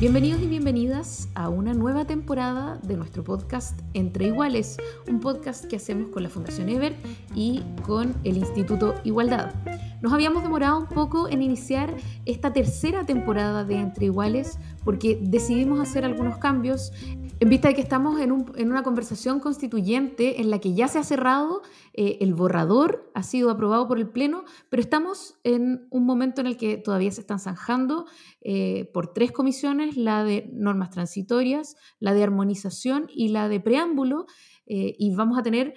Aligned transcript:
Bienvenidos 0.00 0.42
y 0.42 0.48
bienvenidas 0.48 1.28
a 1.36 1.48
una 1.48 1.72
nueva 1.72 2.04
temporada 2.04 2.80
de 2.82 2.96
nuestro 2.96 3.22
podcast 3.22 3.80
Entre 3.94 4.26
Iguales, 4.26 4.76
un 5.08 5.20
podcast 5.20 5.66
que 5.66 5.76
hacemos 5.76 6.08
con 6.08 6.24
la 6.24 6.28
Fundación 6.28 6.68
Ebert 6.68 6.96
y 7.36 7.62
con 7.86 8.12
el 8.24 8.36
Instituto 8.36 8.96
Igualdad. 9.04 9.54
Nos 10.02 10.12
habíamos 10.12 10.42
demorado 10.42 10.80
un 10.80 10.88
poco 10.88 11.28
en 11.28 11.42
iniciar 11.42 11.94
esta 12.26 12.52
tercera 12.52 13.06
temporada 13.06 13.64
de 13.64 13.76
Entre 13.76 14.06
Iguales 14.06 14.58
porque 14.84 15.16
decidimos 15.22 15.78
hacer 15.78 16.04
algunos 16.04 16.38
cambios 16.38 16.92
en 17.40 17.48
vista 17.48 17.68
de 17.68 17.74
que 17.74 17.80
estamos 17.80 18.20
en, 18.20 18.32
una 18.32 18.82
conversación 18.82 19.40
constituyente 19.40 20.40
en 20.40 20.50
la 20.50 20.60
que 20.60 20.74
ya 20.74 20.86
se 20.88 20.98
ha 20.98 21.02
cerrado, 21.02 21.62
eh, 21.92 22.18
el 22.20 22.32
borrador 22.32 23.10
ha 23.12 23.22
sido 23.22 23.50
aprobado 23.50 23.88
por 23.88 23.98
el 23.98 24.08
Pleno, 24.08 24.44
pero 24.70 24.80
estamos 24.80 25.34
en 25.42 25.88
un 25.90 26.06
momento 26.06 26.40
en 26.40 26.46
el 26.46 26.56
que 26.56 26.76
todavía 26.76 27.10
se 27.10 27.22
están 27.22 27.40
zanjando 27.40 28.06
eh, 28.40 28.88
por 28.94 29.12
tres 29.12 29.32
comisiones, 29.32 29.96
la 29.96 30.22
de 30.22 30.48
normas 30.52 30.90
transitorias, 30.90 31.76
la 31.98 32.14
de 32.14 32.22
armonización 32.22 33.08
y 33.12 33.28
la 33.28 33.48
de 33.48 33.60
preámbulo, 33.60 34.26
eh, 34.66 34.94
y 34.98 35.14
vamos 35.14 35.38
a 35.38 35.42
tener 35.42 35.74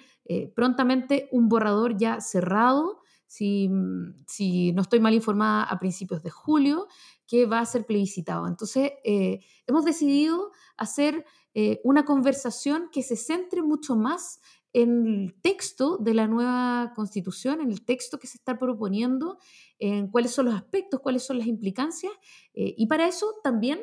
prontamente 0.54 1.26
un 1.32 1.48
borrador 1.48 1.96
ya 1.96 2.20
cerrado, 2.20 3.00
si, 3.26 3.70
si, 4.26 4.72
no 4.72 4.82
estoy 4.82 5.00
mal 5.00 5.14
informada, 5.14 5.62
a 5.62 5.78
principios 5.78 6.22
de 6.22 6.28
julio, 6.28 6.86
que 7.26 7.46
va 7.46 7.60
a 7.60 7.64
ser 7.64 7.86
plebiscitado. 7.86 8.46
Entonces, 8.46 8.92
hemos 9.04 9.86
decidido 9.86 10.50
hacer 10.76 11.24
eh, 11.60 11.80
una 11.82 12.04
conversación 12.04 12.88
que 12.92 13.02
se 13.02 13.16
centre 13.16 13.62
mucho 13.62 13.96
más 13.96 14.40
en 14.72 15.08
el 15.08 15.34
texto 15.42 15.98
de 15.98 16.14
la 16.14 16.28
nueva 16.28 16.92
constitución, 16.94 17.60
en 17.60 17.72
el 17.72 17.84
texto 17.84 18.20
que 18.20 18.28
se 18.28 18.36
está 18.36 18.60
proponiendo, 18.60 19.38
en 19.80 20.06
cuáles 20.06 20.30
son 20.30 20.46
los 20.46 20.54
aspectos, 20.54 21.00
cuáles 21.00 21.26
son 21.26 21.36
las 21.36 21.48
implicancias. 21.48 22.12
Eh, 22.54 22.74
y 22.76 22.86
para 22.86 23.08
eso 23.08 23.34
también 23.42 23.80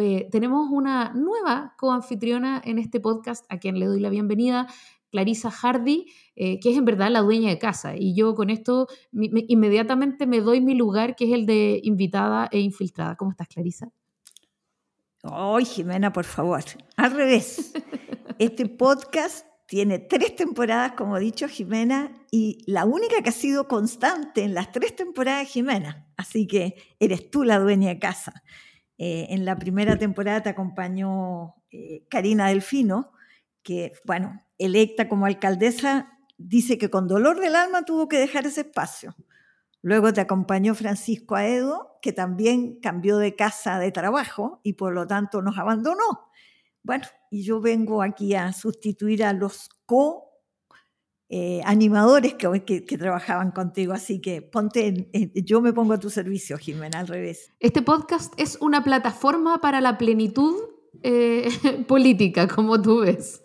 eh, 0.00 0.26
tenemos 0.32 0.70
una 0.70 1.12
nueva 1.12 1.74
coanfitriona 1.76 2.62
en 2.64 2.78
este 2.78 2.98
podcast, 2.98 3.44
a 3.50 3.58
quien 3.58 3.78
le 3.78 3.84
doy 3.84 4.00
la 4.00 4.08
bienvenida, 4.08 4.66
Clarisa 5.10 5.50
Hardy, 5.50 6.06
que 6.34 6.60
es 6.62 6.78
en 6.78 6.84
verdad 6.86 7.10
la 7.10 7.20
dueña 7.20 7.50
de 7.50 7.58
casa. 7.58 7.94
Y 7.94 8.14
yo 8.14 8.34
con 8.34 8.48
esto 8.48 8.88
inmediatamente 9.12 10.26
me 10.26 10.40
doy 10.40 10.62
mi 10.62 10.74
lugar, 10.74 11.14
que 11.14 11.26
es 11.26 11.32
el 11.32 11.44
de 11.44 11.78
invitada 11.82 12.48
e 12.52 12.60
infiltrada. 12.60 13.16
¿Cómo 13.16 13.32
estás, 13.32 13.48
Clarisa? 13.48 13.90
Ay, 15.22 15.64
Jimena, 15.64 16.12
por 16.12 16.24
favor. 16.24 16.62
Al 16.96 17.12
revés. 17.12 17.72
Este 18.38 18.66
podcast 18.66 19.44
tiene 19.66 19.98
tres 19.98 20.36
temporadas, 20.36 20.92
como 20.92 21.16
ha 21.16 21.18
dicho 21.18 21.48
Jimena, 21.48 22.12
y 22.30 22.62
la 22.68 22.84
única 22.84 23.20
que 23.20 23.30
ha 23.30 23.32
sido 23.32 23.66
constante 23.66 24.44
en 24.44 24.54
las 24.54 24.70
tres 24.70 24.94
temporadas 24.94 25.42
es 25.42 25.52
Jimena. 25.54 26.06
Así 26.16 26.46
que 26.46 26.76
eres 27.00 27.30
tú 27.30 27.42
la 27.42 27.58
dueña 27.58 27.88
de 27.88 27.98
casa. 27.98 28.44
Eh, 28.96 29.26
en 29.30 29.44
la 29.44 29.56
primera 29.56 29.98
temporada 29.98 30.42
te 30.42 30.50
acompañó 30.50 31.56
eh, 31.72 32.06
Karina 32.08 32.46
Delfino, 32.46 33.10
que, 33.64 33.92
bueno, 34.04 34.40
electa 34.56 35.08
como 35.08 35.26
alcaldesa, 35.26 36.16
dice 36.36 36.78
que 36.78 36.90
con 36.90 37.08
dolor 37.08 37.40
del 37.40 37.56
alma 37.56 37.82
tuvo 37.82 38.08
que 38.08 38.18
dejar 38.18 38.46
ese 38.46 38.60
espacio. 38.60 39.16
Luego 39.82 40.12
te 40.12 40.20
acompañó 40.20 40.74
Francisco 40.74 41.36
Aedo, 41.36 41.98
que 42.02 42.12
también 42.12 42.80
cambió 42.80 43.18
de 43.18 43.36
casa 43.36 43.78
de 43.78 43.92
trabajo 43.92 44.60
y 44.62 44.74
por 44.74 44.92
lo 44.92 45.06
tanto 45.06 45.42
nos 45.42 45.58
abandonó. 45.58 46.30
Bueno, 46.82 47.04
y 47.30 47.42
yo 47.42 47.60
vengo 47.60 48.02
aquí 48.02 48.34
a 48.34 48.52
sustituir 48.52 49.24
a 49.24 49.32
los 49.32 49.68
co 49.86 50.28
eh, 51.30 51.60
animadores 51.64 52.34
que, 52.34 52.64
que, 52.64 52.98
trabajaban 52.98 53.50
contigo, 53.50 53.92
así 53.92 54.18
que 54.18 54.40
ponte, 54.40 55.10
yo 55.44 55.60
me 55.60 55.74
pongo 55.74 55.92
a 55.92 56.00
tu 56.00 56.08
servicio, 56.08 56.56
Jimena, 56.56 57.00
al 57.00 57.06
revés. 57.06 57.52
Este 57.60 57.82
podcast 57.82 58.32
es 58.38 58.56
una 58.62 58.82
plataforma 58.82 59.60
para 59.60 59.82
la 59.82 59.98
plenitud 59.98 60.56
eh, 61.02 61.48
política, 61.86 62.48
como 62.48 62.80
tú 62.80 63.00
ves. 63.00 63.42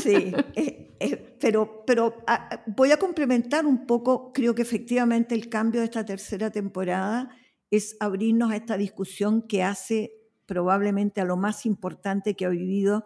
Sí, 0.00 0.32
eh, 0.54 0.84
eh, 1.00 1.36
pero, 1.40 1.84
pero 1.86 2.22
ah, 2.26 2.62
voy 2.66 2.92
a 2.92 2.98
complementar 2.98 3.66
un 3.66 3.86
poco, 3.86 4.32
creo 4.32 4.54
que 4.54 4.62
efectivamente 4.62 5.34
el 5.34 5.48
cambio 5.48 5.80
de 5.80 5.86
esta 5.86 6.04
tercera 6.04 6.50
temporada 6.50 7.30
es 7.70 7.96
abrirnos 8.00 8.50
a 8.50 8.56
esta 8.56 8.76
discusión 8.76 9.42
que 9.42 9.62
hace 9.62 10.12
probablemente 10.46 11.20
a 11.20 11.24
lo 11.24 11.36
más 11.36 11.66
importante 11.66 12.34
que 12.34 12.46
ha 12.46 12.50
vivido 12.50 13.04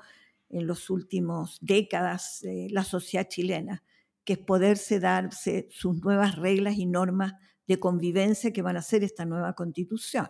en 0.51 0.67
los 0.67 0.91
últimos 0.91 1.59
décadas 1.61 2.43
la 2.43 2.85
sociedad 2.85 3.29
chilena, 3.29 3.83
que 4.25 4.35
es 4.35 4.39
poderse 4.39 5.01
darse 5.01 5.69
sus 5.71 6.03
nuevas 6.03 6.37
reglas 6.37 6.77
y 6.77 6.87
normas 6.87 7.35
de 7.67 7.79
convivencia 7.79 8.53
que 8.53 8.63
van 8.63 8.77
a 8.77 8.83
ser 8.83 9.05
esta 9.05 9.25
nueva 9.25 9.55
constitución. 9.55 10.29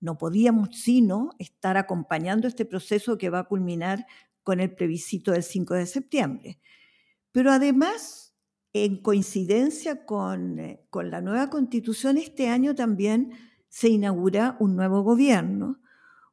No 0.00 0.18
podíamos 0.18 0.70
sino 0.72 1.30
estar 1.38 1.76
acompañando 1.76 2.48
este 2.48 2.64
proceso 2.64 3.16
que 3.16 3.30
va 3.30 3.38
a 3.38 3.44
culminar 3.44 4.04
con 4.42 4.58
el 4.58 4.74
plebiscito 4.74 5.30
del 5.30 5.44
5 5.44 5.74
de 5.74 5.86
septiembre. 5.86 6.58
Pero 7.32 7.50
además, 7.50 8.34
en 8.72 9.02
coincidencia 9.02 10.04
con, 10.06 10.58
eh, 10.58 10.86
con 10.90 11.10
la 11.10 11.20
nueva 11.20 11.50
constitución, 11.50 12.18
este 12.18 12.48
año 12.48 12.74
también 12.74 13.32
se 13.68 13.88
inaugura 13.88 14.56
un 14.60 14.76
nuevo 14.76 15.02
gobierno, 15.02 15.80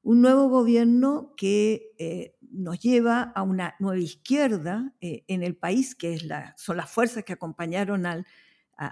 un 0.02 0.22
nuevo 0.22 0.50
gobierno 0.50 1.34
que 1.38 1.94
eh, 1.98 2.36
nos 2.42 2.80
lleva 2.80 3.22
a 3.22 3.44
una 3.44 3.76
nueva 3.80 4.00
izquierda 4.00 4.94
eh, 5.02 5.24
en 5.28 5.44
el 5.44 5.56
país, 5.56 5.96
que 5.96 6.14
es 6.14 6.24
la, 6.24 6.54
son 6.58 6.78
las 6.78 6.90
fuerzas 6.90 7.24
que 7.24 7.34
acompañaron 7.34 8.06
al 8.06 8.26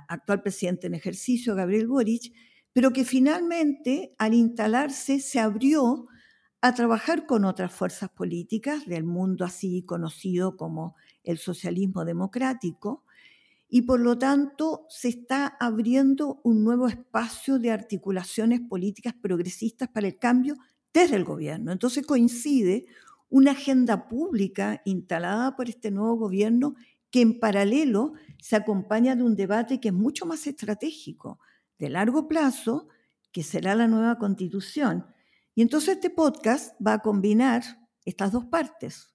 actual 0.10 0.42
presidente 0.42 0.88
en 0.88 0.96
ejercicio, 0.96 1.56
Gabriel 1.56 1.88
Boric, 1.88 2.34
pero 2.74 2.92
que 2.92 3.06
finalmente 3.06 4.14
al 4.18 4.34
instalarse 4.34 5.22
se 5.22 5.40
abrió 5.40 6.08
a 6.62 6.74
trabajar 6.74 7.26
con 7.26 7.46
otras 7.46 7.72
fuerzas 7.72 8.10
políticas 8.10 8.86
del 8.86 9.06
mundo 9.06 9.46
así 9.46 9.84
conocido 9.84 10.58
como 10.58 10.96
el 11.28 11.38
socialismo 11.38 12.06
democrático 12.06 13.04
y 13.70 13.82
por 13.82 14.00
lo 14.00 14.18
tanto 14.18 14.86
se 14.90 15.10
está 15.10 15.58
abriendo 15.60 16.40
un 16.44 16.64
nuevo 16.64 16.88
espacio 16.88 17.60
de 17.60 17.72
articulaciones 17.72 18.62
políticas 18.62 19.14
progresistas 19.14 19.90
para 19.90 20.08
el 20.08 20.18
cambio 20.18 20.56
desde 20.94 21.18
el 21.18 21.26
gobierno. 21.26 21.72
Entonces 21.72 22.06
coincide 22.06 22.86
una 23.30 23.52
agenda 23.52 24.08
pública 24.08 24.82
instalada 24.86 25.56
por 25.56 25.70
este 25.70 25.92
nuevo 25.92 26.16
gobierno 26.16 26.76
que 27.12 27.22
en 27.22 27.40
paralelo 27.40 28.14
se 28.40 28.56
acompaña 28.56 29.16
de 29.16 29.24
un 29.24 29.36
debate 29.36 29.80
que 29.80 29.90
es 29.90 29.94
mucho 29.94 30.26
más 30.26 30.48
estratégico 30.48 31.40
de 31.78 31.90
largo 31.90 32.28
plazo, 32.28 32.88
que 33.32 33.44
será 33.44 33.76
la 33.76 33.88
nueva 33.88 34.18
constitución. 34.18 35.06
Y 35.56 35.62
entonces 35.62 35.96
este 35.96 36.10
podcast 36.10 36.76
va 36.86 36.94
a 36.94 37.00
combinar 37.00 37.64
estas 38.06 38.32
dos 38.32 38.46
partes, 38.46 39.14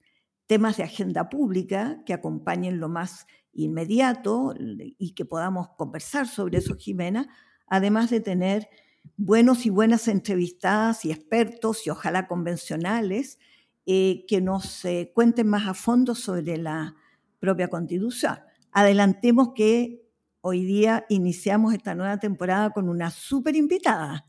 temas 0.53 0.77
de 0.77 0.83
agenda 0.83 1.31
pública 1.31 2.03
que 2.05 2.13
acompañen 2.13 2.79
lo 2.79 2.91
más 2.91 3.27
inmediato 3.55 4.53
y 4.59 5.15
que 5.15 5.25
podamos 5.25 5.71
conversar 5.79 6.29
sobre 6.29 6.59
eso, 6.59 6.77
Jimena, 6.77 7.27
además 7.67 8.11
de 8.11 8.21
tener 8.21 8.69
buenos 9.17 9.65
y 9.65 9.71
buenas 9.71 10.09
entrevistadas 10.09 11.06
y 11.06 11.11
expertos 11.11 11.87
y 11.87 11.91
ojalá 11.91 12.26
convencionales 12.26 13.38
eh, 13.87 14.26
que 14.29 14.43
nos 14.43 14.85
eh, 14.85 15.11
cuenten 15.15 15.49
más 15.49 15.67
a 15.67 15.73
fondo 15.73 16.15
sobre 16.15 16.59
la 16.59 16.97
propia 17.38 17.69
constitución. 17.69 18.38
Adelantemos 18.73 19.53
que 19.55 20.06
hoy 20.43 20.67
día 20.67 21.06
iniciamos 21.09 21.73
esta 21.73 21.94
nueva 21.94 22.19
temporada 22.19 22.73
con 22.75 22.91
una 22.91 23.11
súper 23.11 23.56
invitada. 23.56 24.26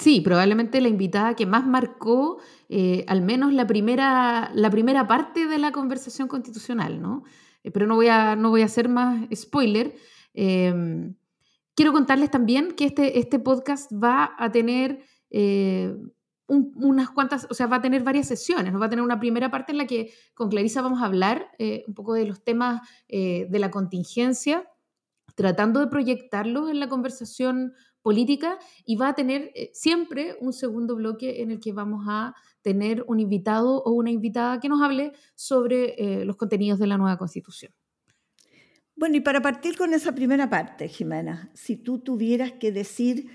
Sí, 0.00 0.22
probablemente 0.22 0.80
la 0.80 0.88
invitada 0.88 1.36
que 1.36 1.44
más 1.44 1.66
marcó 1.66 2.38
eh, 2.70 3.04
al 3.06 3.20
menos 3.20 3.52
la 3.52 3.66
primera, 3.66 4.50
la 4.54 4.70
primera 4.70 5.06
parte 5.06 5.46
de 5.46 5.58
la 5.58 5.72
conversación 5.72 6.26
constitucional, 6.26 7.02
¿no? 7.02 7.24
Eh, 7.64 7.70
pero 7.70 7.86
no 7.86 7.96
voy, 7.96 8.08
a, 8.08 8.34
no 8.34 8.48
voy 8.48 8.62
a 8.62 8.64
hacer 8.64 8.88
más 8.88 9.26
spoiler. 9.34 9.94
Em, 10.32 11.16
quiero 11.74 11.92
contarles 11.92 12.30
también 12.30 12.72
que 12.72 12.86
este, 12.86 13.18
este 13.18 13.38
podcast 13.40 13.92
va 13.92 14.34
a 14.38 14.50
tener 14.50 15.00
eh, 15.28 15.94
unas 16.46 17.10
cuantas, 17.10 17.46
o 17.50 17.54
sea, 17.54 17.66
va 17.66 17.76
a 17.76 17.82
tener 17.82 18.02
varias 18.02 18.26
sesiones. 18.26 18.74
Va 18.74 18.86
a 18.86 18.90
tener 18.90 19.04
una 19.04 19.20
primera 19.20 19.50
parte 19.50 19.72
en 19.72 19.78
la 19.78 19.86
que 19.86 20.14
con 20.32 20.48
Clarisa 20.48 20.80
vamos 20.80 21.02
a 21.02 21.06
hablar 21.06 21.50
un 21.86 21.94
poco 21.94 22.14
de 22.14 22.24
los 22.24 22.42
temas 22.42 22.80
de 23.08 23.48
la 23.52 23.70
contingencia 23.70 24.66
tratando 25.36 25.80
de 25.80 25.86
proyectarlo 25.86 26.68
en 26.68 26.80
la 26.80 26.88
conversación 26.88 27.74
política 28.02 28.58
y 28.84 28.96
va 28.96 29.08
a 29.08 29.14
tener 29.14 29.50
eh, 29.54 29.70
siempre 29.72 30.36
un 30.40 30.52
segundo 30.52 30.96
bloque 30.96 31.42
en 31.42 31.50
el 31.50 31.60
que 31.60 31.72
vamos 31.72 32.06
a 32.08 32.34
tener 32.62 33.04
un 33.08 33.20
invitado 33.20 33.82
o 33.82 33.92
una 33.92 34.10
invitada 34.10 34.60
que 34.60 34.68
nos 34.68 34.82
hable 34.82 35.12
sobre 35.34 35.94
eh, 35.98 36.24
los 36.24 36.36
contenidos 36.36 36.78
de 36.78 36.86
la 36.86 36.98
nueva 36.98 37.16
constitución. 37.18 37.72
Bueno, 38.96 39.16
y 39.16 39.20
para 39.20 39.40
partir 39.40 39.76
con 39.78 39.94
esa 39.94 40.14
primera 40.14 40.50
parte, 40.50 40.88
Jimena, 40.88 41.50
si 41.54 41.76
tú 41.76 42.00
tuvieras 42.00 42.52
que 42.52 42.70
decir 42.70 43.30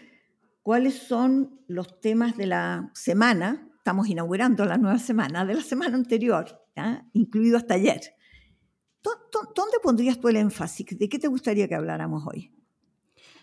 cuáles 0.61 0.93
son 0.95 1.59
los 1.67 1.99
temas 2.01 2.37
de 2.37 2.45
la 2.45 2.91
semana, 2.93 3.67
estamos 3.77 4.07
inaugurando 4.07 4.65
la 4.65 4.77
nueva 4.77 4.99
semana, 4.99 5.45
de 5.45 5.55
la 5.55 5.61
semana 5.61 5.95
anterior, 5.95 6.45
incluido 7.13 7.57
hasta 7.57 7.75
ayer, 7.75 8.01
¿dónde 9.03 9.77
pondrías 9.81 10.19
tú 10.19 10.27
el 10.27 10.37
énfasis? 10.37 10.85
¿De 10.97 11.09
qué 11.09 11.19
te 11.19 11.27
gustaría 11.27 11.67
que 11.67 11.75
habláramos 11.75 12.23
hoy? 12.27 12.54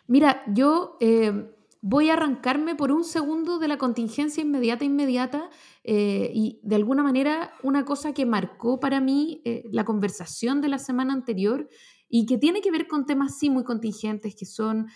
Mira, 0.06 0.42
yo 0.52 0.96
eh, 1.00 1.54
voy 1.80 2.10
a 2.10 2.14
arrancarme 2.14 2.74
por 2.74 2.92
un 2.92 3.04
segundo 3.04 3.58
de 3.58 3.68
la 3.68 3.78
contingencia 3.78 4.42
inmediata, 4.42 4.84
inmediata, 4.84 5.48
eh, 5.84 6.30
y 6.34 6.60
de 6.62 6.76
alguna 6.76 7.02
manera 7.02 7.52
una 7.62 7.84
cosa 7.84 8.12
que 8.12 8.26
marcó 8.26 8.80
para 8.80 9.00
mí 9.00 9.42
eh, 9.44 9.64
la 9.70 9.84
conversación 9.84 10.60
de 10.60 10.68
la 10.68 10.78
semana 10.78 11.12
anterior 11.12 11.68
y 12.08 12.26
que 12.26 12.36
tiene 12.36 12.60
que 12.60 12.70
ver 12.70 12.88
con 12.88 13.06
temas 13.06 13.38
sí 13.38 13.48
muy 13.48 13.64
contingentes, 13.64 14.34
que 14.34 14.44
son 14.44 14.88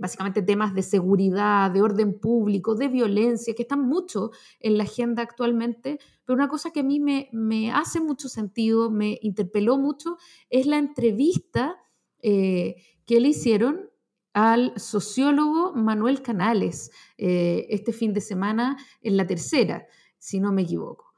básicamente 0.00 0.42
temas 0.42 0.74
de 0.74 0.82
seguridad, 0.82 1.70
de 1.70 1.80
orden 1.80 2.18
público, 2.18 2.74
de 2.74 2.88
violencia, 2.88 3.54
que 3.54 3.62
están 3.62 3.86
mucho 3.86 4.32
en 4.58 4.76
la 4.76 4.82
agenda 4.82 5.22
actualmente, 5.22 6.00
pero 6.24 6.34
una 6.34 6.48
cosa 6.48 6.72
que 6.72 6.80
a 6.80 6.82
mí 6.82 6.98
me, 6.98 7.70
hace 7.70 8.00
mucho 8.00 8.28
sentido, 8.28 8.90
me 8.90 9.16
interpeló 9.22 9.78
mucho, 9.78 10.16
es 10.50 10.66
la 10.66 10.78
entrevista 10.78 11.76
que 12.20 12.74
le 13.20 13.28
hicieron 13.28 13.88
al 14.36 14.72
sociólogo 14.76 15.72
Manuel 15.74 16.22
Canales 16.22 16.90
eh, 17.18 17.66
este 17.70 17.92
fin 17.92 18.12
de 18.12 18.20
semana 18.20 18.76
en 19.00 19.16
la 19.16 19.26
tercera, 19.26 19.86
si 20.18 20.40
no 20.40 20.52
me 20.52 20.62
equivoco. 20.62 21.14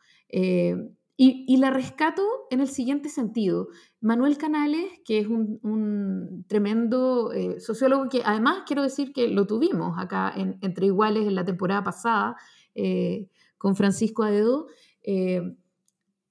Y, 1.20 1.56
la 1.56 1.70
rescato 1.70 2.22
en 2.48 2.60
el 2.60 2.68
siguiente 2.68 3.08
sentido. 3.08 3.70
Manuel 4.00 4.38
Canales, 4.38 4.86
que 5.04 5.18
es 5.18 5.26
un, 5.26 6.44
tremendo 6.46 7.32
eh, 7.32 7.58
sociólogo, 7.58 8.08
que 8.08 8.22
además 8.24 8.62
quiero 8.64 8.84
decir 8.84 9.12
que 9.12 9.26
lo 9.26 9.44
tuvimos 9.44 9.98
acá 9.98 10.32
en, 10.36 10.58
entre 10.62 10.86
iguales 10.86 11.26
en 11.26 11.34
la 11.34 11.44
temporada 11.44 11.82
pasada 11.82 12.36
eh, 12.76 13.28
con 13.56 13.74
Francisco 13.74 14.22
Adedo, 14.22 14.68
eh, 15.02 15.42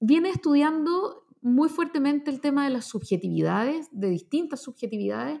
viene 0.00 0.30
estudiando 0.30 1.26
muy 1.42 1.68
fuertemente 1.68 2.30
el 2.30 2.40
tema 2.40 2.64
de 2.64 2.70
las 2.70 2.86
subjetividades, 2.86 3.90
de 3.92 4.08
distintas 4.08 4.62
subjetividades, 4.62 5.40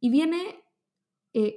y 0.00 0.10
viene 0.10 0.62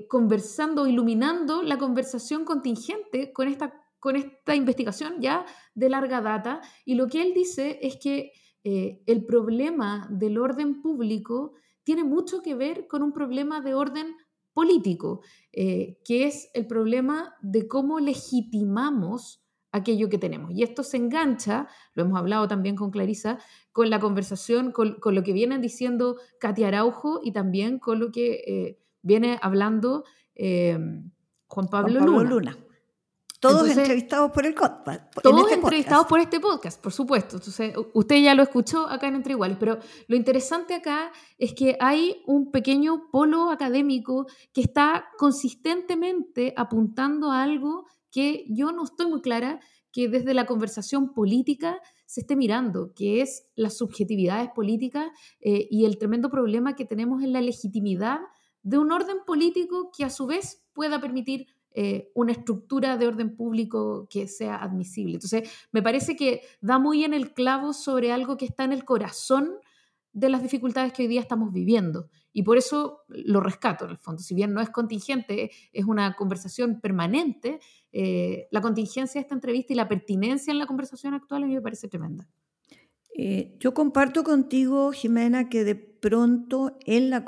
conversando, 0.09 0.87
iluminando 0.87 1.63
la 1.63 1.77
conversación 1.77 2.43
contingente 2.43 3.31
con 3.31 3.47
esta 3.47 3.73
con 3.99 4.15
esta 4.15 4.55
investigación 4.55 5.15
ya 5.19 5.45
de 5.75 5.89
larga 5.89 6.21
data 6.21 6.61
y 6.85 6.95
lo 6.95 7.07
que 7.07 7.21
él 7.21 7.33
dice 7.33 7.79
es 7.81 7.97
que 7.97 8.31
eh, 8.63 9.01
el 9.05 9.25
problema 9.25 10.07
del 10.09 10.37
orden 10.37 10.81
público 10.81 11.53
tiene 11.83 12.03
mucho 12.03 12.41
que 12.41 12.55
ver 12.55 12.87
con 12.87 13.03
un 13.03 13.13
problema 13.13 13.61
de 13.61 13.73
orden 13.73 14.15
político, 14.53 15.21
eh, 15.53 15.97
que 16.03 16.25
es 16.25 16.49
el 16.53 16.67
problema 16.67 17.35
de 17.41 17.67
cómo 17.67 17.99
legitimamos 17.99 19.41
aquello 19.71 20.09
que 20.09 20.17
tenemos. 20.17 20.51
Y 20.53 20.63
esto 20.63 20.83
se 20.83 20.97
engancha, 20.97 21.67
lo 21.93 22.03
hemos 22.03 22.17
hablado 22.17 22.47
también 22.47 22.75
con 22.75 22.91
Clarisa, 22.91 23.39
con 23.71 23.89
la 23.89 23.99
conversación, 23.99 24.71
con, 24.71 24.97
lo 25.03 25.23
que 25.23 25.33
vienen 25.33 25.61
diciendo 25.61 26.17
Katia 26.39 26.67
Araujo 26.69 27.19
y 27.23 27.31
también 27.31 27.79
con 27.79 27.99
lo 27.99 28.11
que 28.11 28.43
eh, 28.47 28.79
viene 29.01 29.37
hablando 29.41 30.03
Juan 31.47 31.67
Pablo, 31.67 32.23
Luna. 32.23 32.57
Todos 33.39 33.69
entrevistados 33.69 34.31
por 34.31 34.45
el 34.45 34.53
podcast. 34.53 35.13
Todos 35.23 35.41
este 35.43 35.53
entrevistados 35.55 36.05
por 36.07 36.19
este 36.19 36.41
podcast, 36.41 36.81
por 36.81 36.91
supuesto. 36.91 37.37
Entonces, 37.37 37.73
usted 37.93 38.17
ya 38.17 38.35
lo 38.35 38.43
escuchó 38.43 38.85
acá 38.89 39.07
en 39.07 39.15
Entre 39.15 39.31
Iguales, 39.31 39.55
pero 39.57 39.79
lo 40.07 40.15
interesante 40.17 40.75
acá 40.75 41.13
es 41.37 41.53
que 41.53 41.77
hay 41.79 42.21
un 42.27 42.51
pequeño 42.51 43.09
polo 43.09 43.49
académico 43.49 44.27
que 44.53 44.59
está 44.59 45.05
consistentemente 45.17 46.53
apuntando 46.57 47.31
a 47.31 47.41
algo 47.41 47.85
que 48.11 48.45
yo 48.49 48.71
no 48.71 48.83
estoy 48.83 49.07
muy 49.07 49.21
clara 49.21 49.59
que 49.91 50.07
desde 50.07 50.33
la 50.33 50.45
conversación 50.45 51.13
política 51.13 51.79
se 52.05 52.21
esté 52.21 52.35
mirando, 52.35 52.93
que 52.93 53.21
es 53.21 53.47
las 53.55 53.77
subjetividades 53.77 54.49
políticas 54.55 55.07
eh, 55.41 55.67
y 55.69 55.85
el 55.85 55.97
tremendo 55.97 56.29
problema 56.29 56.75
que 56.75 56.85
tenemos 56.85 57.23
en 57.23 57.33
la 57.33 57.41
legitimidad 57.41 58.19
de 58.61 58.77
un 58.77 58.91
orden 58.91 59.17
político 59.25 59.91
que 59.95 60.03
a 60.03 60.09
su 60.09 60.25
vez 60.25 60.63
pueda 60.73 60.99
permitir 60.99 61.47
eh, 61.71 62.11
una 62.15 62.31
estructura 62.31 62.97
de 62.97 63.07
orden 63.07 63.35
público 63.35 64.07
que 64.09 64.27
sea 64.27 64.55
admisible. 64.55 65.15
Entonces, 65.15 65.49
me 65.71 65.83
parece 65.83 66.15
que 66.15 66.41
da 66.61 66.79
muy 66.79 67.03
en 67.03 67.13
el 67.13 67.33
clavo 67.33 67.73
sobre 67.73 68.11
algo 68.11 68.37
que 68.37 68.45
está 68.45 68.63
en 68.63 68.73
el 68.73 68.85
corazón 68.85 69.53
de 70.11 70.29
las 70.29 70.41
dificultades 70.41 70.93
que 70.93 71.03
hoy 71.03 71.07
día 71.07 71.21
estamos 71.21 71.53
viviendo. 71.53 72.09
Y 72.31 72.43
por 72.43 72.57
eso 72.57 73.01
lo 73.07 73.39
rescato 73.41 73.85
en 73.85 73.91
el 73.91 73.97
fondo. 73.97 74.21
Si 74.21 74.35
bien 74.35 74.53
no 74.53 74.61
es 74.61 74.69
contingente, 74.69 75.51
es 75.73 75.85
una 75.85 76.15
conversación 76.15 76.79
permanente, 76.79 77.59
eh, 77.91 78.47
la 78.51 78.61
contingencia 78.61 79.19
de 79.19 79.23
esta 79.23 79.35
entrevista 79.35 79.73
y 79.73 79.75
la 79.75 79.87
pertinencia 79.87 80.51
en 80.51 80.59
la 80.59 80.67
conversación 80.67 81.13
actual 81.13 81.43
a 81.43 81.47
mí 81.47 81.55
me 81.55 81.61
parece 81.61 81.87
tremenda. 81.87 82.27
Eh, 83.15 83.57
yo 83.59 83.73
comparto 83.73 84.23
contigo, 84.23 84.91
Jimena, 84.91 85.49
que 85.49 85.63
de 85.63 85.75
pronto 85.75 86.77
en 86.85 87.09
la, 87.09 87.25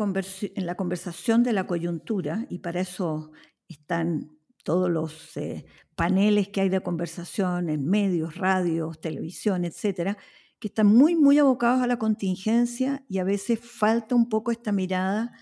en 0.55 0.65
la 0.65 0.75
conversación 0.75 1.43
de 1.43 1.53
la 1.53 1.67
coyuntura, 1.67 2.45
y 2.49 2.59
para 2.59 2.79
eso 2.79 3.31
están 3.67 4.37
todos 4.63 4.89
los 4.89 5.35
eh, 5.37 5.65
paneles 5.95 6.49
que 6.49 6.61
hay 6.61 6.69
de 6.69 6.81
conversación 6.81 7.69
en 7.69 7.85
medios, 7.85 8.35
radios, 8.35 9.01
televisión, 9.01 9.65
etcétera, 9.65 10.17
que 10.61 10.67
están 10.67 10.87
muy, 10.87 11.15
muy 11.15 11.39
abocados 11.39 11.81
a 11.81 11.87
la 11.87 11.97
contingencia 11.97 13.03
y 13.09 13.17
a 13.17 13.23
veces 13.23 13.59
falta 13.59 14.15
un 14.15 14.29
poco 14.29 14.51
esta 14.51 14.71
mirada 14.71 15.33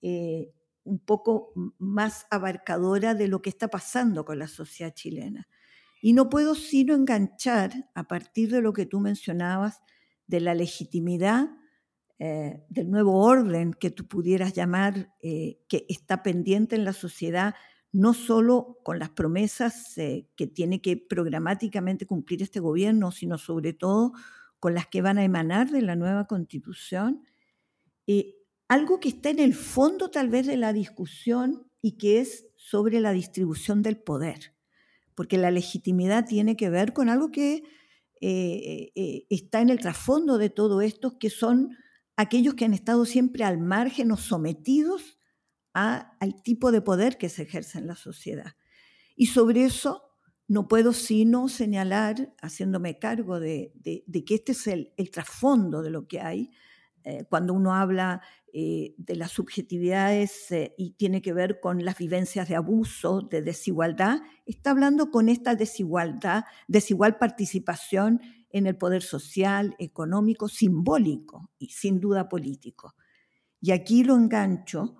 eh, 0.00 0.50
un 0.82 0.98
poco 0.98 1.52
más 1.78 2.26
abarcadora 2.30 3.14
de 3.14 3.28
lo 3.28 3.42
que 3.42 3.50
está 3.50 3.68
pasando 3.68 4.24
con 4.24 4.38
la 4.38 4.48
sociedad 4.48 4.94
chilena. 4.94 5.46
Y 6.00 6.14
no 6.14 6.28
puedo 6.28 6.54
sino 6.56 6.94
enganchar, 6.94 7.70
a 7.94 8.08
partir 8.08 8.50
de 8.50 8.62
lo 8.62 8.72
que 8.72 8.86
tú 8.86 8.98
mencionabas, 8.98 9.82
de 10.26 10.40
la 10.40 10.54
legitimidad 10.54 11.50
eh, 12.18 12.64
del 12.70 12.90
nuevo 12.90 13.22
orden 13.22 13.74
que 13.74 13.90
tú 13.90 14.08
pudieras 14.08 14.54
llamar, 14.54 15.14
que 15.20 15.86
está 15.88 16.22
pendiente 16.22 16.74
en 16.74 16.84
la 16.84 16.94
sociedad 16.94 17.54
no 17.92 18.14
solo 18.14 18.78
con 18.82 18.98
las 18.98 19.10
promesas 19.10 19.96
eh, 19.98 20.26
que 20.34 20.46
tiene 20.46 20.80
que 20.80 20.96
programáticamente 20.96 22.06
cumplir 22.06 22.42
este 22.42 22.58
gobierno, 22.58 23.12
sino 23.12 23.36
sobre 23.36 23.74
todo 23.74 24.12
con 24.62 24.74
las 24.74 24.86
que 24.86 25.02
van 25.02 25.18
a 25.18 25.24
emanar 25.24 25.72
de 25.72 25.82
la 25.82 25.96
nueva 25.96 26.28
constitución. 26.28 27.24
Eh, 28.06 28.36
algo 28.68 29.00
que 29.00 29.08
está 29.08 29.30
en 29.30 29.40
el 29.40 29.54
fondo 29.54 30.08
tal 30.08 30.28
vez 30.28 30.46
de 30.46 30.56
la 30.56 30.72
discusión 30.72 31.66
y 31.80 31.98
que 31.98 32.20
es 32.20 32.46
sobre 32.54 33.00
la 33.00 33.10
distribución 33.10 33.82
del 33.82 33.96
poder, 33.96 34.54
porque 35.16 35.36
la 35.36 35.50
legitimidad 35.50 36.26
tiene 36.26 36.54
que 36.56 36.70
ver 36.70 36.92
con 36.92 37.08
algo 37.08 37.32
que 37.32 37.64
eh, 38.20 39.24
está 39.30 39.62
en 39.62 39.70
el 39.70 39.80
trasfondo 39.80 40.38
de 40.38 40.48
todo 40.48 40.80
esto, 40.80 41.18
que 41.18 41.28
son 41.28 41.76
aquellos 42.16 42.54
que 42.54 42.64
han 42.64 42.72
estado 42.72 43.04
siempre 43.04 43.42
al 43.42 43.58
margen 43.58 44.12
o 44.12 44.16
sometidos 44.16 45.18
al 45.72 46.40
tipo 46.44 46.70
de 46.70 46.82
poder 46.82 47.18
que 47.18 47.28
se 47.28 47.42
ejerce 47.42 47.78
en 47.78 47.88
la 47.88 47.96
sociedad. 47.96 48.54
Y 49.16 49.26
sobre 49.26 49.64
eso 49.64 50.11
no 50.52 50.68
puedo 50.68 50.92
sino 50.92 51.48
señalar, 51.48 52.34
haciéndome 52.42 52.98
cargo 52.98 53.40
de, 53.40 53.72
que 53.82 54.34
este 54.34 54.52
es 54.52 54.66
el, 54.66 54.92
trasfondo 55.10 55.80
de 55.80 55.88
lo 55.88 56.06
que 56.06 56.20
hay, 56.20 56.50
eh, 57.04 57.24
cuando 57.30 57.54
uno 57.54 57.74
habla 57.74 58.20
eh, 58.52 58.94
de 58.98 59.16
las 59.16 59.30
subjetividades 59.30 60.52
eh, 60.52 60.74
y 60.76 60.90
tiene 60.90 61.22
que 61.22 61.32
ver 61.32 61.58
con 61.58 61.86
las 61.86 61.96
vivencias 61.96 62.50
de 62.50 62.56
abuso, 62.56 63.22
de 63.22 63.40
desigualdad, 63.40 64.20
está 64.44 64.72
hablando 64.72 65.10
con 65.10 65.30
esta 65.30 65.54
desigualdad, 65.54 66.44
desigual 66.68 67.16
participación 67.16 68.20
en 68.50 68.66
el 68.66 68.76
poder 68.76 69.02
social, 69.02 69.74
económico, 69.78 70.48
simbólico 70.48 71.50
y 71.58 71.70
sin 71.70 71.98
duda 71.98 72.28
político. 72.28 72.94
Y 73.58 73.70
aquí 73.70 74.04
lo 74.04 74.16
engancho 74.16 74.96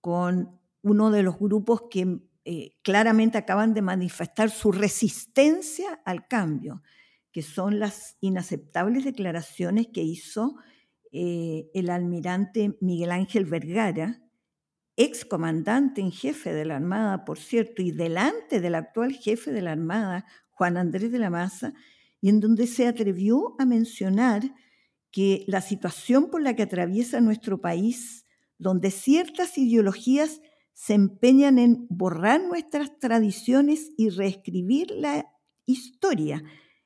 con 0.00 0.60
uno 0.82 1.10
de 1.10 1.24
los 1.24 1.40
grupos 1.40 1.88
que 1.90 2.20
eh, 2.44 2.72
claramente 2.82 3.38
acaban 3.38 3.72
de 3.74 3.82
manifestar 3.82 4.50
su 4.50 4.72
resistencia 4.72 6.00
al 6.04 6.26
cambio, 6.26 6.82
que 7.30 7.42
son 7.42 7.78
las 7.78 8.16
inaceptables 8.20 9.04
declaraciones 9.04 9.88
que 9.92 10.02
hizo 10.02 10.56
eh, 11.12 11.70
el 11.74 11.90
almirante 11.90 12.76
Miguel 12.80 13.12
Ángel 13.12 13.44
Vergara, 13.44 14.22
ex 14.96 15.24
comandante 15.24 16.00
en 16.00 16.10
jefe 16.10 16.52
de 16.52 16.64
la 16.64 16.76
Armada, 16.76 17.24
por 17.24 17.38
cierto, 17.38 17.80
y 17.80 17.92
delante 17.92 18.60
del 18.60 18.74
actual 18.74 19.12
jefe 19.12 19.52
de 19.52 19.62
la 19.62 19.72
Armada, 19.72 20.26
Juan 20.50 20.76
Andrés 20.76 21.12
de 21.12 21.18
la 21.18 21.30
Maza, 21.30 21.74
y 22.20 22.28
en 22.28 22.40
donde 22.40 22.66
se 22.66 22.86
atrevió 22.86 23.54
a 23.58 23.64
mencionar 23.64 24.42
que 25.10 25.44
la 25.46 25.60
situación 25.60 26.30
por 26.30 26.42
la 26.42 26.56
que 26.56 26.62
atraviesa 26.62 27.20
nuestro 27.20 27.60
país 27.60 28.26
donde 28.58 28.90
ciertas 28.90 29.58
ideologías 29.58 30.40
se 30.72 30.94
empeñan 30.94 31.58
en 31.58 31.86
borrar 31.88 32.42
nuestras 32.42 32.98
tradiciones 32.98 33.92
y 33.96 34.08
reescribir 34.08 34.90
la 34.90 35.26
historia, 35.66 36.42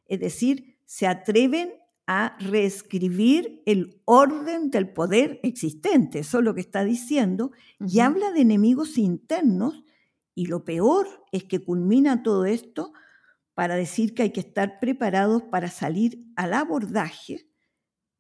es 0.07 0.21
decir, 0.21 0.79
se 0.85 1.07
atreven 1.07 1.73
a 2.07 2.37
reescribir 2.39 3.63
el 3.67 4.01
orden 4.05 4.71
del 4.71 4.93
poder 4.93 5.41
existente, 5.43 6.21
eso 6.21 6.39
es 6.39 6.45
lo 6.45 6.55
que 6.55 6.61
está 6.61 6.85
diciendo, 6.85 7.51
y 7.81 7.99
habla 7.99 8.31
de 8.31 8.43
enemigos 8.43 8.97
internos, 8.97 9.83
y 10.35 10.47
lo 10.47 10.65
peor 10.65 11.25
es 11.33 11.45
que 11.45 11.65
culmina 11.65 12.23
todo 12.23 12.45
esto 12.45 12.93
para 13.55 13.75
decir 13.75 14.15
que 14.15 14.23
hay 14.23 14.31
que 14.31 14.41
estar 14.41 14.79
preparados 14.79 15.43
para 15.45 15.69
salir 15.69 16.23
al 16.37 16.53
abordaje, 16.53 17.49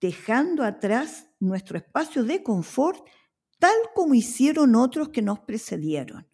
dejando 0.01 0.65
atrás 0.65 1.29
nuestro 1.39 1.79
espacio 1.79 2.25
de 2.25 2.43
confort, 2.43 3.07
tal 3.59 3.75
como 3.95 4.15
hicieron 4.15 4.75
otros 4.75 5.11
que 5.11 5.23
nos 5.23 5.41
precedieron. 5.41 6.29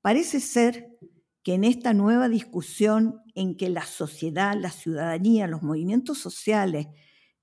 Parece 0.00 0.40
ser 0.40 0.98
que 1.42 1.54
en 1.54 1.64
esta 1.64 1.94
nueva 1.94 2.28
discusión 2.28 3.22
en 3.34 3.56
que 3.56 3.68
la 3.70 3.84
sociedad, 3.84 4.54
la 4.54 4.70
ciudadanía, 4.70 5.46
los 5.46 5.62
movimientos 5.62 6.18
sociales 6.18 6.86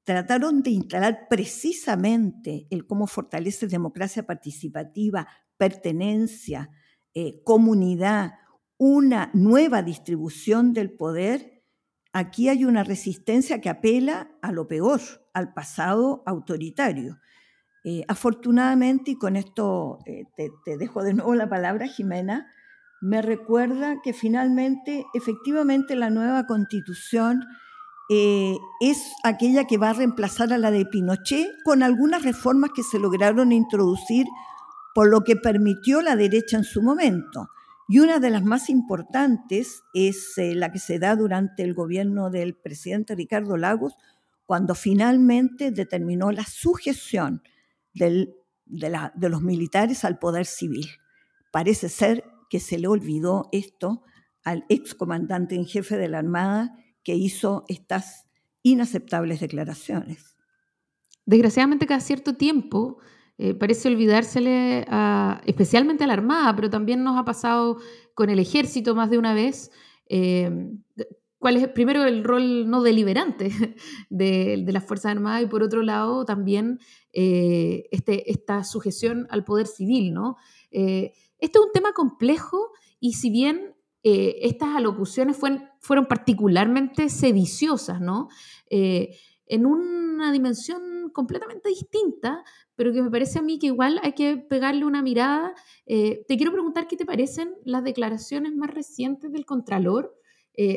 trataron 0.03 0.61
de 0.61 0.69
instalar 0.69 1.27
precisamente 1.29 2.67
el 2.69 2.85
cómo 2.85 3.07
fortalece 3.07 3.67
democracia 3.67 4.25
participativa, 4.25 5.27
pertenencia, 5.57 6.69
eh, 7.13 7.41
comunidad, 7.43 8.33
una 8.77 9.31
nueva 9.33 9.81
distribución 9.81 10.73
del 10.73 10.91
poder, 10.91 11.63
aquí 12.13 12.49
hay 12.49 12.65
una 12.65 12.83
resistencia 12.83 13.61
que 13.61 13.69
apela 13.69 14.37
a 14.41 14.51
lo 14.51 14.67
peor, 14.67 15.01
al 15.33 15.53
pasado 15.53 16.23
autoritario. 16.25 17.19
Eh, 17.87 18.03
afortunadamente, 18.07 19.11
y 19.11 19.15
con 19.15 19.35
esto 19.35 19.99
eh, 20.07 20.23
te, 20.35 20.75
dejo 20.75 21.03
de 21.03 21.13
nuevo 21.13 21.35
la 21.35 21.47
palabra, 21.47 21.85
Jimena, 21.85 22.51
me 22.99 23.21
recuerda 23.21 24.01
que 24.03 24.11
finalmente, 24.11 25.05
efectivamente, 25.13 25.95
la 25.95 26.09
nueva 26.09 26.47
constitución 26.47 27.45
eh, 28.09 28.57
es 28.81 29.13
aquella 29.23 29.65
que 29.65 29.77
va 29.77 29.91
a 29.91 29.93
reemplazar 29.93 30.51
a 30.51 30.57
la 30.57 30.71
de 30.71 30.87
Pinochet 30.87 31.47
con 31.63 31.83
algunas 31.83 32.23
reformas 32.23 32.71
que 32.73 32.81
se 32.81 32.97
lograron 32.97 33.51
introducir 33.51 34.25
por 34.95 35.07
lo 35.07 35.21
que 35.21 35.35
permitió 35.35 36.01
la 36.01 36.15
derecha 36.15 36.57
en 36.57 36.63
su 36.63 36.81
momento. 36.81 37.49
Y 37.87 37.99
una 37.99 38.17
de 38.17 38.31
las 38.31 38.43
más 38.43 38.71
importantes 38.71 39.83
es 39.93 40.33
la 40.37 40.71
que 40.71 40.79
se 40.79 40.97
da 40.97 41.15
durante 41.15 41.61
el 41.61 41.75
gobierno 41.75 42.31
del 42.31 42.55
presidente 42.55 43.13
Ricardo 43.13 43.57
Lagos, 43.57 43.93
cuando 44.47 44.73
finalmente 44.73 45.69
determinó 45.69 46.31
la 46.31 46.45
sujeción 46.45 47.43
de, 47.95 48.35
los 49.29 49.41
militares 49.41 50.05
al 50.05 50.19
poder 50.19 50.45
civil. 50.45 50.87
Parece 51.51 51.89
ser 51.89 52.23
que 52.49 52.59
se 52.59 52.77
le 52.77 52.87
olvidó 52.87 53.49
esto 53.51 54.03
al 54.43 54.65
excomandante 54.69 55.55
en 55.55 55.65
jefe 55.65 55.97
de 55.97 56.07
la 56.07 56.19
Armada 56.19 56.75
que 57.03 57.15
hizo 57.15 57.63
estas 57.67 58.27
inaceptables 58.61 59.39
declaraciones. 59.39 60.35
Desgraciadamente, 61.25 61.87
cada 61.87 62.01
cierto 62.01 62.35
tiempo 62.35 62.99
eh, 63.37 63.53
parece 63.53 63.87
olvidársele 63.87 64.85
especialmente 65.45 66.03
a 66.03 66.07
la 66.07 66.13
Armada, 66.13 66.55
pero 66.55 66.69
también 66.69 67.03
nos 67.03 67.17
ha 67.17 67.25
pasado 67.25 67.77
con 68.13 68.29
el 68.29 68.39
ejército 68.39 68.95
más 68.95 69.09
de 69.09 69.17
una 69.17 69.33
vez. 69.33 69.71
Eh, 70.07 70.69
¿Cuál 71.45 71.57
es 71.57 71.67
primero 71.67 72.03
el 72.05 72.23
rol 72.23 72.67
no 72.67 72.81
deliberante 72.81 73.51
de, 74.09 74.65
las 74.67 74.83
Fuerzas 74.83 75.11
Armadas 75.11 75.43
y 75.43 75.45
por 75.45 75.61
otro 75.61 75.83
lado 75.83 76.25
también 76.25 76.79
eh, 77.13 77.87
este, 77.91 78.31
esta 78.31 78.63
sujeción 78.63 79.27
al 79.29 79.43
poder 79.43 79.67
civil? 79.67 80.11
¿no? 80.11 80.37
Este 80.71 81.13
es 81.39 81.63
un 81.63 81.71
tema 81.71 81.93
complejo 81.93 82.71
y 82.99 83.13
si 83.13 83.29
bien 83.29 83.75
eh, 84.01 84.47
estas 84.47 84.75
alocuciones 84.75 85.37
fueron, 85.37 85.69
fueron, 85.79 86.07
particularmente 86.07 87.09
sediciosas, 87.09 88.01
¿no? 88.01 88.29
Eh, 88.71 89.15
en 89.45 89.67
una 89.67 90.31
dimensión 90.31 91.11
completamente 91.13 91.69
distinta, 91.69 92.43
pero 92.75 92.91
que 92.91 93.03
me 93.03 93.11
parece 93.11 93.37
a 93.37 93.41
mí 93.43 93.59
que 93.59 93.67
igual 93.67 93.99
hay 94.01 94.13
que 94.13 94.37
pegarle 94.37 94.85
una 94.85 95.03
mirada. 95.03 95.53
Eh, 95.85 96.25
te 96.27 96.37
quiero 96.37 96.51
preguntar 96.51 96.87
qué 96.87 96.97
te 96.97 97.05
parecen 97.05 97.53
las 97.63 97.83
declaraciones 97.83 98.55
más 98.55 98.73
recientes 98.73 99.31
del 99.31 99.45
Contralor 99.45 100.15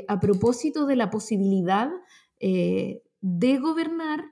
a 0.09 0.21
propósito 0.21 0.87
de 0.87 0.97
la 0.97 1.11
posibilidad 1.11 1.91
de 2.41 3.59
gobernar 3.59 4.25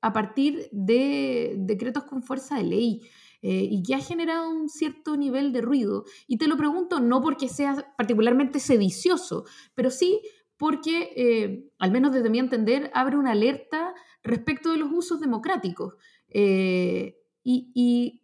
a 0.00 0.12
partir 0.12 0.68
de 0.70 1.54
decretos 1.58 2.04
con 2.04 2.22
fuerza 2.22 2.56
de 2.56 2.64
ley. 2.64 3.00
Eh, 3.46 3.68
y 3.70 3.82
que 3.82 3.94
ha 3.94 4.00
generado 4.00 4.48
un 4.48 4.70
cierto 4.70 5.18
nivel 5.18 5.52
de 5.52 5.60
ruido. 5.60 6.06
Y 6.26 6.38
te 6.38 6.48
lo 6.48 6.56
pregunto 6.56 6.98
no 6.98 7.20
porque 7.20 7.50
sea 7.50 7.92
particularmente 7.94 8.58
sedicioso, 8.58 9.44
pero 9.74 9.90
sí 9.90 10.22
porque, 10.56 11.12
eh, 11.14 11.70
al 11.78 11.90
menos 11.90 12.14
desde 12.14 12.30
mi 12.30 12.38
entender, 12.38 12.90
abre 12.94 13.18
una 13.18 13.32
alerta 13.32 13.92
respecto 14.22 14.70
de 14.70 14.78
los 14.78 14.90
usos 14.90 15.20
democráticos. 15.20 15.92
Eh, 16.28 17.18
y, 17.42 18.22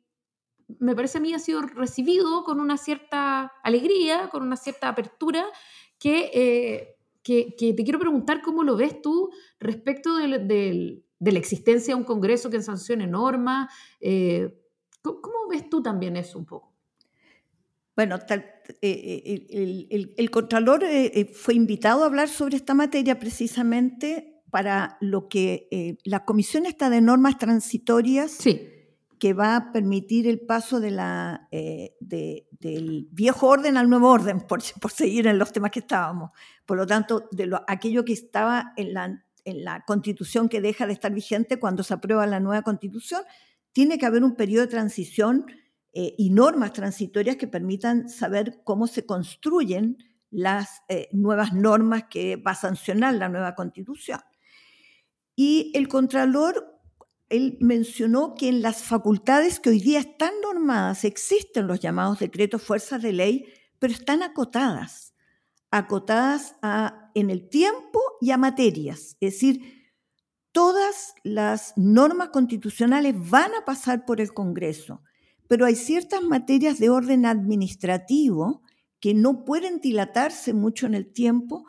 me 0.79 0.95
parece 0.95 1.19
a 1.19 1.21
mí 1.21 1.35
ha 1.35 1.39
sido 1.39 1.61
recibido 1.63 2.43
con 2.45 2.59
una 2.59 2.79
cierta 2.79 3.53
alegría, 3.63 4.31
con 4.31 4.43
una 4.43 4.57
cierta 4.57 4.89
apertura, 4.89 5.45
que, 6.01 6.97
que, 7.23 7.55
te 7.57 7.85
quiero 7.85 8.01
preguntar 8.01 8.43
cómo 8.43 8.65
lo 8.65 8.77
ves 8.77 9.01
tú 9.01 9.31
respecto 9.61 10.17
de, 10.17 11.03
la 11.21 11.39
existencia 11.39 11.95
de 11.95 12.01
un 12.01 12.05
Congreso 12.05 12.51
que 12.51 12.61
sancione 12.61 13.07
normas, 13.07 13.69
¿Cómo 15.03 15.49
ves 15.49 15.69
tú 15.69 15.83
también 15.83 16.17
eso 16.17 16.39
un 16.39 16.47
poco? 16.47 16.73
Bueno, 17.97 18.17
eh, 18.29 18.79
eh, 18.83 20.13
el, 20.17 20.31
Contralor 20.31 20.85
eh, 20.85 21.31
fue 21.35 21.55
invitado 21.55 22.03
a 22.03 22.07
hablar 22.07 22.29
sobre 22.29 22.57
esta 22.57 22.75
materia 22.75 23.19
precisamente 23.19 24.43
para 24.51 24.97
lo 25.01 25.29
que 25.29 25.99
la 26.05 26.25
Comisión 26.25 26.67
está 26.67 26.91
de 26.91 27.01
normas 27.01 27.39
transitorias 27.39 28.39
que 29.21 29.35
va 29.35 29.55
a 29.55 29.73
permitir 29.73 30.27
el 30.27 30.41
paso 30.41 30.81
de 30.81 30.91
la, 30.91 31.49
del 31.51 33.07
viejo 33.13 33.47
orden 33.47 33.77
al 33.77 33.89
nuevo 33.89 34.11
orden, 34.11 34.41
por, 34.49 34.61
por, 34.81 34.91
seguir 34.91 35.27
en 35.29 35.39
los 35.39 35.53
temas 35.53 35.71
que 35.71 35.81
estábamos. 35.81 36.31
Por 36.67 36.79
lo 36.79 36.87
tanto, 36.87 37.29
de 37.31 37.47
lo, 37.47 37.63
aquello 37.69 38.05
que 38.05 38.15
estaba 38.15 38.73
en 38.77 38.95
la, 38.95 39.25
en 39.45 39.65
la 39.65 39.85
Constitución 39.85 40.49
que 40.49 40.61
deja 40.61 40.87
de 40.87 40.95
estar 40.95 41.13
vigente 41.13 41.61
cuando 41.61 41.83
se 41.83 41.95
aprueba 41.95 42.27
la 42.27 42.41
nueva 42.41 42.63
Constitución, 42.63 43.23
tiene 43.73 43.99
que 43.99 44.07
haber 44.07 44.25
un 44.25 44.35
periodo 44.35 44.65
de 44.65 44.71
transición 44.71 45.47
eh, 45.93 46.15
y 46.17 46.31
normas 46.31 46.73
transitorias 46.73 47.37
que 47.37 47.49
permitan 47.49 48.09
saber 48.09 48.61
cómo 48.65 48.87
se 48.87 49.07
construyen 49.07 49.99
las 50.31 50.83
eh, 50.89 51.09
nuevas 51.13 51.53
normas 51.53 52.05
que 52.09 52.37
va 52.37 52.53
a 52.53 52.57
sancionar 52.57 53.15
la 53.15 53.29
nueva 53.29 53.57
constitución. 53.57 54.21
Y 55.35 55.73
el 55.75 55.89
Contralor, 55.89 56.70
él 57.31 57.57
mencionó 57.61 58.35
que 58.35 58.49
en 58.49 58.61
las 58.61 58.83
facultades 58.83 59.61
que 59.61 59.71
hoy 59.71 59.81
día 59.81 60.01
están 60.01 60.33
normadas 60.43 61.05
existen 61.05 61.69
los 61.69 61.79
llamados 61.79 62.19
decretos 62.19 62.61
fuerzas 62.61 63.01
de 63.01 63.13
ley, 63.13 63.47
pero 63.79 63.93
están 63.93 64.23
acotadas, 64.23 65.15
acotadas 65.71 66.57
a, 66.61 67.11
en 67.15 67.31
el 67.31 67.49
tiempo 67.49 68.01
y 68.21 68.33
a 68.33 68.37
materias. 68.37 69.17
Es 69.21 69.35
decir, 69.35 69.87
todas 70.51 71.15
las 71.23 71.73
normas 71.77 72.31
constitucionales 72.31 73.15
van 73.31 73.55
a 73.55 73.65
pasar 73.65 74.05
por 74.05 74.21
el 74.21 74.35
Congreso, 74.35 75.03
pero 75.47 75.67
hay 75.67 75.77
ciertas 75.77 76.23
materias 76.23 76.79
de 76.81 76.91
orden 76.91 77.27
administrativo 77.27 78.63
que 78.99 79.15
no 79.15 79.45
pueden 79.45 79.79
dilatarse 79.79 80.53
mucho 80.53 80.87
en 80.87 80.95
el 80.95 81.13
tiempo, 81.13 81.65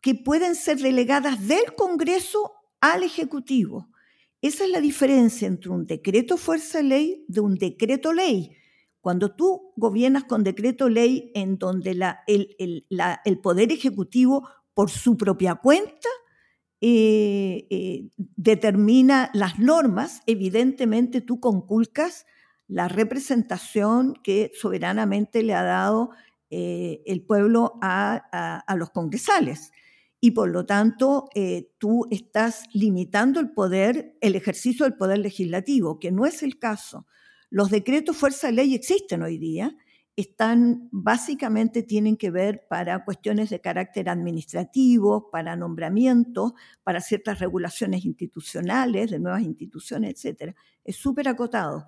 que 0.00 0.14
pueden 0.14 0.54
ser 0.54 0.80
relegadas 0.80 1.46
del 1.46 1.74
Congreso 1.76 2.52
al 2.80 3.02
Ejecutivo. 3.02 3.89
Esa 4.42 4.64
es 4.64 4.70
la 4.70 4.80
diferencia 4.80 5.46
entre 5.46 5.70
un 5.70 5.86
decreto 5.86 6.36
fuerza 6.36 6.82
ley 6.82 7.24
de 7.28 7.40
un 7.40 7.56
decreto 7.56 8.12
ley. 8.12 8.56
Cuando 9.00 9.34
tú 9.34 9.72
gobiernas 9.76 10.24
con 10.24 10.44
decreto 10.44 10.88
ley 10.88 11.30
en 11.34 11.58
donde 11.58 11.92
el, 12.26 13.38
Poder 13.42 13.72
Ejecutivo, 13.72 14.48
por 14.74 14.90
su 14.90 15.16
propia 15.16 15.56
cuenta, 15.56 16.08
eh, 16.82 17.66
eh, 17.70 18.08
determina 18.16 19.30
las 19.34 19.58
normas, 19.58 20.22
evidentemente 20.26 21.20
tú 21.20 21.40
conculcas 21.40 22.26
la 22.68 22.88
representación 22.88 24.14
que 24.22 24.52
soberanamente 24.54 25.42
le 25.42 25.54
ha 25.54 25.64
dado 25.64 26.10
eh, 26.50 27.02
el 27.04 27.22
pueblo 27.22 27.78
a, 27.82 28.64
los 28.76 28.90
congresales. 28.90 29.72
Y 30.20 30.32
por 30.32 30.50
lo 30.50 30.66
tanto, 30.66 31.28
tú 31.78 32.06
estás 32.10 32.64
limitando 32.72 33.40
el 33.40 33.50
poder, 33.52 34.16
el 34.20 34.36
ejercicio 34.36 34.84
del 34.84 34.96
poder 34.96 35.18
legislativo, 35.18 35.98
que 35.98 36.12
no 36.12 36.26
es 36.26 36.42
el 36.42 36.58
caso. 36.58 37.06
Los 37.48 37.70
decretos 37.70 38.16
fuerza 38.16 38.48
de 38.48 38.52
ley 38.54 38.74
existen 38.74 39.22
hoy 39.22 39.38
día 39.38 39.74
están 40.16 40.88
básicamente 40.92 41.82
tienen 41.82 42.16
que 42.16 42.30
ver 42.30 42.66
para 42.68 43.04
cuestiones 43.04 43.50
de 43.50 43.60
carácter 43.60 44.08
administrativo, 44.08 45.30
para 45.30 45.56
nombramientos, 45.56 46.52
para 46.82 47.00
ciertas 47.00 47.38
regulaciones 47.38 48.04
institucionales, 48.04 49.10
de 49.10 49.18
nuevas 49.18 49.42
instituciones, 49.42 50.22
etc. 50.24 50.54
Es 50.84 50.96
súper 50.96 51.28
acotado. 51.28 51.86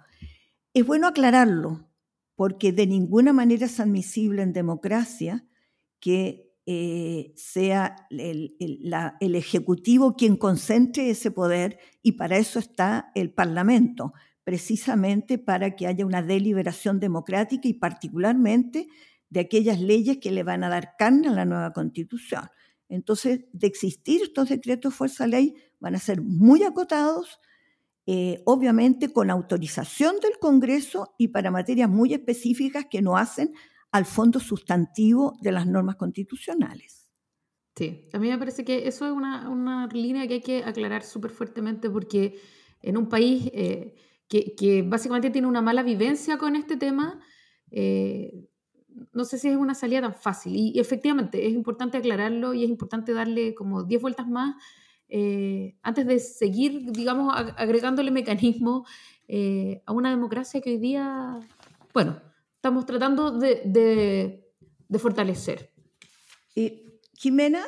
Es 0.73 0.87
bueno 0.87 1.09
aclararlo, 1.09 1.91
porque 2.35 2.73
de 2.73 2.87
ninguna 2.87 3.33
manera 3.33 3.67
es 3.67 3.79
admisible 3.81 4.43
en 4.43 4.53
democracia 4.53 5.45
que 6.01 6.52
eh, 6.65 7.33
sea 7.37 7.97
el, 8.11 8.55
Ejecutivo 9.35 10.15
quien 10.15 10.37
concentre 10.37 11.11
ese 11.11 11.33
poder 11.33 11.79
y 12.03 12.13
para 12.13 12.37
eso 12.37 12.59
está 12.59 13.11
el 13.15 13.33
Parlamento, 13.33 14.13
precisamente 14.45 15.39
para 15.39 15.75
que 15.75 15.87
haya 15.87 16.07
una 16.07 16.23
deliberación 16.23 17.01
democrática 17.01 17.67
y 17.67 17.75
particularmente 17.75 18.87
de 19.29 19.41
aquellas 19.41 19.81
leyes 19.81 20.19
que 20.19 20.31
le 20.31 20.45
van 20.45 20.63
a 20.63 20.69
dar 20.69 20.95
carne 20.97 21.29
a 21.29 21.33
la 21.33 21.45
nueva 21.45 21.73
constitución. 21.73 22.49
Entonces, 22.89 23.41
de 23.53 23.67
existir 23.67 24.23
estos 24.23 24.51
decretos 24.51 24.93
de 24.93 24.97
fuerza 24.97 25.27
ley, 25.27 25.57
van 25.81 25.95
a 25.95 25.99
ser 25.99 26.21
muy 26.21 26.63
acotados, 26.63 27.41
eh, 28.07 28.43
obviamente 28.45 29.13
con 29.13 29.31
autorización 29.31 30.21
del 30.21 30.39
Congreso 30.39 31.15
y 31.19 31.29
para 31.29 31.51
materias 31.51 31.89
muy 31.89 32.13
específicas 32.13 32.87
que 32.91 33.01
no 33.01 33.17
hacen 33.17 33.53
al 33.93 34.05
fondo 34.07 34.41
sustantivo 34.41 35.39
de 35.41 35.53
las 35.53 35.67
normas 35.67 35.97
constitucionales. 35.97 37.11
Sí, 37.77 38.09
a 38.13 38.19
mí 38.19 38.29
me 38.29 38.39
parece 38.39 38.65
que 38.65 38.87
eso 38.89 39.07
es 39.07 39.13
una, 39.13 39.49
una 39.49 39.87
línea 39.87 40.27
que 40.27 40.35
hay 40.35 40.41
que 40.41 40.65
aclarar 40.65 41.03
súper 41.05 41.31
fuertemente 41.31 41.89
porque 41.89 42.39
en 42.81 42.97
un 42.97 43.09
país 43.09 43.51
eh, 43.55 43.95
que, 44.29 44.83
básicamente 44.83 45.31
tiene 45.31 45.47
una 45.47 45.63
mala 45.63 45.83
vivencia 45.83 46.39
con 46.39 46.57
este 46.57 46.77
tema, 46.77 47.21
eh, 47.71 48.49
no 49.13 49.25
sé 49.25 49.39
si 49.39 49.49
es 49.49 49.57
una 49.57 49.75
salida 49.75 50.01
tan 50.01 50.15
fácil. 50.15 50.55
Y, 50.57 50.79
efectivamente 50.81 51.47
es 51.47 51.53
importante 51.53 51.99
aclararlo 51.99 52.55
y 52.55 52.65
es 52.65 52.71
importante 52.71 53.13
darle 53.13 53.55
como 53.55 53.85
10 53.85 54.01
vueltas 54.03 54.29
más 54.29 54.57
eh, 55.09 55.77
antes 55.83 56.07
de 56.07 56.19
seguir, 56.19 56.91
digamos, 56.93 57.35
agregándole 57.35 58.11
mecanismos 58.11 58.89
eh, 59.29 59.83
a 59.85 59.93
una 59.93 60.09
democracia 60.09 60.63
que 60.63 60.71
hoy 60.71 60.79
día, 60.79 61.39
bueno, 61.93 62.19
estamos 62.63 62.87
tratando 62.87 63.33
de, 63.33 63.61
de, 64.89 64.99
fortalecer. 65.01 65.73
Eh, 66.55 67.01
Jimena, 67.15 67.61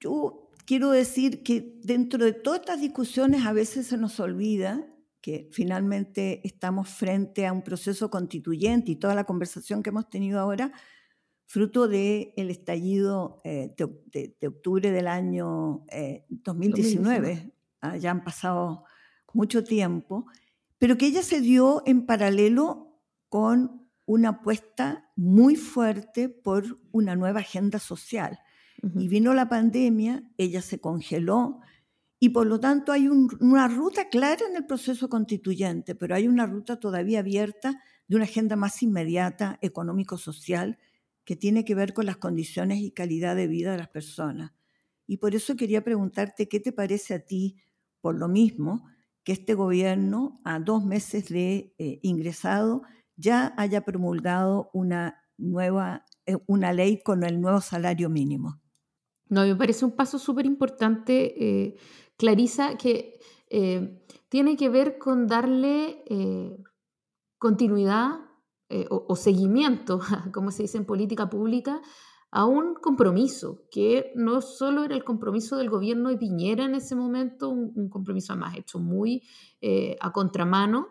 yo 0.00 0.50
quiero 0.66 0.90
decir 0.90 1.42
que 1.42 1.80
dentro 1.82 2.22
de 2.22 2.34
todas 2.34 2.60
estas 2.60 2.82
discusiones 2.82 3.46
a 3.46 3.54
veces 3.54 3.86
se 3.86 3.96
nos 3.96 4.20
olvida 4.20 4.86
que 5.22 5.48
finalmente 5.50 6.46
estamos 6.46 6.90
frente 6.90 7.46
a 7.46 7.54
un 7.54 7.62
proceso 7.62 8.10
constituyente 8.10 8.92
y 8.92 8.96
toda 8.96 9.14
la 9.14 9.24
conversación 9.24 9.82
que 9.82 9.88
hemos 9.88 10.10
tenido 10.10 10.40
ahora, 10.40 10.72
fruto 11.46 11.88
del 11.88 12.34
el 12.36 12.50
estallido 12.50 13.40
eh, 13.44 13.74
de, 13.78 14.46
octubre 14.46 14.90
del 14.90 15.06
año 15.08 15.86
2019. 16.28 17.32
Eh, 17.32 17.52
ah, 17.80 17.96
ya 17.96 18.10
han 18.10 18.24
pasado 18.24 18.84
mucho 19.32 19.64
tiempo, 19.64 20.26
pero 20.76 20.98
que 20.98 21.06
ella 21.06 21.22
se 21.22 21.40
dio 21.40 21.82
en 21.86 22.04
paralelo 22.04 23.00
con 23.30 23.81
una 24.12 24.28
apuesta 24.28 25.10
muy 25.16 25.56
fuerte 25.56 26.28
por 26.28 26.80
una 26.92 27.16
nueva 27.16 27.40
agenda 27.40 27.78
social. 27.78 28.38
Y 28.96 29.08
vino 29.08 29.32
la 29.32 29.48
pandemia, 29.48 30.24
ella 30.36 30.60
se 30.60 30.80
congeló, 30.80 31.60
y 32.18 32.28
por 32.30 32.46
lo 32.46 32.60
tanto 32.60 32.92
hay 32.92 33.08
una 33.08 33.68
ruta 33.68 34.08
clara 34.08 34.44
en 34.48 34.56
el 34.56 34.66
proceso 34.66 35.08
constituyente, 35.08 35.94
pero 35.94 36.14
hay 36.14 36.28
una 36.28 36.46
ruta 36.46 36.78
todavía 36.78 37.20
abierta 37.20 37.80
de 38.06 38.16
una 38.16 38.24
agenda 38.24 38.54
más 38.54 38.82
inmediata, 38.82 39.58
económico-social, 39.62 40.78
que 41.24 41.36
tiene 41.36 41.64
que 41.64 41.74
ver 41.74 41.94
con 41.94 42.04
las 42.04 42.18
condiciones 42.18 42.80
y 42.80 42.90
calidad 42.90 43.34
de 43.34 43.46
vida 43.46 43.72
de 43.72 43.78
las 43.78 43.88
personas. 43.88 44.52
Y 45.06 45.16
por 45.18 45.34
eso 45.34 45.56
quería 45.56 45.84
preguntarte 45.84 46.48
qué 46.48 46.60
te 46.60 46.72
parece 46.72 47.14
a 47.14 47.24
ti, 47.24 47.56
por 48.00 48.16
lo 48.16 48.28
mismo, 48.28 48.84
que 49.24 49.32
este 49.32 49.54
gobierno, 49.54 50.40
a 50.44 50.58
dos 50.58 50.84
meses 50.84 51.28
de 51.28 51.74
eh, 51.78 52.00
ingresado, 52.02 52.82
ya 53.16 53.54
haya 53.56 53.84
promulgado 53.84 54.70
una 54.72 55.22
nueva, 55.42 56.04
eh, 56.26 56.36
una 56.46 56.72
ley 56.72 57.02
con 57.02 57.24
el 57.24 57.40
nuevo 57.40 57.60
salario 57.60 58.08
mínimo. 58.08 58.60
No, 59.28 59.42
me 59.42 59.56
parece 59.56 59.84
un 59.84 59.92
paso 59.92 60.18
súper 60.18 60.46
importante. 60.46 61.34
Eh, 61.38 61.76
Clarisa, 62.16 62.76
que 62.76 63.18
eh, 63.50 64.04
tiene 64.28 64.56
que 64.56 64.68
ver 64.68 64.98
con 64.98 65.26
darle 65.26 66.04
continuidad 67.38 68.20
o, 68.88 69.16
seguimiento, 69.16 70.00
como 70.32 70.50
se 70.50 70.62
dice 70.62 70.78
en 70.78 70.86
política 70.86 71.28
pública, 71.28 71.82
a 72.30 72.46
un 72.46 72.74
compromiso, 72.74 73.64
que 73.70 74.12
no 74.14 74.40
solo 74.40 74.84
era 74.84 74.94
el 74.94 75.04
compromiso 75.04 75.56
del 75.56 75.68
gobierno 75.68 76.08
de 76.08 76.16
Piñera 76.16 76.64
en 76.64 76.74
ese 76.74 76.94
momento, 76.94 77.50
un, 77.50 77.90
compromiso 77.90 78.32
además 78.32 78.56
hecho 78.56 78.78
muy 78.78 79.22
a 80.00 80.12
contramano, 80.12 80.88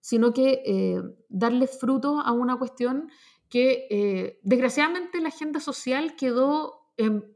sino 0.00 0.32
que 0.32 1.02
darle 1.28 1.66
fruto 1.66 2.20
a 2.20 2.32
una 2.32 2.56
cuestión 2.56 3.10
que 3.48 4.38
desgraciadamente 4.42 5.20
la 5.20 5.28
agenda 5.28 5.60
social 5.60 6.16
quedó 6.16 6.80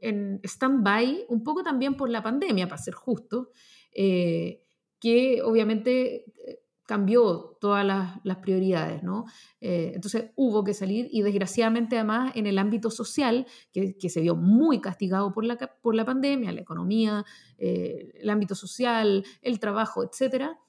en, 0.01 0.39
stand-by, 0.43 1.25
un 1.29 1.43
poco 1.43 1.63
también 1.63 1.95
por 1.95 2.09
la 2.09 2.21
pandemia, 2.21 2.67
para 2.67 2.81
ser 2.81 2.93
justo, 2.93 3.49
eh, 3.93 4.61
que 4.99 5.41
obviamente 5.43 6.25
eh, 6.47 6.61
cambió 6.85 7.57
todas 7.59 7.85
las, 7.85 8.37
prioridades, 8.37 9.01
¿no? 9.01 9.25
Eh, 9.59 9.93
entonces 9.95 10.31
hubo 10.35 10.63
que 10.63 10.73
salir 10.73 11.07
y 11.11 11.23
desgraciadamente 11.23 11.95
además 11.95 12.31
en 12.35 12.45
el 12.45 12.59
ámbito 12.59 12.91
social, 12.91 13.47
que, 13.73 14.09
se 14.09 14.21
vio 14.21 14.35
muy 14.35 14.81
castigado 14.81 15.31
por 15.31 15.45
la, 15.45 15.57
por 15.57 15.95
la 15.95 16.05
pandemia, 16.05 16.51
la 16.51 16.61
economía, 16.61 17.25
el 17.57 18.29
ámbito 18.29 18.53
social, 18.53 19.25
el 19.41 19.59
trabajo, 19.59 20.03
etcétera, 20.03 20.59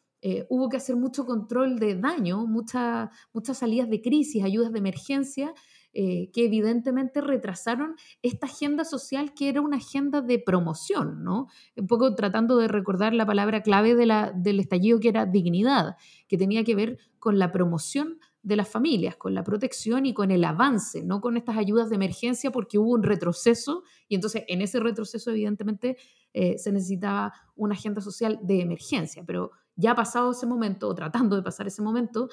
hubo 0.49 0.69
que 0.69 0.77
hacer 0.77 0.97
mucho 0.97 1.25
control 1.25 1.79
de 1.79 1.95
daño, 1.95 2.47
muchas 2.47 3.11
salidas 3.53 3.89
de 3.89 4.03
crisis, 4.03 4.43
ayudas 4.43 4.73
de 4.73 4.79
emergencia, 4.79 5.55
eh, 5.99 6.31
que 6.35 6.45
evidentemente 6.45 7.23
retrasaron 7.23 7.97
esta 8.21 8.45
agenda 8.45 8.85
social 8.85 9.33
que 9.33 9.49
era 9.49 9.63
una 9.63 9.79
agenda 9.79 10.21
de 10.21 10.39
promoción, 10.39 11.25
¿no? 11.25 11.47
Un 11.75 11.87
poco 11.87 12.15
tratando 12.15 12.59
de 12.59 12.69
recordar 12.69 13.15
la 13.15 13.25
palabra 13.25 13.63
clave 13.63 13.95
de 13.95 14.05
la, 14.05 14.31
del 14.31 14.61
estallido 14.61 15.01
que 15.01 15.09
era 15.09 15.25
dignidad, 15.25 15.97
que 16.29 16.37
tenía 16.37 16.65
que 16.65 16.75
ver 16.75 16.99
con 17.19 17.39
la 17.39 17.51
promoción 17.51 18.19
de 18.43 18.57
las 18.57 18.69
familias, 18.69 19.17
con 19.17 19.33
la 19.33 19.43
protección 19.43 20.05
y 20.05 20.13
con 20.13 20.31
el 20.31 20.45
avance, 20.45 21.03
no 21.03 21.23
con 21.23 21.39
estas 21.39 21.57
ayudas 21.57 21.89
de 21.89 21.97
emergencia 21.97 22.51
porque 22.51 22.77
hubo 22.77 22.91
un 22.91 23.03
retroceso 23.03 23.83
y 24.07 24.17
entonces 24.17 24.45
en 24.49 24.61
ese 24.61 24.81
retroceso 24.81 25.31
evidentemente 25.31 25.97
eh, 26.35 26.59
se 26.59 26.73
necesitaba 26.73 27.33
una 27.55 27.73
agenda 27.75 28.03
social 28.03 28.39
de 28.43 28.61
emergencia, 28.61 29.25
pero 29.27 29.53
ya 29.77 29.95
pasado 29.95 30.33
ese 30.33 30.47
momento 30.47 30.89
o 30.89 30.95
tratando 30.95 31.37
de 31.37 31.43
pasar 31.43 31.67
ese 31.67 31.83
momento, 31.83 32.29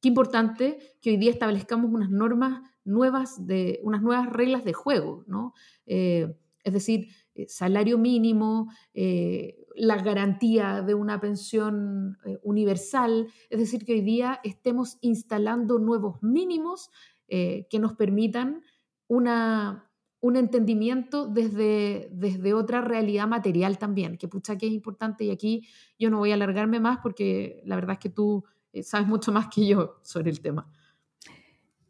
qué 0.00 0.08
importante 0.08 0.78
que 1.00 1.10
hoy 1.10 1.16
día 1.16 1.30
establezcamos 1.30 1.90
unas 1.92 2.10
normas 2.10 2.62
nuevas, 2.84 3.46
de, 3.46 3.80
unas 3.82 4.02
nuevas 4.02 4.28
reglas 4.30 4.64
de 4.64 4.72
juego, 4.72 5.24
¿no? 5.26 5.54
Eh, 5.86 6.34
es 6.62 6.72
decir, 6.72 7.08
eh, 7.34 7.46
salario 7.48 7.96
mínimo, 7.96 8.70
eh, 8.92 9.56
la 9.74 9.96
garantía 9.96 10.82
de 10.82 10.94
una 10.94 11.20
pensión 11.20 12.18
universal, 12.42 13.28
es 13.48 13.58
decir, 13.58 13.84
que 13.84 13.92
hoy 13.92 14.02
día 14.02 14.40
estemos 14.44 14.98
instalando 15.00 15.78
nuevos 15.78 16.22
mínimos 16.22 16.90
que 17.28 17.78
nos 17.78 17.94
permitan 17.94 18.62
una, 19.06 19.89
un 20.20 20.36
entendimiento 20.36 21.26
desde, 21.26 22.08
desde 22.12 22.54
otra 22.54 22.80
realidad 22.82 23.26
material 23.26 23.78
también, 23.78 24.18
que 24.18 24.28
pucha 24.28 24.56
que 24.58 24.66
es 24.66 24.72
importante 24.72 25.24
y 25.24 25.30
aquí 25.30 25.66
yo 25.98 26.10
no 26.10 26.18
voy 26.18 26.30
a 26.30 26.34
alargarme 26.34 26.80
más 26.80 26.98
porque 27.02 27.62
la 27.64 27.76
verdad 27.76 27.94
es 27.94 27.98
que 27.98 28.10
tú 28.10 28.44
sabes 28.82 29.08
mucho 29.08 29.32
más 29.32 29.48
que 29.48 29.66
yo 29.66 29.98
sobre 30.02 30.30
el 30.30 30.40
tema. 30.40 30.70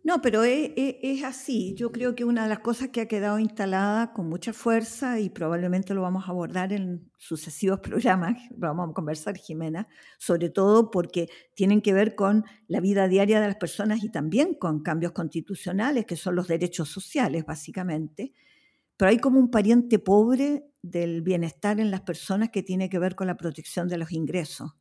No, 0.02 0.22
pero 0.22 0.44
es, 0.44 1.22
así. 1.24 1.74
Yo 1.74 1.92
creo 1.92 2.14
que 2.14 2.24
una 2.24 2.44
de 2.44 2.48
las 2.48 2.60
cosas 2.60 2.88
que 2.88 3.02
ha 3.02 3.08
quedado 3.08 3.38
instalada 3.38 4.12
con 4.14 4.28
mucha 4.28 4.54
fuerza 4.54 5.20
y 5.20 5.28
probablemente 5.28 5.92
lo 5.92 6.00
vamos 6.00 6.24
a 6.26 6.30
abordar 6.30 6.72
en 6.72 7.10
sucesivos 7.18 7.80
programas, 7.82 8.38
vamos 8.56 8.90
a 8.90 8.92
conversar, 8.94 9.36
Jimena, 9.36 9.88
sobre 10.18 10.48
todo 10.48 10.90
porque 10.90 11.28
tienen 11.54 11.82
que 11.82 11.92
ver 11.92 12.14
con 12.14 12.44
la 12.66 12.80
vida 12.80 13.08
diaria 13.08 13.40
de 13.40 13.48
las 13.48 13.56
personas 13.56 14.02
y 14.02 14.10
también 14.10 14.54
con 14.54 14.82
cambios 14.82 15.12
constitucionales, 15.12 16.06
que 16.06 16.16
son 16.16 16.34
los 16.34 16.48
derechos 16.48 16.88
sociales, 16.88 17.44
básicamente. 17.44 18.32
Pero 18.96 19.10
hay 19.10 19.18
como 19.18 19.38
un 19.38 19.50
pariente 19.50 19.98
pobre 19.98 20.64
del 20.82 21.20
bienestar 21.20 21.78
en 21.78 21.90
las 21.90 22.00
personas 22.00 22.50
que 22.50 22.62
tiene 22.62 22.88
que 22.88 22.98
ver 22.98 23.14
con 23.14 23.26
la 23.26 23.36
protección 23.36 23.86
de 23.88 23.98
los 23.98 24.12
ingresos. 24.12 24.72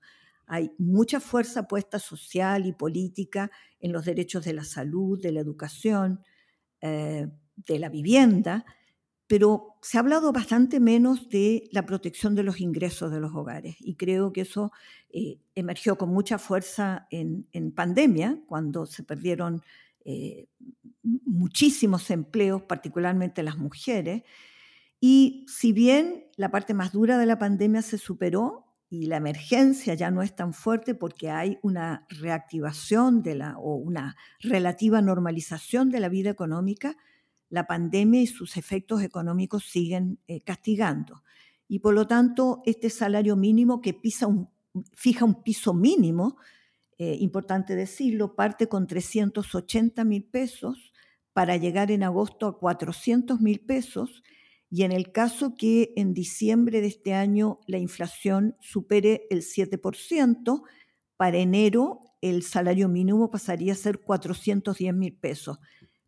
Hay 0.49 0.71
mucha 0.77 1.19
fuerza 1.19 1.67
puesta 1.67 1.99
social 1.99 2.65
y 2.65 2.73
política 2.73 3.51
en 3.79 3.91
los 3.91 4.03
derechos 4.03 4.43
de 4.43 4.53
la 4.53 4.63
salud, 4.63 5.21
de 5.21 5.31
la 5.31 5.39
educación, 5.39 6.21
eh, 6.81 7.27
de 7.55 7.79
la 7.79 7.89
vivienda, 7.89 8.65
pero 9.27 9.75
se 9.83 9.97
ha 9.97 10.01
hablado 10.01 10.31
bastante 10.31 10.79
menos 10.79 11.29
de 11.29 11.69
la 11.71 11.85
protección 11.85 12.33
de 12.33 12.41
los 12.41 12.59
ingresos 12.59 13.11
de 13.11 13.19
los 13.19 13.35
hogares 13.35 13.75
y 13.79 13.95
creo 13.95 14.33
que 14.33 14.41
eso 14.41 14.71
eh, 15.11 15.39
emergió 15.53 15.99
con 15.99 16.09
mucha 16.09 16.39
fuerza 16.39 17.07
en, 17.11 17.71
pandemia, 17.73 18.41
cuando 18.47 18.87
se 18.87 19.03
perdieron 19.03 19.61
eh, 20.03 20.47
muchísimos 21.03 22.09
empleos, 22.09 22.63
particularmente 22.63 23.43
las 23.43 23.57
mujeres. 23.57 24.23
Y 24.99 25.45
si 25.47 25.73
bien 25.73 26.25
la 26.35 26.49
parte 26.49 26.73
más 26.73 26.91
dura 26.91 27.19
de 27.19 27.27
la 27.27 27.37
pandemia 27.37 27.83
se 27.83 27.99
superó, 27.99 28.68
y 28.89 29.05
la 29.05 29.17
emergencia 29.17 29.93
ya 29.93 30.09
no 30.09 30.23
es 30.23 30.35
tan 30.35 30.53
fuerte 30.53 30.95
porque 30.95 31.29
hay 31.29 31.59
una 31.61 32.07
reactivación 32.09 33.21
de 33.21 33.35
la, 33.35 33.57
o 33.59 33.75
una 33.75 34.15
relativa 34.39 35.01
normalización 35.01 35.91
de 35.91 35.99
la 35.99 36.09
vida 36.09 36.31
económica, 36.31 36.97
la 37.49 37.67
pandemia 37.67 38.21
y 38.21 38.27
sus 38.27 38.57
efectos 38.57 39.03
económicos 39.03 39.63
siguen 39.65 40.19
eh, 40.27 40.41
castigando. 40.41 41.23
Y 41.67 41.79
por 41.79 41.93
lo 41.93 42.07
tanto, 42.07 42.63
este 42.65 42.89
salario 42.89 43.35
mínimo 43.35 43.79
que 43.79 43.93
pisa 43.93 44.25
un, 44.25 44.49
fija 44.95 45.23
un 45.23 45.43
piso 45.43 45.75
mínimo, 45.75 46.37
eh, 46.97 47.15
importante 47.19 47.75
decirlo, 47.75 48.35
parte 48.35 48.67
con 48.67 48.87
380 48.87 50.03
mil 50.03 50.23
pesos 50.23 50.91
para 51.31 51.57
llegar 51.57 51.91
en 51.91 52.03
agosto 52.03 52.47
a 52.47 52.59
400 52.59 53.39
mil 53.39 53.59
pesos 53.59 54.23
y 54.69 54.83
en 54.83 54.91
el 54.91 55.11
caso 55.11 55.55
que 55.55 55.93
en 55.95 56.13
diciembre 56.13 56.81
de 56.81 56.87
este 56.87 57.13
año 57.13 57.59
la 57.65 57.79
inflación 57.79 58.55
supere 58.59 59.27
el 59.29 59.41
7%, 59.41 60.61
para 61.17 61.37
enero 61.37 62.03
el 62.21 62.43
salario 62.43 62.87
mínimo 62.87 63.31
pasaría 63.31 63.73
a 63.73 63.75
ser 63.75 63.99
410 63.99 64.93
mil 64.93 65.17
pesos. 65.17 65.59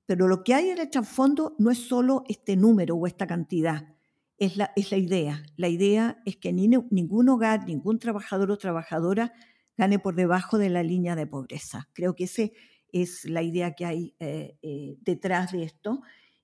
Pero 0.05 0.27
lo 0.27 0.43
que 0.43 0.53
hay 0.53 0.69
en 0.69 0.79
el 0.79 0.89
trasfondo 0.89 1.55
no 1.57 1.71
es 1.71 1.79
solo 1.79 2.23
este 2.27 2.55
número 2.55 2.95
o 2.95 3.07
esta 3.07 3.27
cantidad, 3.27 3.95
es 4.37 4.57
la, 4.57 4.71
es 4.75 4.91
la 4.91 4.97
idea. 4.97 5.43
La 5.55 5.67
idea 5.67 6.21
es 6.25 6.37
que 6.37 6.51
ni, 6.51 6.67
ningún 6.67 7.29
hogar, 7.29 7.65
ningún 7.65 7.99
trabajador 7.99 8.51
o 8.51 8.57
trabajadora 8.57 9.33
gane 9.77 9.99
por 9.99 10.15
debajo 10.15 10.57
de 10.57 10.69
la 10.69 10.83
línea 10.83 11.15
de 11.15 11.27
pobreza. 11.27 11.89
Creo 11.93 12.15
que 12.15 12.25
esa 12.25 12.43
es 12.91 13.25
la 13.25 13.43
idea 13.43 13.73
que 13.73 13.85
hay 13.85 14.15
eh, 14.19 14.57
eh, 14.61 14.97
detrás 15.01 15.51
de 15.51 15.63
esto. 15.63 16.01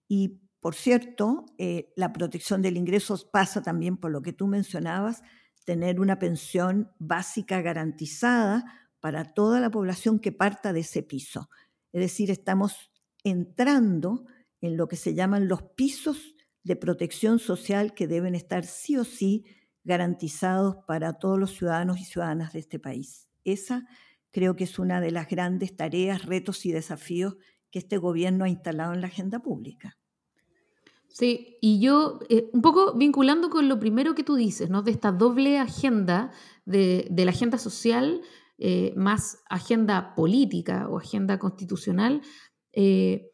Y 0.08 0.40
por 0.68 0.76
cierto, 0.76 1.46
eh, 1.58 1.94
la 1.96 2.12
protección 2.12 2.62
del 2.62 2.76
ingreso 2.76 3.18
pasa 3.32 3.62
también 3.62 3.96
por 3.96 4.12
lo 4.12 4.22
que 4.22 4.34
tú 4.34 4.48
mencionabas, 4.48 5.22
tener 5.64 6.02
una 6.02 6.20
pensión 6.20 6.92
básica 7.00 7.62
garantizada 7.62 8.66
para 9.00 9.24
toda 9.24 9.62
la 9.62 9.70
población 9.72 10.20
que 10.20 10.34
parta 10.34 10.74
de 10.74 10.82
ese 10.82 11.04
piso. 11.04 11.50
Es 11.94 12.02
decir, 12.02 12.32
estamos 12.32 12.92
entrando 13.24 14.26
en 14.60 14.76
lo 14.76 14.90
que 14.90 14.98
se 14.98 15.14
llaman 15.14 15.48
los 15.48 15.64
pisos 15.64 16.36
de 16.64 16.76
protección 16.76 17.40
social 17.40 17.94
que 17.94 18.06
deben 18.06 18.36
estar 18.36 18.66
sí 18.66 18.98
o 18.98 19.06
sí 19.06 19.46
garantizados 19.86 20.80
para 20.86 21.14
todos 21.14 21.40
los 21.40 21.56
ciudadanos 21.56 21.98
y 22.02 22.04
ciudadanas 22.04 22.52
de 22.52 22.60
este 22.60 22.78
país. 22.78 23.30
Esa 23.46 23.88
creo 24.32 24.58
que 24.58 24.66
es 24.66 24.80
una 24.80 25.00
de 25.00 25.12
las 25.12 25.30
grandes 25.30 25.78
tareas, 25.78 26.26
retos 26.26 26.66
y 26.66 26.74
desafíos 26.74 27.38
que 27.72 27.80
este 27.80 27.98
gobierno 27.98 28.44
ha 28.44 28.50
instalado 28.50 28.94
en 28.94 29.00
la 29.00 29.08
agenda 29.08 29.40
pública. 29.40 29.98
Sí, 31.18 31.58
y 31.62 31.80
yo, 31.80 32.20
eh, 32.30 32.48
un 32.54 32.62
poco 32.62 32.94
vinculando 32.94 33.50
con 33.50 33.68
lo 33.68 33.80
primero 33.80 34.14
que 34.14 34.24
tú 34.24 34.36
dices, 34.36 34.70
¿no? 34.70 34.84
De 34.84 34.92
esta 34.92 35.12
doble 35.12 35.58
agenda, 35.58 36.32
de, 36.64 37.08
la 37.10 37.32
agenda 37.32 37.58
social 37.58 38.22
eh, 38.60 38.94
más 38.96 39.42
agenda 39.50 40.14
política 40.14 40.88
o 40.88 41.00
agenda 41.00 41.40
constitucional, 41.40 42.22
eh, 42.72 43.32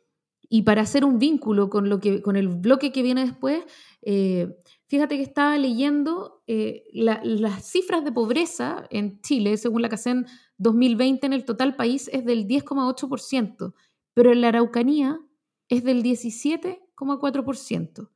y 0.47 0.61
para 0.61 0.83
hacer 0.83 1.03
un 1.03 1.19
vínculo 1.19 1.69
con, 1.69 1.89
lo 1.89 1.99
que, 1.99 2.21
con 2.21 2.37
el 2.37 2.47
bloque 2.47 2.93
que 2.93 3.03
viene 3.03 3.25
después, 3.25 3.65
fíjate 4.87 5.17
que 5.17 5.23
estaba 5.23 5.57
leyendo 5.57 6.41
las 6.93 7.65
cifras 7.65 8.05
de 8.05 8.13
pobreza 8.13 8.87
en 8.91 9.19
Chile, 9.21 9.57
según 9.57 9.81
la 9.81 9.89
CACEN 9.89 10.25
2020, 10.57 11.25
en 11.25 11.33
el 11.33 11.43
total 11.43 11.75
país 11.75 12.09
es 12.13 12.23
del 12.23 12.47
10,8%, 12.47 13.73
pero 14.13 14.31
en 14.31 14.39
la 14.39 14.49
Araucanía 14.49 15.19
es 15.67 15.83
del 15.83 16.01
17%. 16.01 16.82
4%. 16.95 18.09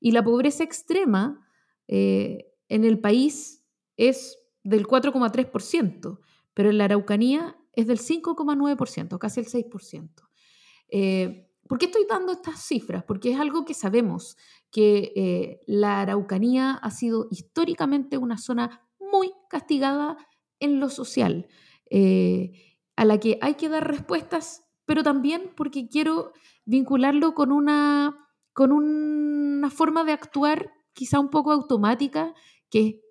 Y 0.00 0.10
la 0.12 0.22
pobreza 0.22 0.64
extrema 0.64 1.48
eh, 1.88 2.52
en 2.68 2.84
el 2.84 3.00
país 3.00 3.64
es 3.96 4.38
del 4.62 4.86
4,3%, 4.86 6.20
pero 6.54 6.70
en 6.70 6.78
la 6.78 6.84
Araucanía 6.84 7.56
es 7.72 7.86
del 7.86 7.98
5,9%, 7.98 9.18
casi 9.18 9.40
el 9.40 9.46
6%. 9.46 10.10
Eh, 10.88 11.50
¿Por 11.68 11.78
qué 11.78 11.86
estoy 11.86 12.04
dando 12.08 12.32
estas 12.32 12.60
cifras? 12.60 13.04
Porque 13.04 13.32
es 13.32 13.40
algo 13.40 13.64
que 13.64 13.74
sabemos, 13.74 14.36
que 14.70 15.12
eh, 15.16 15.60
la 15.66 16.02
Araucanía 16.02 16.72
ha 16.72 16.90
sido 16.90 17.28
históricamente 17.30 18.18
una 18.18 18.36
zona 18.36 18.86
muy 19.00 19.32
castigada 19.48 20.18
en 20.60 20.80
lo 20.80 20.88
social, 20.90 21.48
a 22.96 23.04
la 23.04 23.20
que 23.20 23.38
hay 23.40 23.54
que 23.54 23.68
dar 23.68 23.86
respuestas, 23.86 24.66
pero 24.84 25.02
también 25.02 25.52
porque 25.56 25.88
quiero 25.88 26.32
vincularlo 26.64 27.34
con 27.34 27.52
una 27.52 28.23
con 28.54 28.72
una 28.72 29.68
forma 29.68 30.04
de 30.04 30.12
actuar 30.12 30.72
quizá 30.94 31.20
un 31.20 31.28
poco 31.28 31.52
automática 31.52 32.32
que 32.70 33.02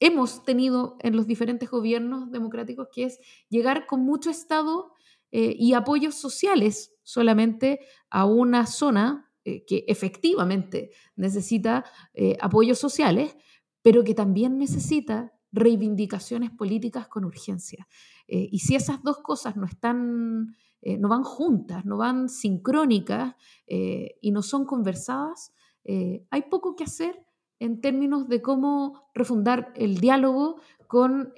hemos 0.00 0.44
tenido 0.44 0.96
en 1.00 1.16
los 1.16 1.26
diferentes 1.26 1.68
gobiernos 1.68 2.30
democráticos, 2.30 2.88
que 2.92 3.04
es 3.04 3.18
llegar 3.48 3.86
con 3.86 4.00
mucho 4.00 4.30
Estado 4.30 4.92
eh, 5.32 5.54
y 5.58 5.74
apoyos 5.74 6.14
sociales 6.14 6.94
solamente 7.02 7.80
a 8.10 8.24
una 8.26 8.66
zona 8.66 9.32
eh, 9.44 9.64
que 9.66 9.84
efectivamente 9.88 10.92
necesita 11.16 11.84
eh, 12.14 12.36
apoyos 12.40 12.78
sociales, 12.78 13.36
pero 13.82 14.04
que 14.04 14.14
también 14.14 14.56
necesita 14.56 15.32
reivindicaciones 15.52 16.50
políticas 16.50 17.08
con 17.08 17.24
urgencia. 17.24 17.88
y 18.28 18.58
si 18.58 18.74
esas 18.74 19.02
dos 19.02 19.18
cosas 19.18 19.56
no 19.56 19.64
están 19.64 20.56
eh, 20.82 20.98
no 20.98 21.08
van 21.08 21.24
juntas, 21.24 21.84
no 21.84 21.96
van 21.96 22.28
sincrónicas 22.28 23.34
eh, 23.66 24.18
y 24.20 24.30
no 24.30 24.42
son 24.42 24.64
conversadas, 24.66 25.52
eh, 25.84 26.24
hay 26.30 26.42
poco 26.42 26.76
que 26.76 26.84
hacer 26.84 27.24
en 27.58 27.80
términos 27.80 28.28
de 28.28 28.42
cómo 28.42 29.08
refundar 29.14 29.72
el 29.74 29.98
diálogo 29.98 30.60
con, 30.86 31.32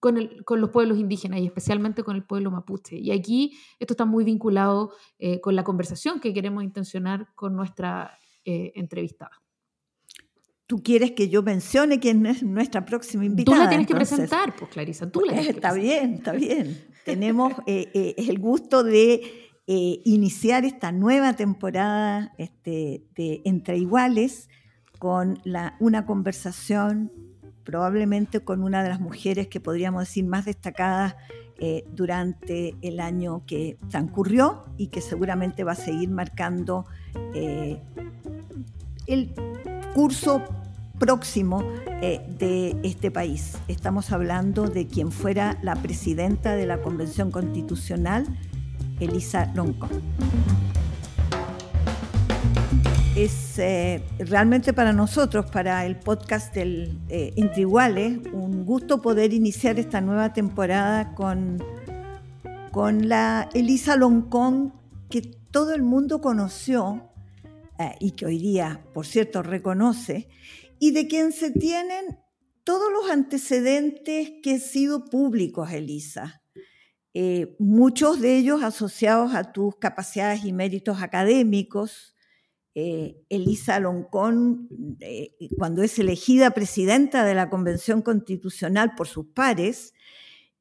con, 0.00 0.60
los 0.60 0.70
pueblos 0.70 0.98
indígenas 0.98 1.40
y 1.40 1.46
especialmente 1.46 2.02
con 2.02 2.16
el 2.16 2.24
pueblo 2.24 2.50
mapuche. 2.50 2.98
Y 2.98 3.12
aquí 3.12 3.56
esto 3.78 3.94
está 3.94 4.04
muy 4.04 4.24
vinculado 4.24 4.90
con 5.40 5.56
la 5.56 5.64
conversación 5.64 6.20
que 6.20 6.34
queremos 6.34 6.62
intencionar 6.64 7.28
con 7.34 7.54
nuestra 7.54 8.18
entrevistada. 8.44 9.40
Tú 10.66 10.82
quieres 10.82 11.12
que 11.12 11.28
yo 11.30 11.42
mencione 11.42 12.00
quién 12.00 12.26
es 12.26 12.42
nuestra 12.42 12.84
próxima 12.84 13.24
invitada. 13.24 13.56
Tú 13.56 13.62
la 13.62 13.68
tienes 13.68 13.86
que 13.86 13.94
presentar, 13.94 14.54
pues 14.56 14.70
Clarisa, 14.72 15.10
tú 15.10 15.20
la 15.20 15.34
tienes 15.34 15.54
Está 15.54 15.72
bien, 15.72 16.14
está 16.14 16.32
bien 16.32 16.91
tenemos 17.04 17.52
eh, 17.66 17.90
eh, 17.94 18.14
el 18.16 18.38
gusto 18.38 18.82
de 18.82 19.50
eh, 19.66 20.00
iniciar 20.04 20.64
esta 20.64 20.92
nueva 20.92 21.34
temporada 21.34 22.32
este, 22.38 23.04
de 23.14 23.42
Entre 23.44 23.78
Iguales 23.78 24.48
con 24.98 25.40
una 25.80 26.06
conversación 26.06 27.10
probablemente 27.64 28.40
con 28.40 28.62
una 28.62 28.82
de 28.82 28.88
las 28.88 29.00
mujeres 29.00 29.48
que 29.48 29.60
podríamos 29.60 30.02
decir 30.02 30.24
más 30.24 30.44
destacadas 30.44 31.16
durante 31.92 32.74
el 32.82 32.98
año 32.98 33.44
que 33.46 33.78
transcurrió 33.88 34.64
y 34.78 34.88
que 34.88 35.00
seguramente 35.00 35.62
va 35.62 35.72
a 35.72 35.76
seguir 35.76 36.10
marcando 36.10 36.86
el 39.06 39.34
curso 39.94 40.42
próximo 40.98 41.62
eh, 42.00 42.20
de 42.38 42.76
este 42.82 43.10
país. 43.10 43.58
Estamos 43.68 44.12
hablando 44.12 44.68
de 44.68 44.86
quien 44.86 45.12
fuera 45.12 45.58
la 45.62 45.76
presidenta 45.76 46.54
de 46.54 46.66
la 46.66 46.80
Convención 46.80 47.30
Constitucional, 47.30 48.26
Elisa 49.00 49.52
Loncón. 49.54 49.90
Es 53.16 53.58
eh, 53.58 54.02
realmente 54.18 54.72
para 54.72 54.92
nosotros, 54.92 55.46
para 55.50 55.84
el 55.84 55.96
podcast 55.96 56.54
del 56.54 56.98
eh, 57.08 57.32
Entre 57.36 57.62
Iguales, 57.62 58.18
un 58.32 58.64
gusto 58.64 59.02
poder 59.02 59.34
iniciar 59.34 59.78
esta 59.78 60.00
nueva 60.00 60.32
temporada 60.32 61.14
con, 61.14 61.62
con 62.70 63.08
la 63.08 63.48
Elisa 63.54 63.96
Loncón 63.96 64.72
que 65.10 65.20
todo 65.20 65.74
el 65.74 65.82
mundo 65.82 66.20
conoció 66.20 67.08
y 67.98 68.12
que 68.12 68.26
hoy 68.26 68.38
día, 68.38 68.80
por 68.94 69.04
cierto, 69.04 69.42
reconoce, 69.42 70.28
y 70.82 70.90
de 70.90 71.06
quien 71.06 71.30
se 71.30 71.52
tienen 71.52 72.18
todos 72.64 72.90
los 72.92 73.08
antecedentes 73.08 74.32
que 74.42 74.54
han 74.54 74.60
sido 74.60 75.04
públicos, 75.04 75.70
Elisa. 75.70 76.42
Eh, 77.14 77.54
muchos 77.60 78.20
de 78.20 78.36
ellos 78.36 78.64
asociados 78.64 79.32
a 79.36 79.52
tus 79.52 79.76
capacidades 79.76 80.44
y 80.44 80.52
méritos 80.52 81.00
académicos. 81.00 82.16
Eh, 82.74 83.14
Elisa 83.28 83.78
Loncón, 83.78 84.96
eh, 84.98 85.36
cuando 85.56 85.84
es 85.84 86.00
elegida 86.00 86.50
presidenta 86.50 87.24
de 87.24 87.36
la 87.36 87.48
Convención 87.48 88.02
Constitucional 88.02 88.96
por 88.96 89.06
sus 89.06 89.26
pares, 89.26 89.94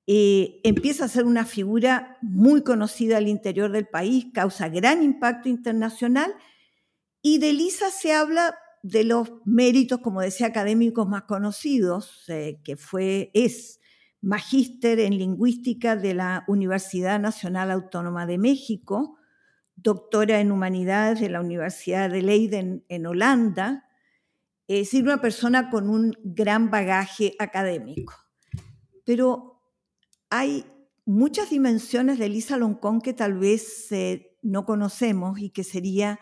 empieza 0.05 1.05
a 1.05 1.07
ser 1.07 1.23
una 1.23 1.45
figura 1.45 2.19
muy 2.21 2.61
conocida 2.61 3.17
al 3.17 3.27
interior 3.27 3.71
del 3.71 3.87
país, 3.87 4.27
causa 4.35 4.69
gran 4.69 5.01
impacto 5.01 5.49
internacional, 5.49 6.31
y 7.23 7.39
de 7.39 7.51
Elisa 7.51 7.89
se 7.89 8.13
habla 8.13 8.55
de 8.83 9.03
los 9.03 9.31
méritos, 9.45 9.99
como 9.99 10.21
decía, 10.21 10.47
académicos 10.47 11.07
más 11.07 11.23
conocidos, 11.23 12.23
eh, 12.29 12.59
que 12.63 12.77
fue, 12.77 13.31
es 13.33 13.79
magíster 14.21 14.99
en 14.99 15.17
lingüística 15.17 15.95
de 15.95 16.13
la 16.13 16.43
Universidad 16.47 17.19
Nacional 17.19 17.71
Autónoma 17.71 18.25
de 18.25 18.37
México, 18.37 19.17
doctora 19.75 20.39
en 20.39 20.51
humanidades 20.51 21.19
de 21.19 21.29
la 21.29 21.41
Universidad 21.41 22.09
de 22.09 22.21
Leiden 22.21 22.85
en 22.87 23.05
Holanda, 23.05 23.85
es 24.67 24.87
decir, 24.87 25.03
una 25.03 25.21
persona 25.21 25.69
con 25.69 25.89
un 25.89 26.15
gran 26.23 26.69
bagaje 26.69 27.35
académico. 27.39 28.13
Pero 29.05 29.61
hay 30.29 30.65
muchas 31.05 31.49
dimensiones 31.49 32.19
de 32.19 32.27
Elisa 32.27 32.57
Loncón 32.57 33.01
que 33.01 33.13
tal 33.13 33.37
vez 33.37 33.91
eh, 33.91 34.37
no 34.41 34.65
conocemos 34.65 35.39
y 35.39 35.49
que 35.49 35.63
sería 35.63 36.19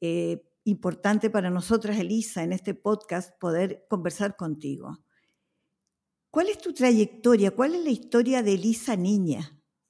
eh, 0.00 0.42
importante 0.64 1.30
para 1.30 1.50
nosotras, 1.50 1.98
Elisa, 1.98 2.42
en 2.42 2.52
este 2.52 2.74
podcast 2.74 3.38
poder 3.40 3.84
conversar 3.88 4.36
contigo. 4.36 4.98
¿Cuál 6.30 6.48
es 6.48 6.58
tu 6.58 6.72
trayectoria? 6.72 7.50
¿Cuál 7.50 7.74
es 7.74 7.84
la 7.84 7.90
historia 7.90 8.42
de 8.42 8.54
Elisa 8.54 8.96
Niña? 8.96 9.40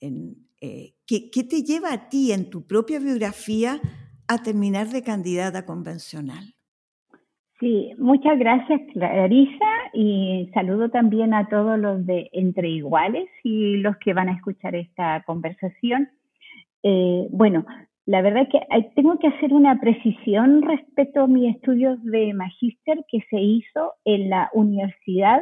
Eh, 0.01 0.95
¿qué, 1.07 1.31
¿Qué 1.31 1.45
te 1.45 1.63
lleva 1.63 1.93
a 1.93 2.09
ti 2.09 2.33
en 2.33 2.51
tu 2.51 2.67
propia 2.67 2.99
biografía 2.99 3.81
a 4.27 4.43
terminar 4.43 4.89
de 4.89 5.03
candidata 5.03 5.65
convencional? 5.65 6.55
Sí, 7.63 7.93
muchas 7.97 8.41
gracias 8.41 8.81
Clarisa 8.93 9.71
y 9.95 10.51
saludo 10.53 10.91
también 10.91 11.33
a 11.33 11.49
todos 11.49 11.79
los 11.79 12.05
de 12.05 12.29
Entre 12.33 12.69
Iguales 12.69 13.29
y 13.45 13.77
los 13.77 13.97
que 13.99 14.15
van 14.15 14.29
a 14.29 14.33
escuchar 14.33 14.75
esta 14.75 15.23
conversación. 15.25 16.11
Eh, 16.83 17.29
bueno, 17.31 17.65
la 18.07 18.21
verdad 18.21 18.43
es 18.43 18.49
que 18.49 18.91
tengo 18.97 19.19
que 19.19 19.29
hacer 19.29 19.53
una 19.53 19.79
precisión 19.79 20.63
respecto 20.63 21.23
a 21.23 21.27
mis 21.27 21.55
estudios 21.55 22.03
de 22.05 22.35
magíster 22.35 23.05
que 23.09 23.21
se 23.31 23.41
hizo 23.41 23.95
en 24.05 24.29
la 24.29 24.51
Universidad 24.55 25.41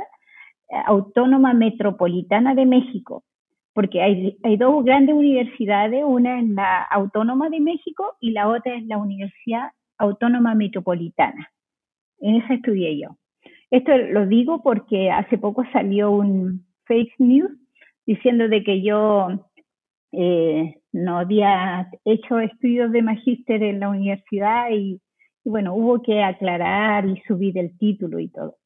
Autónoma 0.87 1.55
Metropolitana 1.55 2.55
de 2.55 2.66
México, 2.66 3.25
porque 3.73 4.03
hay, 4.03 4.38
hay 4.42 4.57
dos 4.57 4.85
grandes 4.85 5.14
universidades, 5.14 6.05
una 6.05 6.38
en 6.38 6.55
la 6.55 6.83
Autónoma 6.83 7.49
de 7.49 7.61
México 7.61 8.16
y 8.20 8.33
la 8.33 8.49
otra 8.49 8.77
es 8.77 8.85
la 8.87 8.99
Universidad 8.99 9.70
Autónoma 9.99 10.55
Metropolitana. 10.55 11.51
En 12.20 12.37
esa 12.37 12.55
estudié 12.55 13.01
yo. 13.01 13.16
Esto 13.70 13.96
lo 13.96 14.27
digo 14.27 14.62
porque 14.62 15.11
hace 15.11 15.38
poco 15.38 15.64
salió 15.73 16.11
un 16.11 16.66
fake 16.85 17.14
news 17.18 17.51
diciendo 18.05 18.49
de 18.49 18.62
que 18.64 18.83
yo 18.83 19.50
eh, 20.12 20.77
no 20.92 21.18
había 21.18 21.88
hecho 22.05 22.40
estudios 22.40 22.92
de 22.92 23.03
magíster 23.03 23.62
en 23.62 23.81
la 23.81 23.88
universidad 23.88 24.70
y, 24.70 25.01
bueno, 25.44 25.75
hubo 25.75 26.03
que 26.03 26.23
aclarar 26.23 27.07
y 27.07 27.20
subir 27.27 27.59
el 27.59 27.77
título 27.79 28.18
y 28.18 28.29
todo. 28.29 28.57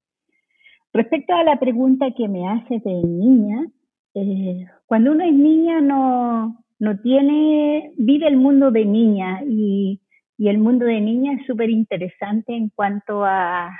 Respecto 0.93 1.35
a 1.35 1.45
la 1.45 1.59
pregunta 1.59 2.13
que 2.17 2.29
me 2.29 2.49
hace 2.49 2.81
de 2.85 3.03
niña, 3.03 3.67
eh, 4.15 4.67
cuando 4.87 5.13
uno 5.13 5.25
es 5.25 5.35
niña 5.35 5.81
no, 5.81 6.65
no 6.79 7.01
tiene, 7.01 7.93
vive 7.97 8.29
el 8.29 8.37
mundo 8.37 8.71
de 8.71 8.85
niña 8.85 9.43
y 9.47 10.01
y 10.37 10.49
el 10.49 10.59
mundo 10.59 10.85
de 10.85 11.01
niña 11.01 11.35
es 11.35 11.47
súper 11.47 11.71
interesante 11.71 12.55
en 12.55 12.71
cuanto 12.71 13.25
a, 13.25 13.71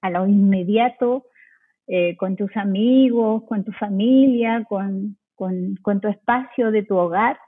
a 0.00 0.10
lo 0.10 0.26
inmediato, 0.26 1.24
eh, 1.86 2.16
con 2.16 2.36
tus 2.36 2.54
amigos, 2.56 3.44
con 3.44 3.64
tu 3.64 3.72
familia, 3.72 4.64
con, 4.68 5.16
con, 5.82 6.00
tu 6.00 6.08
espacio 6.08 6.70
de 6.70 6.82
tu 6.82 6.96
hogar. 6.96 7.38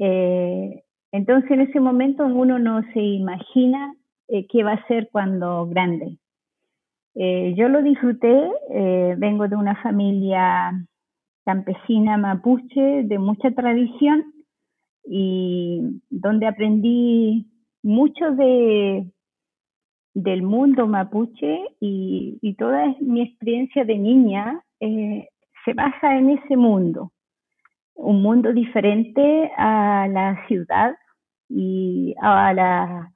Eh, 0.00 0.82
entonces 1.12 1.50
en 1.50 1.60
ese 1.60 1.80
momento 1.80 2.26
uno 2.26 2.58
no 2.58 2.82
se 2.92 3.00
imagina 3.00 3.94
eh, 4.28 4.46
qué 4.48 4.64
va 4.64 4.72
a 4.72 4.86
ser 4.86 5.08
cuando 5.12 5.66
grande. 5.66 6.18
yo 7.14 7.68
lo 7.68 7.80
disfruté, 7.82 8.34
vengo 9.16 9.46
de 9.46 9.56
una 9.56 9.76
familia 9.82 10.72
campesina 11.44 12.16
mapuche 12.16 13.04
de 13.04 13.18
mucha 13.18 13.50
tradición 13.52 14.24
y 15.04 16.00
donde 16.10 16.46
aprendí 16.46 17.46
mucho 17.82 18.32
de, 18.32 19.06
del 20.14 20.42
mundo 20.42 20.86
mapuche 20.86 21.60
y, 21.80 22.54
toda 22.56 22.94
mi 23.00 23.22
experiencia 23.22 23.84
de 23.84 23.98
niña 23.98 24.62
eh, 24.80 25.28
se 25.64 25.74
basa 25.74 26.16
en 26.16 26.30
ese 26.30 26.56
mundo, 26.56 27.12
un 27.94 28.22
mundo 28.22 28.52
diferente 28.52 29.50
a 29.56 30.08
la 30.08 30.46
ciudad 30.46 30.96
y 31.48 32.14
a 32.20 32.52
la, 32.52 33.12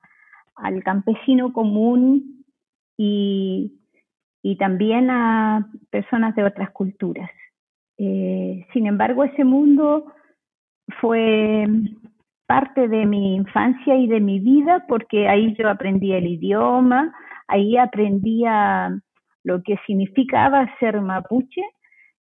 al 0.57 0.83
campesino 0.83 1.53
común 1.53 2.45
y, 2.97 3.75
también 4.59 5.11
a 5.11 5.69
personas 5.91 6.35
de 6.35 6.43
otras 6.43 6.71
culturas. 6.71 7.31
Eh, 7.99 8.67
sin 8.73 8.87
embargo, 8.87 9.23
ese 9.23 9.45
mundo 9.45 10.07
fue 11.01 11.67
parte 12.47 12.88
de 12.88 13.05
mi 13.05 13.37
infancia 13.37 13.95
y 13.95 14.09
de 14.09 14.21
mi 14.21 14.41
vida 14.41 14.87
porque 14.88 15.29
ahí 15.29 15.55
yo 15.59 15.69
aprendí 15.69 16.12
el 16.12 16.27
idioma, 16.27 17.14
ahí 17.47 17.77
aprendía 17.77 18.99
lo 19.45 19.62
que 19.62 19.77
significaba 19.87 20.67
ser 20.81 21.01
mapuche 21.03 21.62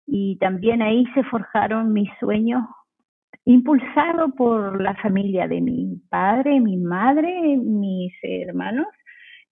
y 0.08 0.38
también 0.38 0.82
ahí 0.82 1.06
se 1.13 1.24
forjaron 1.26 1.93
mis 1.93 2.10
sueños 2.20 2.63
impulsado 3.46 4.30
por 4.36 4.82
la 4.82 4.96
familia 4.96 5.48
de 5.48 5.62
mi 5.62 6.02
padre, 6.10 6.60
mi 6.60 6.78
madre, 6.78 7.58
mis 7.58 8.13
hermanos, 8.22 8.88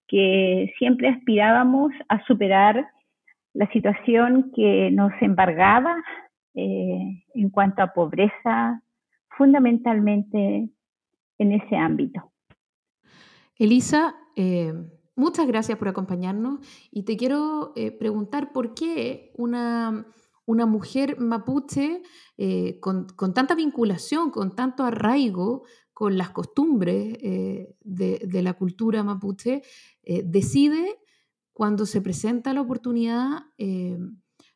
que 0.08 0.74
siempre 0.78 1.10
aspirábamos 1.10 1.92
a 2.10 2.24
superar 2.26 2.88
la 3.54 3.72
situación 3.72 4.52
que 4.54 4.92
nos 4.92 5.12
embargaba 5.22 5.96
eh, 6.56 7.24
en 7.34 7.50
cuanto 7.50 7.84
a 7.84 7.94
pobreza, 7.94 8.82
fundamentalmente 9.38 10.70
en 11.38 11.52
ese 11.52 11.76
ámbito. 11.76 12.32
Elisa, 13.58 14.14
eh, 14.36 14.74
muchas 15.16 15.48
gracias 15.48 15.78
por 15.78 15.88
acompañarnos 15.88 16.60
y 16.92 17.04
te 17.04 17.16
quiero 17.16 17.72
eh, 17.78 17.92
preguntar 17.92 18.52
por 18.52 18.74
qué 18.74 19.32
una, 19.38 20.06
una 20.46 20.66
mujer 20.66 21.20
mapuche 21.20 22.02
eh, 22.38 22.80
con, 22.80 23.08
tanta 23.34 23.56
vinculación, 23.56 24.32
con 24.32 24.56
tanto 24.56 24.84
arraigo 24.84 25.64
con 25.94 26.18
las 26.18 26.32
costumbres 26.32 27.18
de, 27.22 27.78
de, 27.82 28.42
la 28.42 28.54
cultura 28.54 29.02
mapuche, 29.02 29.64
decide 30.04 31.00
cuando 31.54 31.86
se 31.86 32.02
presenta 32.02 32.54
la 32.54 32.60
oportunidad 32.60 33.46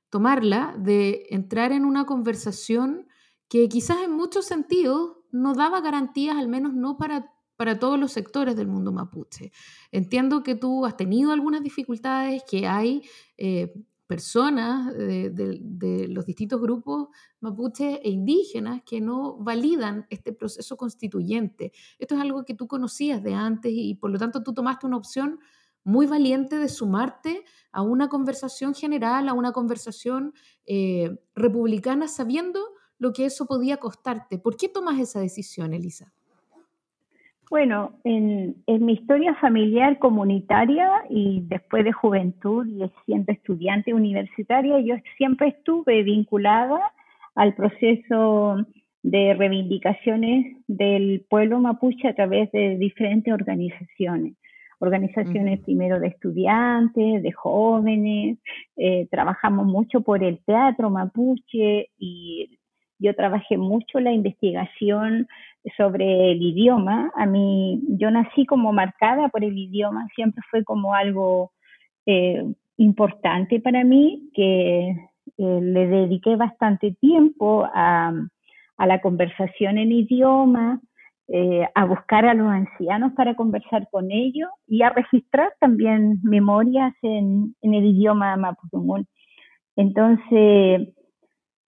tomarla 0.09 0.75
de 0.77 1.27
entrar 1.29 1.71
en 1.71 1.85
una 1.85 2.05
conversación 2.05 3.07
que 3.47 3.69
quizás 3.69 3.97
en 4.03 4.11
muchos 4.11 4.45
sentidos 4.45 5.17
no 5.31 5.53
daba 5.53 5.81
garantías, 5.81 6.37
al 6.37 6.47
menos 6.47 6.73
no 6.73 6.97
para, 6.97 7.31
para 7.55 7.79
todos 7.79 7.99
los 7.99 8.11
sectores 8.11 8.55
del 8.55 8.67
mundo 8.67 8.91
mapuche. 8.91 9.51
Entiendo 9.91 10.43
que 10.43 10.55
tú 10.55 10.85
has 10.85 10.97
tenido 10.97 11.31
algunas 11.31 11.63
dificultades, 11.63 12.43
que 12.49 12.67
hay 12.67 13.03
eh, 13.37 13.73
personas 14.09 14.91
de, 14.97 16.07
los 16.09 16.25
distintos 16.25 16.59
grupos 16.59 17.09
mapuche 17.41 18.01
e 18.03 18.09
indígenas 18.09 18.81
que 18.83 19.01
no 19.01 19.37
validan 19.37 20.07
este 20.09 20.33
proceso 20.33 20.77
constituyente. 20.77 21.73
Esto 21.99 22.15
es 22.15 22.21
algo 22.21 22.43
que 22.43 22.55
tú 22.55 22.67
conocías 22.67 23.21
de 23.21 23.35
antes 23.35 23.71
y 23.71 23.93
por 23.93 24.09
lo 24.09 24.17
tanto 24.17 24.41
tú 24.41 24.51
tomaste 24.51 24.87
una 24.87 24.97
opción 24.97 25.39
muy 25.83 26.07
valiente 26.07 26.57
de 26.57 26.69
sumarte 26.69 27.45
a 27.71 27.83
una 27.83 28.09
conversación 28.09 28.73
general, 28.73 29.29
a 29.29 29.33
una 29.33 29.51
conversación 29.51 30.33
eh, 30.65 31.15
republicana, 31.35 32.07
sabiendo 32.07 32.61
lo 32.97 33.13
que 33.13 33.25
eso 33.25 33.45
podía 33.45 33.77
costarte. 33.77 34.39
¿Por 34.39 34.57
qué 34.57 34.69
tomas 34.69 34.99
esa 34.99 35.19
decisión, 35.19 35.71
Elisa? 35.71 36.11
Bueno, 37.49 37.93
en, 38.03 38.55
mi 38.67 38.93
historia 38.93 39.33
familiar 39.35 39.97
comunitaria 39.97 40.87
y 41.09 41.41
después 41.47 41.83
de 41.83 41.91
juventud 41.91 42.67
y 42.67 42.87
siendo 43.05 43.31
estudiante 43.31 43.91
universitaria, 43.91 44.79
yo 44.81 44.95
siempre 45.17 45.47
estuve 45.47 46.03
vinculada 46.03 46.93
al 47.33 47.55
proceso 47.55 48.57
de 49.01 49.33
reivindicaciones 49.33 50.57
del 50.67 51.25
pueblo 51.27 51.59
mapuche 51.59 52.07
a 52.07 52.13
través 52.13 52.51
de 52.51 52.77
diferentes 52.77 53.33
organizaciones. 53.33 54.35
Organizaciones 54.77 55.59
primero 55.61 55.99
de 55.99 56.07
estudiantes, 56.07 57.23
de 57.23 57.31
jóvenes, 57.31 58.37
eh, 58.77 59.07
trabajamos 59.09 59.65
mucho 59.65 60.01
por 60.01 60.23
el 60.23 60.39
teatro 60.45 60.91
mapuche 60.91 61.89
y 61.97 62.59
yo 62.99 63.15
trabajé 63.15 63.57
mucho 63.57 63.99
la 63.99 64.11
investigación 64.11 65.27
sobre 65.77 66.31
el 66.31 66.41
idioma. 66.41 67.11
A 67.15 67.25
mí, 67.25 67.81
yo 67.87 68.11
nací 68.11 68.45
como 68.45 68.71
marcada 68.73 69.29
por 69.29 69.43
el 69.43 69.57
idioma, 69.57 70.07
siempre 70.15 70.43
fue 70.49 70.63
como 70.63 70.93
algo 70.93 71.51
eh, 72.05 72.43
importante 72.77 73.59
para 73.59 73.83
mí, 73.83 74.29
que 74.33 74.89
eh, 75.37 75.59
le 75.61 75.87
dediqué 75.87 76.35
bastante 76.35 76.93
tiempo 76.99 77.67
a, 77.73 78.13
la 78.77 79.01
conversación 79.01 79.77
en 79.77 79.91
idioma, 79.91 80.79
eh, 81.27 81.67
a 81.75 81.85
buscar 81.85 82.25
a 82.25 82.33
los 82.33 82.47
ancianos 82.47 83.11
para 83.13 83.35
conversar 83.35 83.87
con 83.91 84.09
ellos 84.09 84.49
y 84.67 84.81
a 84.83 84.89
registrar 84.89 85.53
también 85.59 86.19
memorias 86.23 86.93
en, 87.01 87.55
en 87.61 87.73
el 87.73 87.85
idioma 87.85 88.37
mapudungun. 88.37 89.05
Entonces, 89.75 90.87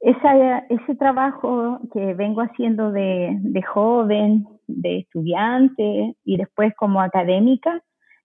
ese 0.01 0.95
trabajo 0.97 1.81
que 1.93 2.15
vengo 2.15 2.43
haciendo 2.43 2.93
de, 2.93 3.63
joven, 3.67 4.47
de 4.67 4.99
estudiante 4.99 6.15
y 6.25 6.37
después 6.37 6.75
como 6.77 7.01
académica, 7.01 7.83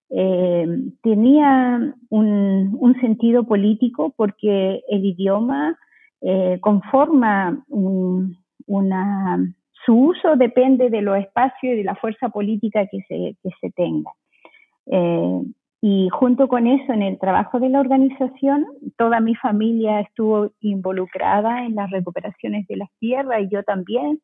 eh, 0.09 0.67
tenía 1.01 1.95
un, 2.09 2.97
sentido 2.99 3.45
político 3.45 4.13
porque 4.15 4.81
el 4.89 5.05
idioma 5.05 5.77
eh, 6.21 6.59
conforma 6.61 7.63
una, 7.67 9.39
su 9.85 9.95
uso 9.95 10.35
depende 10.35 10.89
de 10.89 11.01
los 11.01 11.17
espacios 11.17 11.73
y 11.73 11.77
de 11.77 11.83
la 11.83 11.95
fuerza 11.95 12.29
política 12.29 12.85
que 12.85 12.99
se, 13.07 13.35
que 13.41 13.49
se 13.59 13.71
tenga. 13.71 14.11
Eh, 14.87 15.41
y 15.81 16.09
junto 16.09 16.47
con 16.47 16.67
eso, 16.67 16.93
en 16.93 17.01
el 17.01 17.17
trabajo 17.17 17.59
de 17.59 17.69
la 17.69 17.79
organización, 17.79 18.67
toda 18.97 19.19
mi 19.19 19.33
familia 19.33 20.01
estuvo 20.01 20.51
involucrada 20.61 21.65
en 21.65 21.73
las 21.73 21.89
recuperaciones 21.89 22.67
de 22.67 22.77
las 22.77 22.89
tierras 22.99 23.41
y 23.41 23.49
yo 23.49 23.63
también. 23.63 24.19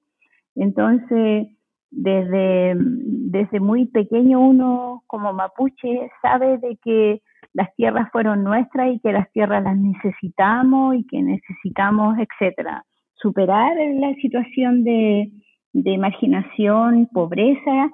Entonces, 0.55 1.47
desde, 1.89 2.75
desde 2.77 3.59
muy 3.59 3.85
pequeño 3.85 4.39
uno 4.39 5.03
como 5.07 5.33
mapuche 5.33 6.11
sabe 6.21 6.59
de 6.59 6.77
que 6.83 7.21
las 7.53 7.73
tierras 7.75 8.07
fueron 8.11 8.43
nuestras 8.43 8.93
y 8.93 8.99
que 8.99 9.11
las 9.11 9.31
tierras 9.31 9.63
las 9.63 9.77
necesitamos 9.77 10.95
y 10.95 11.07
que 11.07 11.23
necesitamos, 11.23 12.17
etcétera, 12.19 12.83
superar 13.15 13.75
la 13.95 14.13
situación 14.21 14.83
de, 14.83 15.31
de 15.73 15.97
marginación, 15.97 17.07
pobreza. 17.11 17.89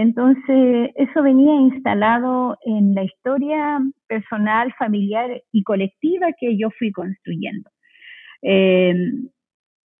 Entonces, 0.00 0.92
eso 0.94 1.22
venía 1.22 1.54
instalado 1.56 2.56
en 2.64 2.94
la 2.94 3.04
historia 3.04 3.78
personal, 4.06 4.72
familiar 4.78 5.42
y 5.52 5.62
colectiva 5.62 6.28
que 6.40 6.56
yo 6.56 6.70
fui 6.78 6.90
construyendo. 6.90 7.68
Eh, 8.40 8.94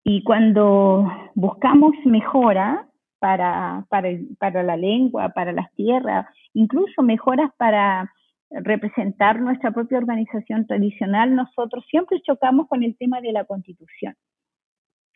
y 0.02 0.24
cuando 0.24 1.06
buscamos 1.34 1.92
mejora, 2.06 2.88
para, 3.18 3.84
para, 3.90 4.08
para 4.38 4.62
la 4.62 4.78
lengua, 4.78 5.34
para 5.34 5.52
las 5.52 5.70
tierras, 5.74 6.24
incluso 6.54 7.02
mejoras 7.02 7.50
para 7.58 8.10
representar 8.48 9.38
nuestra 9.38 9.70
propia 9.70 9.98
organización 9.98 10.66
tradicional, 10.66 11.34
nosotros 11.34 11.84
siempre 11.90 12.22
chocamos 12.22 12.68
con 12.68 12.82
el 12.82 12.96
tema 12.96 13.20
de 13.20 13.32
la 13.32 13.44
constitución. 13.44 14.14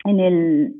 En 0.03 0.19
el, 0.19 0.75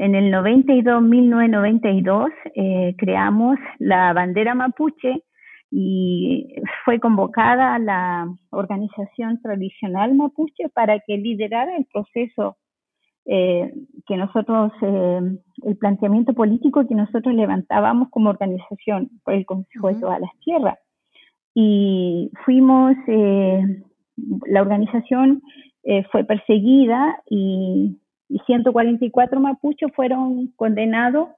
en 0.00 0.14
el 0.14 0.30
92, 0.30 1.02
1992, 1.02 2.30
eh, 2.54 2.94
creamos 2.96 3.58
la 3.78 4.14
bandera 4.14 4.54
mapuche 4.54 5.22
y 5.70 6.54
fue 6.86 6.98
convocada 6.98 7.78
la 7.78 8.26
organización 8.48 9.42
tradicional 9.42 10.14
mapuche 10.14 10.70
para 10.72 11.00
que 11.00 11.18
liderara 11.18 11.76
el 11.76 11.86
proceso 11.92 12.56
eh, 13.26 13.74
que 14.06 14.16
nosotros, 14.16 14.72
eh, 14.80 15.20
el 15.64 15.76
planteamiento 15.76 16.32
político 16.32 16.88
que 16.88 16.94
nosotros 16.94 17.34
levantábamos 17.34 18.08
como 18.08 18.30
organización 18.30 19.10
por 19.22 19.34
el 19.34 19.44
Consejo 19.44 19.88
de 19.88 20.00
todas 20.00 20.18
las 20.18 20.30
Tierras. 20.42 20.78
Y 21.54 22.30
fuimos, 22.46 22.96
eh, 23.06 23.82
la 24.46 24.62
organización 24.62 25.42
fue 26.10 26.24
perseguida 26.24 27.20
y, 27.28 27.99
144 28.46 29.40
mapuchos 29.40 29.90
fueron 29.94 30.48
condenados 30.56 31.28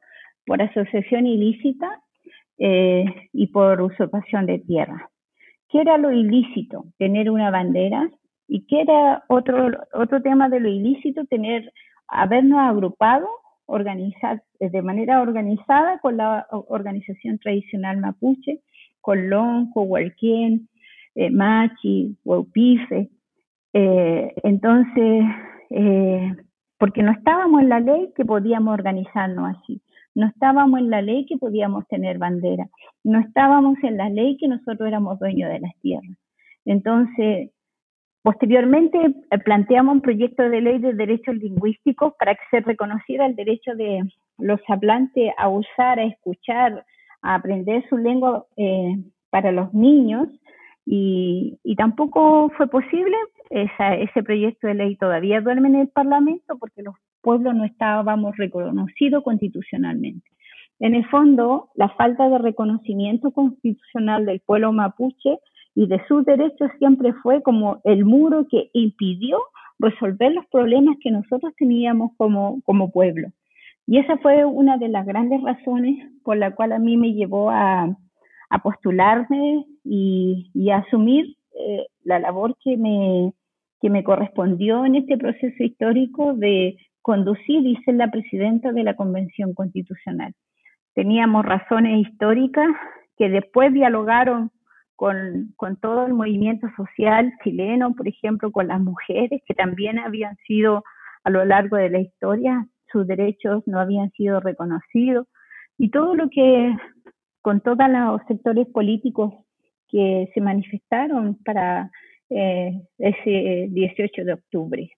por 0.46 0.60
asociación 0.60 1.26
ilícita 1.26 2.02
y 2.58 3.46
por 3.48 3.80
usurpación 3.80 4.46
de 4.46 4.58
tierra. 4.60 5.10
¿Qué 5.68 5.80
era 5.80 5.98
lo 5.98 6.12
ilícito? 6.12 6.84
Tener 6.98 7.28
una 7.30 7.50
bandera 7.50 8.08
¿Y 8.54 8.66
qué 8.66 8.82
era 8.82 9.24
otro, 9.28 9.70
otro 9.94 10.20
tema 10.20 10.50
de 10.50 10.60
lo 10.60 10.68
ilícito? 10.68 11.24
Tener, 11.24 11.72
habernos 12.06 12.58
agrupado, 12.58 13.26
organizar, 13.64 14.42
de 14.60 14.82
manera 14.82 15.22
organizada 15.22 15.98
con 16.00 16.18
la 16.18 16.46
organización 16.50 17.38
tradicional 17.38 17.96
mapuche, 17.96 18.60
con 19.00 19.30
Lonco, 19.30 19.84
Huarquén, 19.84 20.68
eh, 21.14 21.30
Machi, 21.30 22.14
Huaupife. 22.24 23.08
Eh, 23.72 24.34
entonces, 24.42 25.24
eh, 25.70 26.36
porque 26.82 27.04
no 27.04 27.12
estábamos 27.12 27.62
en 27.62 27.68
la 27.68 27.78
ley 27.78 28.12
que 28.16 28.24
podíamos 28.24 28.74
organizarnos 28.74 29.54
así, 29.54 29.80
no 30.16 30.26
estábamos 30.26 30.80
en 30.80 30.90
la 30.90 31.00
ley 31.00 31.26
que 31.26 31.36
podíamos 31.36 31.86
tener 31.86 32.18
bandera, 32.18 32.68
no 33.04 33.20
estábamos 33.20 33.76
en 33.84 33.96
la 33.98 34.08
ley 34.08 34.36
que 34.36 34.48
nosotros 34.48 34.88
éramos 34.88 35.20
dueños 35.20 35.48
de 35.48 35.60
las 35.60 35.76
tierras. 35.80 36.16
Entonces, 36.64 37.50
Posteriormente 38.24 38.98
eh, 38.98 39.38
planteamos 39.44 39.94
un 39.94 40.00
proyecto 40.00 40.48
de 40.48 40.60
ley 40.60 40.78
de 40.78 40.94
derechos 40.94 41.34
lingüísticos 41.36 42.14
para 42.18 42.34
que 42.36 42.44
se 42.52 42.60
reconociera 42.60 43.26
el 43.26 43.34
derecho 43.34 43.74
de 43.74 44.02
los 44.38 44.60
hablantes 44.68 45.32
a 45.38 45.48
usar, 45.48 45.98
a 45.98 46.04
escuchar, 46.04 46.84
a 47.20 47.34
aprender 47.34 47.84
su 47.88 47.96
lengua 47.96 48.46
eh, 48.56 48.96
para 49.30 49.50
los 49.50 49.74
niños 49.74 50.28
y, 50.84 51.58
tampoco 51.76 52.50
fue 52.56 52.68
posible. 52.68 53.16
ese 53.50 54.22
proyecto 54.22 54.66
de 54.66 54.74
ley 54.74 54.96
todavía 54.96 55.40
duerme 55.40 55.68
en 55.68 55.76
el 55.76 55.88
Parlamento 55.88 56.58
porque 56.58 56.82
los 56.82 56.94
pueblos 57.20 57.54
no 57.54 57.64
estábamos 57.64 58.36
reconocidos 58.36 59.22
constitucionalmente. 59.22 60.28
En 60.80 60.94
el 60.94 61.06
fondo, 61.08 61.68
la 61.74 61.90
falta 61.90 62.28
de 62.28 62.38
reconocimiento 62.38 63.30
constitucional 63.30 64.26
del 64.26 64.40
pueblo 64.40 64.72
mapuche 64.72 65.38
y 65.74 65.86
de 65.86 66.04
sus 66.08 66.24
derechos 66.24 66.70
siempre 66.78 67.12
fue 67.22 67.42
como 67.42 67.80
el 67.84 68.04
muro 68.04 68.46
que 68.50 68.70
impidió 68.72 69.38
resolver 69.78 70.32
los 70.32 70.46
problemas 70.46 70.96
que 71.00 71.10
nosotros 71.10 71.52
teníamos 71.56 72.12
como, 72.16 72.60
como 72.64 72.90
pueblo. 72.90 73.28
Y 73.86 73.98
esa 73.98 74.16
fue 74.18 74.44
una 74.44 74.76
de 74.76 74.88
las 74.88 75.06
grandes 75.06 75.42
razones 75.42 76.10
por 76.24 76.36
la 76.36 76.54
cual 76.54 76.72
a 76.72 76.78
mí 76.78 76.96
me 76.96 77.12
llevó 77.12 77.50
a, 77.50 77.96
a 78.50 78.58
postularme 78.62 79.64
y, 79.84 80.50
y 80.54 80.70
asumir 80.70 81.36
eh, 81.54 81.86
la 82.04 82.18
labor 82.18 82.56
que 82.62 82.76
me, 82.76 83.32
que 83.80 83.90
me 83.90 84.04
correspondió 84.04 84.84
en 84.84 84.94
este 84.96 85.18
proceso 85.18 85.62
histórico 85.62 86.34
de 86.34 86.76
conducir 87.02 87.66
y 87.66 87.76
ser 87.84 87.96
la 87.96 88.10
presidenta 88.10 88.72
de 88.72 88.84
la 88.84 88.96
Convención 88.96 89.54
Constitucional. 89.54 90.34
Teníamos 90.94 91.44
razones 91.44 92.06
históricas 92.06 92.68
que 93.18 93.28
después 93.28 93.72
dialogaron 93.72 94.50
con, 94.96 95.52
con, 95.56 95.76
todo 95.76 96.06
el 96.06 96.14
movimiento 96.14 96.68
social 96.76 97.32
chileno, 97.42 97.94
por 97.94 98.06
ejemplo, 98.06 98.52
con 98.52 98.68
las 98.68 98.80
mujeres 98.80 99.42
que 99.46 99.54
también 99.54 99.98
habían 99.98 100.36
sido 100.46 100.84
a 101.24 101.30
lo 101.30 101.44
largo 101.44 101.76
de 101.76 101.90
la 101.90 102.00
historia, 102.00 102.66
sus 102.90 103.06
derechos 103.06 103.62
no 103.66 103.80
habían 103.80 104.10
sido 104.12 104.40
reconocidos, 104.40 105.26
y 105.78 105.90
todo 105.90 106.14
lo 106.14 106.28
que, 106.30 106.74
con 107.40 107.60
todos 107.60 107.78
los 107.88 108.20
sectores 108.28 108.68
políticos 108.68 109.34
que 109.92 110.30
se 110.32 110.40
manifestaron 110.40 111.36
para 111.44 111.92
eh, 112.30 112.82
ese 112.96 113.68
18 113.70 114.24
de 114.24 114.32
octubre. 114.32 114.90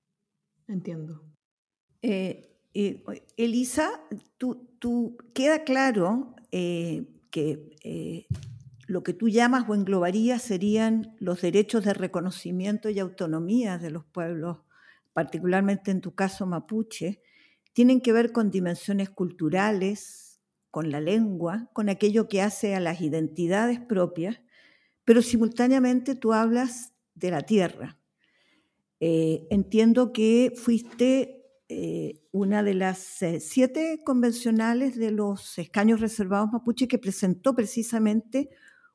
Entiendo. 0.68 1.20
Eh, 2.00 2.46
eh, 2.72 3.02
Elisa, 3.36 3.90
tú, 4.38 4.68
tú, 4.78 5.18
queda 5.34 5.64
claro 5.64 6.36
que 6.52 8.28
lo 8.86 9.02
que 9.02 9.12
tú 9.12 9.28
llamas 9.28 9.68
o 9.68 9.74
englobarías 9.74 10.40
serían 10.40 11.16
los 11.18 11.42
derechos 11.42 11.84
de 11.84 11.94
reconocimiento 11.94 12.88
y 12.88 13.00
autonomía 13.00 13.78
de 13.78 13.90
los 13.90 14.04
pueblos, 14.04 14.58
particularmente 15.12 15.90
en 15.90 16.00
tu 16.00 16.14
caso 16.14 16.46
mapuche, 16.46 17.20
tienen 17.72 18.00
que 18.00 18.12
ver 18.12 18.30
con 18.30 18.52
dimensiones 18.52 19.10
culturales, 19.10 20.40
con 20.70 20.92
la 20.92 21.00
lengua, 21.00 21.68
con 21.72 21.88
aquello 21.88 22.28
que 22.28 22.40
hace 22.40 22.76
a 22.76 22.80
las 22.80 23.00
identidades 23.00 23.80
propias, 23.80 24.40
pero 25.04 25.22
simultáneamente 25.22 26.14
tú 26.14 26.32
hablas 26.32 26.92
de 27.14 27.30
la 27.30 27.42
tierra. 27.42 27.98
Eh, 29.00 29.46
entiendo 29.50 30.12
que 30.12 30.52
fuiste 30.56 31.42
eh, 31.68 32.22
una 32.32 32.62
de 32.62 32.74
las 32.74 33.22
eh, 33.22 33.40
siete 33.40 34.00
convencionales 34.04 34.96
de 34.96 35.10
los 35.10 35.58
escaños 35.58 36.00
reservados 36.00 36.50
mapuche 36.52 36.88
que 36.88 36.98
presentó 36.98 37.54
precisamente 37.54 38.50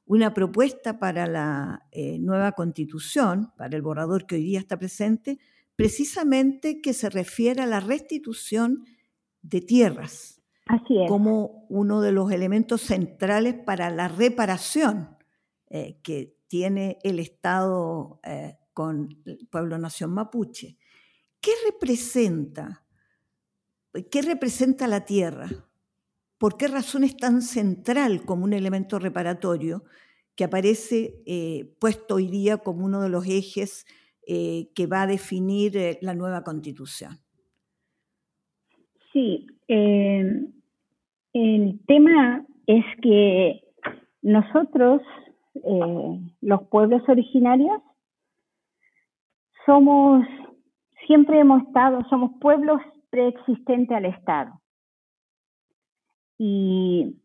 una 0.05 0.33
propuesta 0.33 0.97
para 0.97 1.27
la 1.27 1.87
nueva 2.19 2.53
constitución, 2.53 3.51
para 3.55 3.75
el 3.75 3.83
borrador 3.83 4.25
que 4.25 4.35
hoy 4.35 4.43
día 4.43 4.57
está 4.57 4.79
presente, 4.79 5.37
precisamente 5.75 6.81
que 6.81 6.93
se 6.93 7.11
refiere 7.11 7.61
a 7.61 7.67
la 7.67 7.79
restitución 7.79 8.85
de 9.43 9.61
tierras 9.61 10.41
como 11.07 11.67
uno 11.69 12.01
de 12.01 12.11
los 12.11 12.31
elementos 12.31 12.81
centrales 12.81 13.53
para 13.53 13.91
la 13.91 14.07
reparación 14.07 15.18
eh, 15.69 15.99
que 16.01 16.35
tiene 16.47 16.97
el 17.03 17.19
Estado 17.19 18.19
eh, 18.23 18.57
con 18.73 19.21
el 19.25 19.47
pueblo 19.49 19.77
nación 19.77 20.11
mapuche. 20.11 20.77
¿Qué 21.39 21.51
representa? 21.65 22.85
¿Qué 24.11 24.21
representa 24.21 24.87
la 24.87 25.05
tierra? 25.05 25.49
por 26.37 26.55
qué 26.55 26.69
razón 26.69 27.03
es 27.03 27.17
tan 27.17 27.41
central 27.41 28.21
como 28.25 28.45
un 28.45 28.53
elemento 28.53 28.97
reparatorio 28.97 29.83
que 30.37 30.45
aparece 30.45 31.21
eh, 31.25 31.75
puesto 31.81 32.15
hoy 32.15 32.27
día 32.27 32.59
como 32.59 32.85
uno 32.85 33.01
de 33.01 33.09
los 33.09 33.27
ejes 33.27 33.85
que 34.25 34.85
va 34.85 35.01
a 35.01 35.07
definir 35.07 35.97
la 36.01 36.13
nueva 36.13 36.43
constitución. 36.43 37.17
Sí, 39.11 39.47
el 39.67 40.53
tema 41.87 42.45
es 42.67 42.85
que 43.01 43.63
nosotros 44.21 45.01
eh, 45.63 46.19
los 46.41 46.63
pueblos 46.67 47.01
originarios, 47.07 47.81
somos, 49.65 50.25
siempre 51.05 51.39
hemos 51.39 51.63
estado, 51.63 52.03
somos 52.09 52.31
pueblos 52.39 52.81
preexistentes 53.09 53.95
al 53.95 54.05
Estado. 54.05 54.61
Y 56.37 57.17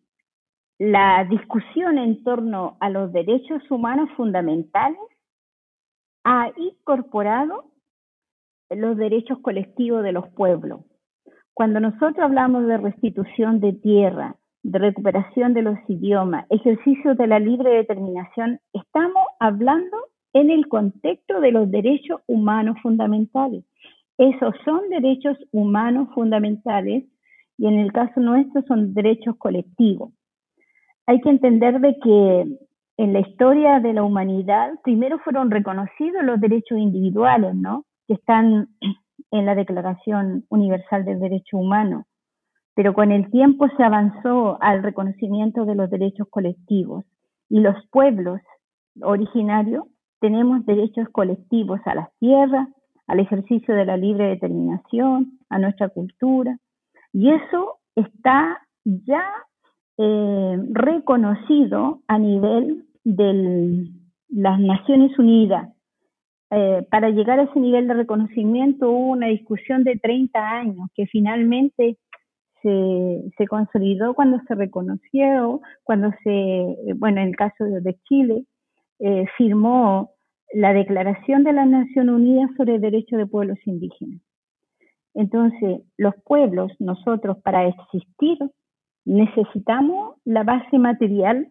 la 0.79 1.25
discusión 1.25 1.99
en 1.99 2.23
torno 2.25 2.77
a 2.81 2.91
los 2.91 3.13
derechos 3.13 3.63
humanos 3.71 4.11
fundamentales 4.17 4.99
ha 6.25 6.51
incorporado 6.57 7.71
los 8.71 8.97
derechos 8.97 9.39
colectivos 9.41 10.03
de 10.03 10.13
los 10.13 10.29
pueblos. 10.31 10.81
Cuando 11.53 11.79
nosotros 11.79 12.19
hablamos 12.19 12.67
de 12.67 12.79
restitución 12.79 13.61
de 13.61 13.73
tierra, 13.75 14.37
de 14.65 14.79
recuperación 14.79 15.53
de 15.53 15.63
los 15.63 15.79
idiomas, 15.89 16.47
ejercicio 16.49 17.15
de 17.15 17.27
la 17.27 17.39
libre 17.39 17.71
determinación, 17.71 18.59
estamos 18.73 19.23
hablando 19.39 19.97
en 20.33 20.51
el 20.51 20.69
contexto 20.69 21.41
de 21.41 21.53
los 21.53 21.71
derechos 21.71 22.23
humanos 22.27 22.77
fundamentales. 22.83 23.65
Esos 24.17 24.55
son 24.65 24.89
derechos 24.89 25.37
humanos 25.53 26.09
fundamentales 26.15 27.05
y 27.59 27.67
en 27.67 27.79
el 27.79 27.93
caso 27.93 28.21
nuestro 28.21 28.63
son 28.63 28.95
derechos 28.95 29.37
colectivos. 29.37 30.13
Hay 31.07 31.21
que 31.21 31.29
entender 31.29 31.81
de 31.81 31.97
que 32.03 32.47
en 32.97 33.13
la 33.13 33.21
historia 33.21 33.81
de 33.81 33.93
la 33.93 34.03
humanidad 34.03 34.73
primero 34.83 35.19
fueron 35.19 35.51
reconocidos 35.51 36.25
los 36.25 36.41
derechos 36.41 36.79
individuales, 36.79 37.55
¿no? 37.55 37.85
Que 38.09 38.15
están 38.15 38.69
en 39.31 39.47
la 39.47 39.55
Declaración 39.55 40.45
Universal 40.49 41.05
del 41.05 41.21
Derecho 41.21 41.59
Humano, 41.59 42.07
pero 42.75 42.95
con 42.95 43.13
el 43.13 43.31
tiempo 43.31 43.67
se 43.77 43.83
avanzó 43.83 44.59
al 44.61 44.83
reconocimiento 44.83 45.65
de 45.65 45.75
los 45.75 45.91
derechos 45.91 46.29
colectivos 46.29 47.05
y 47.49 47.61
los 47.61 47.77
pueblos 47.91 48.41
originarios 49.01 49.85
tenemos 50.21 50.65
derechos 50.65 51.09
colectivos 51.11 51.81
a 51.85 51.95
las 51.95 52.09
tierras, 52.19 52.69
al 53.07 53.21
ejercicio 53.21 53.75
de 53.75 53.85
la 53.85 53.97
libre 53.97 54.29
determinación, 54.29 55.39
a 55.51 55.59
nuestra 55.59 55.91
cultura, 55.91 56.59
y 57.13 57.31
eso 57.31 57.79
está 57.95 58.59
ya 58.85 59.23
eh, 59.99 60.59
reconocido 60.71 62.01
a 62.09 62.19
nivel 62.19 62.87
de 63.05 63.87
las 64.29 64.59
Naciones 64.59 65.17
Unidas. 65.19 65.71
Eh, 66.51 66.87
para 66.91 67.11
llegar 67.11 67.39
a 67.39 67.45
ese 67.45 67.61
nivel 67.61 67.87
de 67.87 67.95
reconocimiento 67.95 68.91
hubo 68.91 69.11
una 69.11 69.29
discusión 69.29 69.85
de 69.85 69.97
30 69.97 70.39
años 70.39 70.89
que 70.95 71.07
finalmente 71.07 71.99
se, 72.65 73.47
consolidó 73.47 74.15
cuando 74.15 74.41
se 74.49 74.55
reconoció, 74.55 75.61
cuando 75.83 76.11
se, 76.23 76.77
bueno, 76.97 77.21
en 77.21 77.29
el 77.29 77.37
caso 77.37 77.65
de 77.65 77.97
Chile, 78.09 78.45
eh, 79.01 79.27
firmó 79.37 80.13
la 80.53 80.73
Declaración 80.73 81.45
de 81.45 81.53
las 81.53 81.69
Naciones 81.69 82.15
Unidas 82.15 82.51
sobre 82.57 82.77
el 82.77 82.81
Derecho 82.81 83.17
de 83.17 83.27
Pueblos 83.27 83.59
Indígenas. 83.67 84.21
Entonces, 85.15 85.83
los 85.97 86.15
pueblos, 86.25 86.73
nosotros, 86.79 87.39
para 87.43 87.67
existir, 87.67 88.39
necesitamos 89.05 90.17
la 90.25 90.43
base 90.43 90.79
material 90.79 91.49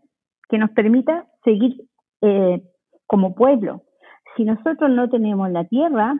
que 0.49 0.57
nos 0.57 0.71
permita 0.71 1.27
seguir 1.43 1.81
eh, 2.21 2.61
como 3.07 3.35
pueblo. 3.35 3.83
Si 4.35 4.43
nosotros 4.43 4.89
no 4.89 5.09
tenemos 5.09 5.49
la 5.51 5.65
tierra, 5.65 6.15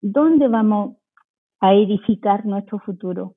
¿dónde 0.00 0.48
vamos 0.48 0.96
a 1.60 1.74
edificar 1.74 2.46
nuestro 2.46 2.78
futuro? 2.78 3.35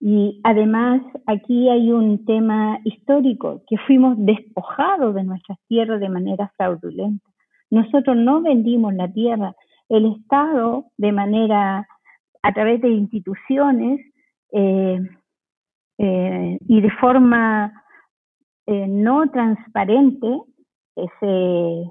Y 0.00 0.40
además 0.44 1.02
aquí 1.26 1.68
hay 1.68 1.90
un 1.92 2.24
tema 2.24 2.78
histórico, 2.84 3.62
que 3.66 3.78
fuimos 3.86 4.16
despojados 4.18 5.14
de 5.14 5.24
nuestras 5.24 5.58
tierras 5.68 6.00
de 6.00 6.08
manera 6.08 6.52
fraudulenta. 6.56 7.24
Nosotros 7.70 8.16
no 8.16 8.42
vendimos 8.42 8.94
la 8.94 9.10
tierra, 9.12 9.54
el 9.88 10.06
Estado 10.06 10.86
de 10.96 11.12
manera 11.12 11.86
a 12.42 12.52
través 12.52 12.80
de 12.82 12.90
instituciones 12.90 14.00
eh, 14.52 15.00
eh, 15.98 16.58
y 16.68 16.80
de 16.80 16.90
forma 17.00 17.84
eh, 18.66 18.86
no 18.86 19.30
transparente 19.30 20.42
se, 20.94 21.90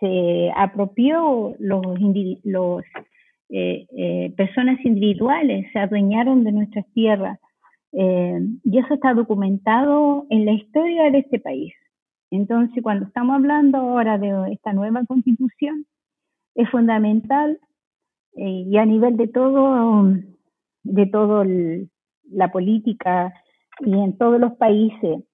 se, 0.00 0.52
apropió 0.56 1.54
los, 1.58 1.82
los 2.44 2.82
personas 3.48 4.78
individuales, 4.84 5.66
se 5.72 5.78
adueñaron 5.78 6.44
de 6.44 6.52
nuestras 6.52 6.86
tierras. 6.92 7.38
y 7.92 8.78
eso 8.78 8.94
está 8.94 9.14
documentado 9.14 10.26
en 10.30 10.44
la 10.44 10.52
historia 10.52 11.10
de 11.10 11.18
este 11.18 11.40
país. 11.40 11.72
Entonces, 12.30 12.82
cuando 12.82 13.06
estamos 13.06 13.36
hablando 13.36 13.78
ahora 13.78 14.18
de 14.18 14.52
esta 14.52 14.72
nueva 14.72 15.04
constitución, 15.06 15.86
es 16.54 16.68
fundamental 16.70 17.58
eh, 18.36 18.64
y 18.66 18.76
a 18.76 18.84
nivel 18.84 19.16
de 19.16 19.28
todo, 19.28 20.12
de 20.82 21.06
todo 21.06 21.44
la 22.30 22.52
política 22.52 23.32
y 23.80 23.92
en 23.92 24.18
todos 24.18 24.40
los 24.40 24.54
países, 24.54 25.24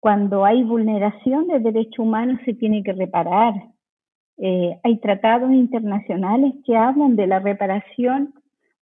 cuando 0.00 0.44
hay 0.44 0.62
vulneración 0.64 1.46
de 1.48 1.60
derechos 1.60 1.98
humanos 1.98 2.40
se 2.44 2.54
tiene 2.54 2.82
que 2.82 2.92
reparar. 2.92 3.54
Eh, 4.42 4.78
hay 4.82 4.98
tratados 5.00 5.52
internacionales 5.52 6.54
que 6.64 6.74
hablan 6.76 7.14
de 7.14 7.26
la 7.26 7.40
reparación 7.40 8.32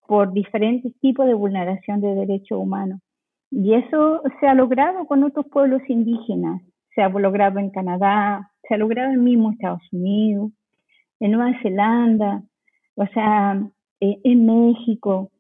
por 0.07 0.33
diferentes 0.33 0.93
tipos 1.01 1.27
de 1.27 1.35
vulneración 1.35 2.01
de 2.03 2.15
derechos 2.15 2.59
humanos. 2.59 3.01
Y 3.51 3.75
eso 3.75 4.23
se 4.39 4.47
ha 4.47 4.55
logrado 4.55 5.07
con 5.07 5.25
otros 5.25 5.47
pueblos 5.47 5.81
indígenas, 5.89 6.61
se 6.95 7.03
ha 7.03 7.09
logrado 7.09 7.59
en 7.59 7.71
Canadá, 7.71 8.51
se 8.69 8.75
ha 8.75 8.77
logrado 8.77 9.13
en 9.13 9.25
mismo 9.25 9.53
Estados 9.53 9.83
Unidos, 9.93 10.53
en 11.21 11.33
Nueva 11.33 11.59
Zelanda, 11.63 12.43
o 12.95 13.07
sea, 13.07 13.59
eh, 14.01 14.19
en 14.25 14.45
México, 14.47 15.31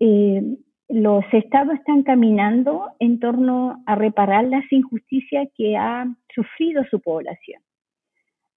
eh, 0.00 0.42
los 0.88 1.24
estados 1.32 1.74
están 1.74 2.02
caminando 2.02 2.88
en 2.98 3.18
torno 3.20 3.82
a 3.86 3.94
reparar 3.94 4.44
las 4.44 4.70
injusticias 4.70 5.48
que 5.56 5.76
ha 5.78 6.06
sufrido 6.34 6.84
su 6.90 7.00
población. 7.00 7.62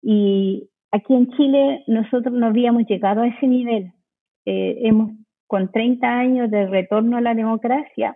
Y 0.02 0.70
aquí 0.92 1.14
en 1.14 1.30
Chile 1.32 1.84
nosotros 1.88 2.34
no 2.34 2.48
habíamos 2.48 2.86
llegado 2.86 3.22
a 3.22 3.28
ese 3.28 3.48
nivel. 3.48 3.92
Eh, 4.46 4.92
con 5.48 5.72
30 5.72 6.08
años 6.08 6.52
de 6.52 6.68
retorno 6.68 7.18
a 7.18 7.22
la 7.22 7.34
democracia, 7.34 8.16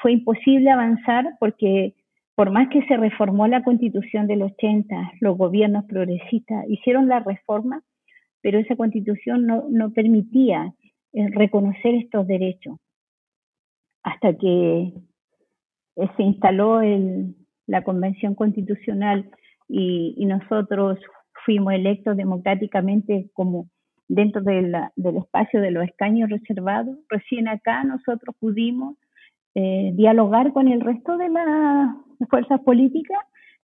fue 0.00 0.12
imposible 0.12 0.70
avanzar 0.70 1.36
porque 1.38 1.94
por 2.40 2.50
más 2.50 2.70
que 2.70 2.82
se 2.86 2.96
reformó 2.96 3.46
la 3.48 3.62
constitución 3.62 4.26
del 4.26 4.40
80, 4.40 5.12
los 5.20 5.36
gobiernos 5.36 5.84
progresistas 5.84 6.64
hicieron 6.70 7.06
la 7.06 7.20
reforma, 7.20 7.82
pero 8.40 8.58
esa 8.58 8.76
constitución 8.76 9.46
no, 9.46 9.90
permitía 9.90 10.72
eh, 11.12 11.28
reconocer 11.32 11.96
estos 11.96 12.26
derechos 12.26 12.78
hasta 14.02 14.32
que 14.38 14.94
eh, 15.96 16.08
se 16.16 16.22
instaló 16.22 16.80
la 17.66 17.84
Convención 17.84 18.34
Constitucional 18.34 19.30
y, 19.68 20.24
nosotros 20.24 20.98
fuimos 21.44 21.72
electos 21.72 22.16
democráticamente 22.16 23.30
como 23.32 23.68
dentro 24.08 24.42
del 24.42 24.74
espacio 25.16 25.60
de 25.60 25.70
los 25.70 25.84
escaños 25.84 26.30
reservados. 26.30 26.98
Recién 27.08 27.48
acá 27.48 27.84
nosotros 27.84 28.34
pudimos 28.40 28.96
eh, 29.54 29.92
dialogar 29.94 30.52
con 30.52 30.68
el 30.68 30.80
resto 30.80 31.16
de 31.16 31.28
las 31.28 31.94
fuerzas 32.28 32.60
políticas 32.60 33.18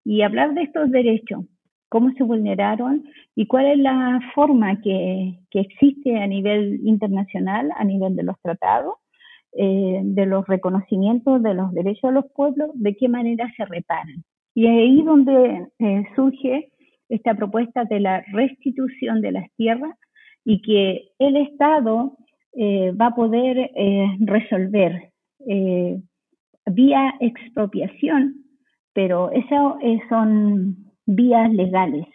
y 0.04 0.22
hablar 0.22 0.54
de 0.54 0.62
estos 0.62 0.90
derechos 0.90 1.44
cómo 1.88 2.12
se 2.12 2.24
vulneraron 2.24 3.04
y 3.34 3.46
cuál 3.46 3.66
es 3.66 3.78
la 3.78 4.20
forma 4.34 4.80
que, 4.80 5.38
existe 5.52 6.18
a 6.18 6.26
nivel 6.26 6.80
internacional, 6.84 7.70
a 7.76 7.84
nivel 7.84 8.14
de 8.16 8.22
los 8.22 8.38
tratados, 8.42 8.94
eh, 9.52 10.00
de 10.04 10.26
los 10.26 10.46
reconocimientos 10.46 11.42
de 11.42 11.54
los 11.54 11.72
derechos 11.72 12.10
de 12.10 12.12
los 12.12 12.26
pueblos, 12.32 12.70
de 12.74 12.94
qué 12.94 13.08
manera 13.08 13.50
se 13.56 13.64
reparan. 13.64 14.22
Y 14.54 14.66
ahí 14.66 15.02
donde 15.02 15.68
eh, 15.78 16.04
surge 16.14 16.68
esta 17.08 17.34
propuesta 17.34 17.84
de 17.84 18.00
la 18.00 18.24
restitución 18.32 19.20
de 19.20 19.32
las 19.32 19.50
tierras 19.56 19.96
y 20.44 20.62
que 20.62 21.08
el 21.18 21.36
Estado 21.36 22.16
eh, 22.52 22.92
va 22.92 23.06
a 23.06 23.14
poder 23.14 23.70
resolver 24.20 25.10
vía 26.66 27.14
expropiación, 27.20 28.34
pero 28.92 29.30
eso 29.30 29.78
son 30.08 30.76
vías 31.06 31.52
legales, 31.52 32.06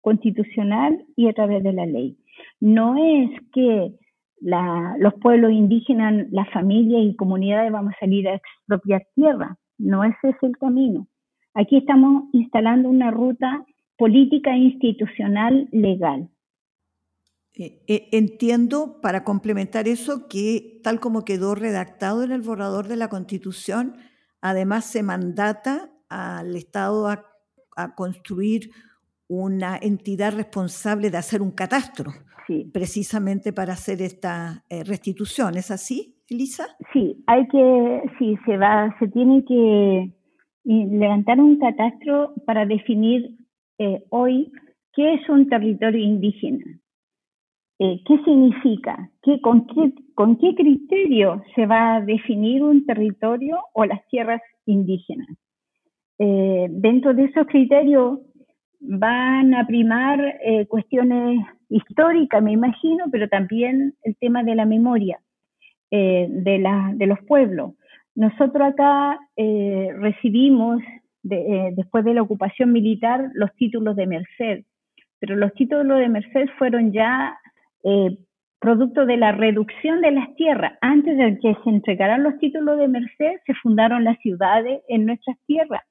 constitucional 0.00 1.04
y 1.16 1.28
a 1.28 1.32
través 1.32 1.62
de 1.62 1.72
la 1.72 1.86
ley. 1.86 2.16
No 2.60 2.96
es 2.96 3.30
que 3.52 3.92
los 4.40 5.14
pueblos 5.14 5.52
indígenas, 5.52 6.26
las 6.30 6.48
familias 6.50 7.02
y 7.02 7.16
comunidades 7.16 7.72
vamos 7.72 7.92
a 7.94 8.00
salir 8.00 8.28
a 8.28 8.36
expropiar 8.36 9.04
tierra, 9.14 9.56
no 9.78 10.04
ese 10.04 10.30
es 10.30 10.36
el 10.42 10.56
camino. 10.56 11.06
Aquí 11.54 11.76
estamos 11.76 12.24
instalando 12.32 12.88
una 12.88 13.10
ruta 13.10 13.64
política 13.98 14.56
institucional 14.56 15.68
legal. 15.72 16.30
Eh, 17.58 17.82
eh, 17.88 18.08
entiendo, 18.12 19.00
para 19.02 19.24
complementar 19.24 19.88
eso, 19.88 20.28
que 20.28 20.80
tal 20.82 21.00
como 21.00 21.24
quedó 21.24 21.54
redactado 21.54 22.22
en 22.22 22.32
el 22.32 22.40
borrador 22.40 22.88
de 22.88 22.96
la 22.96 23.08
Constitución, 23.08 23.96
además 24.40 24.84
se 24.84 25.02
mandata 25.02 25.90
al 26.08 26.54
Estado 26.56 27.08
a 27.08 27.28
a 27.78 27.94
construir 27.94 28.70
una 29.28 29.78
entidad 29.80 30.34
responsable 30.34 31.10
de 31.10 31.18
hacer 31.18 31.40
un 31.40 31.52
catastro, 31.52 32.10
precisamente 32.72 33.52
para 33.52 33.74
hacer 33.74 34.02
esta 34.02 34.64
eh, 34.68 34.82
restitución. 34.84 35.56
¿Es 35.56 35.70
así, 35.70 36.16
Elisa? 36.28 36.66
Sí, 36.92 37.22
hay 37.26 37.46
que, 37.48 38.02
sí, 38.18 38.36
se 38.44 38.56
va, 38.56 38.94
se 38.98 39.06
tiene 39.08 39.44
que 39.44 40.10
levantar 40.64 41.40
un 41.40 41.58
catastro 41.58 42.34
para 42.46 42.66
definir 42.66 43.37
eh, 43.78 44.04
hoy 44.10 44.52
qué 44.92 45.14
es 45.14 45.28
un 45.28 45.48
territorio 45.48 46.02
indígena, 46.02 46.64
eh, 47.78 48.00
qué 48.06 48.18
significa, 48.24 49.10
¿Qué, 49.22 49.40
con, 49.40 49.66
qué, 49.66 49.92
con 50.14 50.36
qué 50.38 50.54
criterio 50.54 51.42
se 51.54 51.66
va 51.66 51.96
a 51.96 52.00
definir 52.00 52.62
un 52.62 52.84
territorio 52.86 53.58
o 53.74 53.84
las 53.84 54.06
tierras 54.08 54.42
indígenas. 54.66 55.28
dentro 56.18 57.14
de 57.14 57.24
esos 57.24 57.46
criterios 57.46 58.18
van 58.80 59.54
a 59.54 59.66
primar 59.66 60.20
eh, 60.42 60.66
cuestiones 60.66 61.44
históricas, 61.68 62.42
me 62.42 62.52
imagino, 62.52 63.04
pero 63.10 63.28
también 63.28 63.94
el 64.02 64.16
tema 64.16 64.42
de 64.42 64.54
la 64.54 64.66
memoria 64.66 65.20
eh, 65.90 66.26
de, 66.30 66.58
la, 66.58 66.92
de 66.94 67.06
los 67.06 67.18
pueblos. 67.26 67.74
Nosotros 68.14 68.68
acá 68.68 69.18
eh, 71.24 71.28
recibimos, 71.28 71.76
después 71.76 72.04
de 72.04 72.14
la 72.14 72.22
ocupación 72.22 72.72
militar, 72.72 73.30
los 73.34 73.54
títulos 73.54 73.96
de 73.96 74.06
Merced, 74.06 74.64
pero 75.18 75.36
los 75.36 75.52
títulos 75.54 75.98
de 75.98 76.08
Merced 76.08 76.48
fueron 76.58 76.92
ya 76.92 77.38
producto 78.60 79.06
de 79.06 79.16
la 79.16 79.32
reducción 79.32 80.00
de 80.00 80.10
las 80.10 80.34
tierras. 80.34 80.72
Antes 80.80 81.16
de 81.16 81.38
que 81.38 81.56
se 81.62 81.70
entregaran 81.70 82.22
los 82.22 82.38
títulos 82.38 82.78
de 82.78 82.88
Merced, 82.88 83.36
se 83.46 83.54
fundaron 83.62 84.04
las 84.04 84.18
ciudades 84.18 84.82
en 84.88 85.06
nuestras 85.06 85.38
tierras 85.46 85.82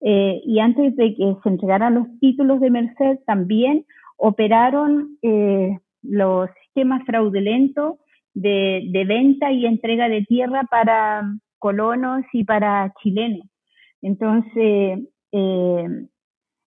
eh, 0.00 0.40
y 0.44 0.58
antes 0.60 0.96
de 0.96 1.14
que 1.14 1.36
se 1.42 1.48
entregaran 1.48 1.94
los 1.94 2.06
títulos 2.20 2.60
de 2.60 2.70
Merced, 2.70 3.18
también 3.26 3.84
operaron 4.16 5.18
eh, 5.22 5.78
los 6.02 6.48
sistemas 6.64 7.04
fraudulentos 7.04 7.96
de, 8.32 9.04
venta 9.06 9.50
y 9.52 9.66
entrega 9.66 10.08
de 10.08 10.22
tierra 10.22 10.62
para 10.70 11.22
colonos 11.58 12.22
y 12.32 12.44
para 12.44 12.92
chilenos. 13.02 13.46
Entonces, 14.02 15.00
eh, 15.32 16.06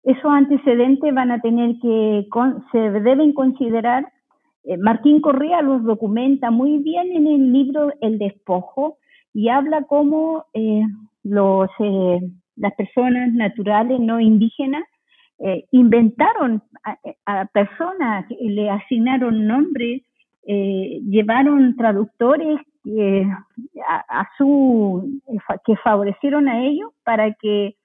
esos 0.04 0.32
antecedentes 0.32 1.14
van 1.14 1.32
a 1.32 1.42
tener 1.42 1.78
que, 1.82 2.28
se 2.72 2.80
deben 2.80 3.34
considerar. 3.34 4.12
Martín 4.80 5.22
Correa 5.22 5.62
los 5.62 5.84
documenta 5.84 6.52
muy 6.52 6.78
bien 6.78 7.12
en 7.12 7.28
el 7.28 7.52
libro 7.52 7.92
El 8.00 8.20
despojo 8.20 8.98
y 9.34 9.50
habla 9.50 9.84
cómo 9.84 10.46
los 11.24 11.70
las 12.56 12.74
personas 12.76 13.34
naturales 13.34 14.00
no 14.00 14.20
indígenas 14.20 14.84
eh, 15.40 15.66
inventaron 15.72 16.62
a, 17.26 17.46
personas, 17.48 18.26
le 18.40 18.70
asignaron 18.70 19.48
nombres, 19.48 20.04
eh, 20.46 21.00
llevaron 21.08 21.76
traductores 21.76 22.60
eh, 22.86 23.28
a, 23.88 24.28
su 24.38 25.22
que 25.66 25.76
favorecieron 25.78 26.48
a 26.48 26.64
ellos 26.66 26.92
para 27.04 27.34
que 27.34 27.76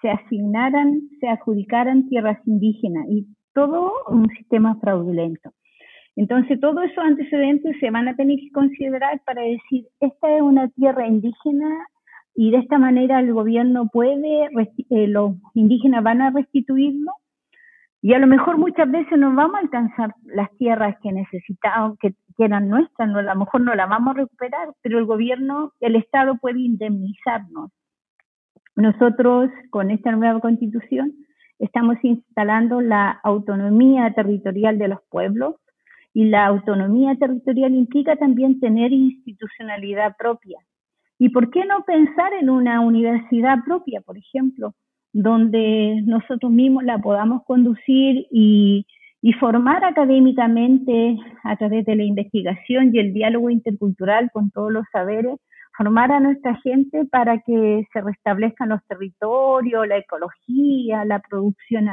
se 0.00 0.10
asignaran, 0.10 1.02
se 1.20 1.28
adjudicaran 1.28 2.08
tierras 2.08 2.38
indígenas 2.46 3.06
y 3.08 3.26
todo 3.52 3.92
un 4.08 4.28
sistema 4.30 4.76
fraudulento. 4.80 5.52
Entonces, 6.16 6.60
todos 6.60 6.84
esos 6.84 7.04
antecedentes 7.04 7.76
se 7.78 7.90
van 7.90 8.08
a 8.08 8.16
tener 8.16 8.38
que 8.38 8.50
considerar 8.52 9.20
para 9.24 9.42
decir, 9.42 9.86
esta 10.00 10.36
es 10.36 10.42
una 10.42 10.68
tierra 10.68 11.06
indígena 11.06 11.86
y 12.34 12.50
de 12.50 12.58
esta 12.58 12.78
manera 12.78 13.20
el 13.20 13.32
gobierno 13.32 13.88
puede, 13.92 14.48
eh, 14.90 15.06
los 15.08 15.34
indígenas 15.54 16.02
van 16.02 16.22
a 16.22 16.30
restituirlo 16.30 17.12
y 18.00 18.14
a 18.14 18.18
lo 18.18 18.26
mejor 18.26 18.58
muchas 18.58 18.90
veces 18.90 19.18
no 19.18 19.34
vamos 19.34 19.56
a 19.56 19.58
alcanzar 19.58 20.14
las 20.24 20.50
tierras 20.56 20.96
que 21.02 21.12
necesitamos, 21.12 21.98
que, 21.98 22.14
eran 22.40 22.68
nuestras, 22.68 23.08
no, 23.08 23.18
a 23.18 23.22
lo 23.22 23.34
mejor 23.34 23.62
no 23.62 23.74
las 23.74 23.88
vamos 23.88 24.14
a 24.14 24.20
recuperar, 24.20 24.68
pero 24.80 25.00
el 25.00 25.06
gobierno, 25.06 25.72
el 25.80 25.96
Estado 25.96 26.36
puede 26.36 26.60
indemnizarnos. 26.60 27.72
Nosotros 28.76 29.50
con 29.70 29.90
esta 29.90 30.12
nueva 30.12 30.38
constitución 30.38 31.14
estamos 31.58 31.96
instalando 32.02 32.80
la 32.80 33.18
autonomía 33.24 34.14
territorial 34.14 34.78
de 34.78 34.86
los 34.86 35.00
pueblos 35.10 35.56
y 36.14 36.26
la 36.26 36.46
autonomía 36.46 37.16
territorial 37.16 37.74
implica 37.74 38.14
también 38.14 38.60
tener 38.60 38.92
institucionalidad 38.92 40.16
propia. 40.16 40.60
¿Y 41.18 41.30
por 41.30 41.50
qué 41.50 41.64
no 41.64 41.82
pensar 41.84 42.32
en 42.34 42.50
una 42.50 42.80
universidad 42.80 43.64
propia, 43.64 44.00
por 44.00 44.16
ejemplo, 44.16 44.74
donde 45.12 46.02
nosotros 46.04 46.52
mismos 46.52 46.84
la 46.84 46.98
podamos 46.98 47.44
conducir 47.44 48.26
y, 48.30 48.86
formar 49.40 49.84
académicamente 49.84 51.16
a 51.44 51.56
través 51.56 51.84
de 51.84 51.94
la 51.96 52.02
investigación 52.02 52.94
y 52.94 52.98
el 52.98 53.12
diálogo 53.12 53.50
intercultural 53.50 54.30
con 54.32 54.50
todos 54.50 54.72
los 54.72 54.84
saberes, 54.90 55.38
formar 55.76 56.10
a 56.12 56.20
nuestra 56.20 56.56
gente 56.62 57.04
para 57.04 57.38
que 57.40 57.86
se 57.92 58.00
restablezcan 58.00 58.70
los 58.70 58.80
territorios, 58.86 59.86
la 59.86 59.98
ecología, 59.98 61.04
la 61.04 61.20
producción 61.20 61.88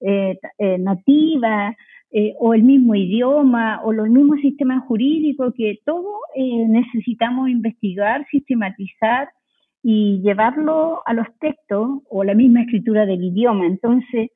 eh, 0.00 0.38
eh, 0.58 0.78
nativa, 0.78 1.76
eh, 2.16 2.32
o 2.38 2.54
el 2.54 2.62
mismo 2.62 2.94
idioma 2.94 3.80
o 3.82 3.92
los 3.92 4.08
mismos 4.08 4.38
sistemas 4.40 4.84
jurídicos 4.86 5.52
que 5.56 5.80
todo 5.84 6.20
eh, 6.36 6.64
necesitamos 6.68 7.48
investigar, 7.48 8.24
sistematizar 8.30 9.30
y 9.84 10.22
llevarlo 10.22 11.02
a 11.04 11.12
los 11.12 11.26
textos 11.38 12.00
o 12.08 12.24
la 12.24 12.34
misma 12.34 12.62
escritura 12.62 13.04
del 13.04 13.22
idioma. 13.22 13.66
Entonces, 13.66 14.30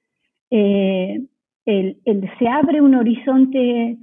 eh, 0.50 1.26
se 1.64 2.48
abre 2.48 2.80
un 2.80 2.94
horizonte 2.94 3.98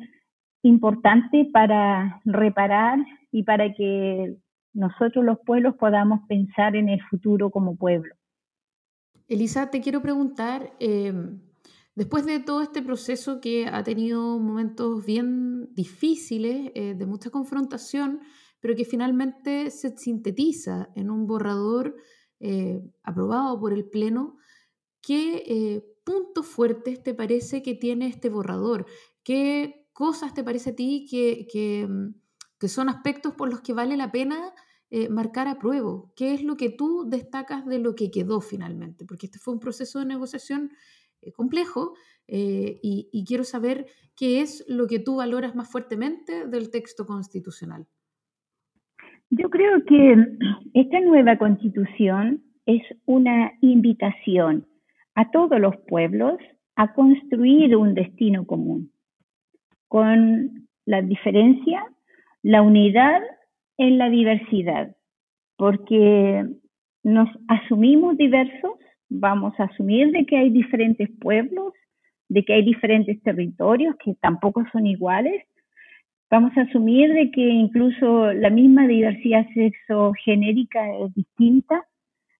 importante 0.63 1.47
para 1.53 2.19
reparar 2.25 2.97
y 3.31 3.43
para 3.43 3.71
que 3.73 4.35
nosotros 4.73 5.23
los 5.23 5.37
pueblos 5.45 5.75
podamos 5.75 6.21
pensar 6.27 6.75
en 6.75 6.89
el 6.89 7.01
futuro 7.03 7.51
como 7.51 7.77
pueblo. 7.77 8.15
Elisa, 9.27 9.69
te 9.69 9.81
quiero 9.81 10.01
preguntar, 10.01 10.71
Después 11.95 12.25
de 12.25 12.41
todo 12.41 12.61
este 12.61 12.81
proceso 12.81 13.39
que 13.39 13.67
ha 13.67 13.81
tenido 13.83 14.37
momentos 14.37 15.05
bien 15.05 15.73
difíciles, 15.73 16.71
eh, 16.75 16.93
de 16.93 17.05
mucha 17.05 17.29
confrontación, 17.29 18.19
pero 18.59 18.75
que 18.75 18.85
finalmente 18.85 19.69
se 19.71 19.97
sintetiza 19.97 20.89
en 20.95 21.09
un 21.09 21.27
borrador 21.27 21.95
eh, 22.39 22.81
aprobado 23.03 23.59
por 23.59 23.73
el 23.73 23.85
Pleno, 23.89 24.37
¿qué 25.01 25.43
eh, 25.47 25.85
puntos 26.03 26.45
fuertes 26.45 27.03
te 27.03 27.13
parece 27.13 27.61
que 27.61 27.75
tiene 27.75 28.07
este 28.07 28.29
borrador? 28.29 28.85
¿Qué 29.23 29.87
cosas 29.93 30.33
te 30.33 30.43
parece 30.43 30.71
a 30.71 30.75
ti 30.75 31.07
que, 31.09 31.47
que, 31.51 31.87
mm, 31.87 32.67
son 32.67 32.89
aspectos 32.89 33.35
por 33.35 33.47
los 33.47 33.61
que 33.61 33.73
vale 33.73 33.95
la 33.95 34.11
pena 34.11 34.51
marcar 35.11 35.47
a 35.47 35.59
prueba? 35.59 36.01
¿Qué 36.15 36.33
es 36.33 36.41
lo 36.41 36.57
que 36.57 36.69
tú 36.69 37.05
destacas 37.07 37.63
de 37.67 37.77
lo 37.77 37.93
que 37.93 38.09
quedó 38.09 38.41
finalmente? 38.41 39.05
Porque 39.05 39.27
este 39.27 39.37
fue 39.37 39.53
un 39.53 39.59
proceso 39.59 39.99
de 39.99 40.05
negociación 40.05 40.71
eh, 41.25 41.31
complejo 41.31 41.95
eh, 42.27 42.79
y, 42.81 43.25
quiero 43.25 43.43
saber 43.43 43.87
qué 44.15 44.41
es 44.41 44.63
lo 44.67 44.87
que 44.87 44.99
tú 44.99 45.15
valoras 45.15 45.55
más 45.55 45.69
fuertemente 45.69 46.47
del 46.47 46.69
texto 46.69 47.05
constitucional. 47.05 47.87
Yo 49.29 49.49
creo 49.49 49.83
que 49.85 50.27
esta 50.73 50.99
nueva 51.01 51.37
constitución 51.37 52.43
es 52.65 52.81
una 53.05 53.53
invitación 53.61 54.65
a 55.15 55.31
todos 55.31 55.59
los 55.59 55.75
pueblos 55.87 56.37
a 56.75 56.93
construir 56.93 57.75
un 57.75 57.93
destino 57.93 58.45
común, 58.45 58.91
con 59.87 60.67
la 60.85 61.01
diferencia, 61.01 61.83
la 62.43 62.61
unidad 62.61 63.21
en 63.77 63.97
la 63.97 64.09
diversidad, 64.09 64.95
porque 65.57 66.45
nos 67.03 67.29
asumimos 67.47 68.17
diversos, 68.17 68.73
vamos 69.09 69.53
a 69.59 69.65
asumir 69.65 70.11
de 70.11 70.25
que 70.25 70.37
hay 70.37 70.49
diferentes 70.49 71.09
pueblos, 71.19 71.73
de 72.27 72.43
que 72.43 72.53
hay 72.53 72.63
diferentes 72.63 73.21
territorios 73.21 73.95
que 74.03 74.15
tampoco 74.15 74.63
son 74.71 74.85
iguales. 74.87 75.43
Vamos 76.29 76.57
a 76.57 76.61
asumir 76.61 77.13
de 77.13 77.31
que 77.31 77.41
incluso 77.41 78.33
la 78.33 78.49
misma 78.49 78.87
diversidad 78.87 79.45
sexogenérica 79.53 80.81
es 80.99 81.13
distinta, 81.13 81.85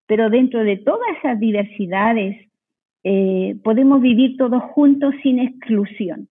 pero 0.07 0.29
dentro 0.29 0.63
de 0.63 0.77
todas 0.77 1.07
esas 1.19 1.39
diversidades 1.39 2.49
eh, 3.03 3.55
podemos 3.63 4.01
vivir 4.01 4.38
todos 4.38 4.61
juntos 4.63 5.13
sin 5.21 5.39
exclusión. 5.39 6.27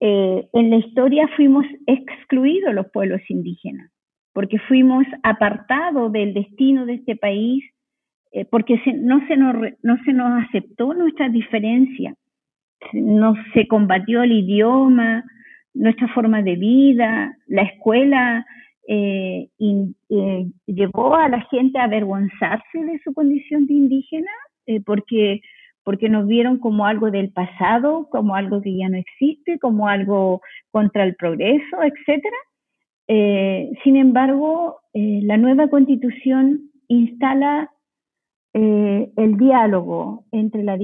Eh, 0.00 0.48
en 0.52 0.70
la 0.70 0.76
historia 0.76 1.28
fuimos 1.36 1.66
excluidos 1.86 2.74
los 2.74 2.90
pueblos 2.90 3.20
indígenas, 3.28 3.90
porque 4.32 4.58
fuimos 4.58 5.04
apartados 5.22 6.12
del 6.12 6.34
destino 6.34 6.86
de 6.86 6.94
este 6.94 7.16
país 7.16 7.64
eh, 8.34 8.44
porque 8.44 8.80
no, 8.96 9.24
se 9.28 9.36
nos, 9.36 9.54
no 9.82 9.96
se 10.04 10.12
nos 10.12 10.44
aceptó 10.44 10.92
nuestra 10.92 11.28
diferencia, 11.28 12.16
no 12.92 13.36
se 13.52 13.68
combatió 13.68 14.24
el 14.24 14.32
idioma, 14.32 15.22
nuestra 15.74 16.08
forma 16.08 16.42
de 16.42 16.56
vida, 16.56 17.36
la 17.46 17.62
escuela 17.62 18.46
eh, 18.88 19.48
eh, 19.58 20.46
llevó 20.66 21.14
a 21.14 21.28
la 21.28 21.40
gente 21.50 21.78
a 21.78 21.84
avergonzarse 21.84 22.78
de 22.78 23.00
su 23.04 23.12
condición 23.12 23.66
de 23.66 23.74
indígena, 23.74 24.30
porque 24.86 25.40
porque 25.84 26.08
nos 26.08 26.26
vieron 26.26 26.58
como 26.58 26.86
algo 26.86 27.10
del 27.10 27.30
pasado, 27.30 28.08
como 28.10 28.34
algo 28.34 28.60
que 28.62 28.76
ya 28.76 28.88
no 28.88 28.96
existe, 28.96 29.58
como 29.58 29.86
algo 29.86 30.40
contra 30.70 31.04
el 31.04 31.14
progreso. 31.14 31.76
Eh, 33.06 33.70
sin 33.84 33.96
embargo, 33.96 34.80
eh, 34.94 35.20
la 35.22 35.36
nueva 35.36 35.68
constitución 35.68 36.70
instala 36.88 37.70
eh, 38.54 39.12
el 39.16 39.36
diálogo 39.36 40.24
entre, 40.32 40.62
la 40.62 40.78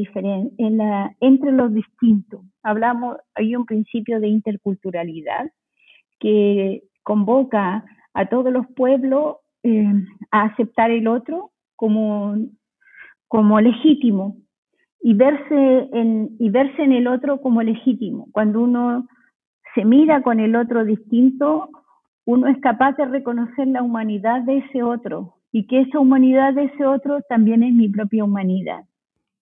la, 0.58 1.16
entre 1.20 1.52
los 1.52 1.72
distintos. 1.72 2.42
Hablamos, 2.62 3.18
hay 3.34 3.56
un 3.56 3.64
principio 3.64 4.20
de 4.20 4.28
interculturalidad 4.28 5.50
que 6.18 6.82
convoca 7.02 7.84
a 8.14 8.26
todos 8.28 8.52
los 8.52 8.66
pueblos 8.76 9.36
a 10.30 10.42
aceptar 10.42 10.90
el 10.90 11.06
otro 11.06 11.50
como, 11.76 12.36
como 13.28 13.60
legítimo 13.60 14.36
y 15.02 15.14
verse, 15.14 15.88
en, 15.92 16.36
y 16.38 16.50
verse 16.50 16.82
en 16.82 16.92
el 16.92 17.06
otro 17.06 17.40
como 17.40 17.62
legítimo. 17.62 18.28
Cuando 18.32 18.60
uno 18.60 19.06
se 19.74 19.84
mira 19.84 20.22
con 20.22 20.40
el 20.40 20.56
otro 20.56 20.84
distinto, 20.84 21.70
uno 22.26 22.48
es 22.48 22.58
capaz 22.60 22.96
de 22.96 23.06
reconocer 23.06 23.66
la 23.68 23.82
humanidad 23.82 24.42
de 24.42 24.58
ese 24.58 24.82
otro 24.82 25.36
y 25.52 25.66
que 25.66 25.80
esa 25.80 25.98
humanidad 25.98 26.54
de 26.54 26.64
ese 26.64 26.86
otro 26.86 27.20
también 27.28 27.62
es 27.62 27.72
mi 27.72 27.88
propia 27.88 28.24
humanidad. 28.24 28.84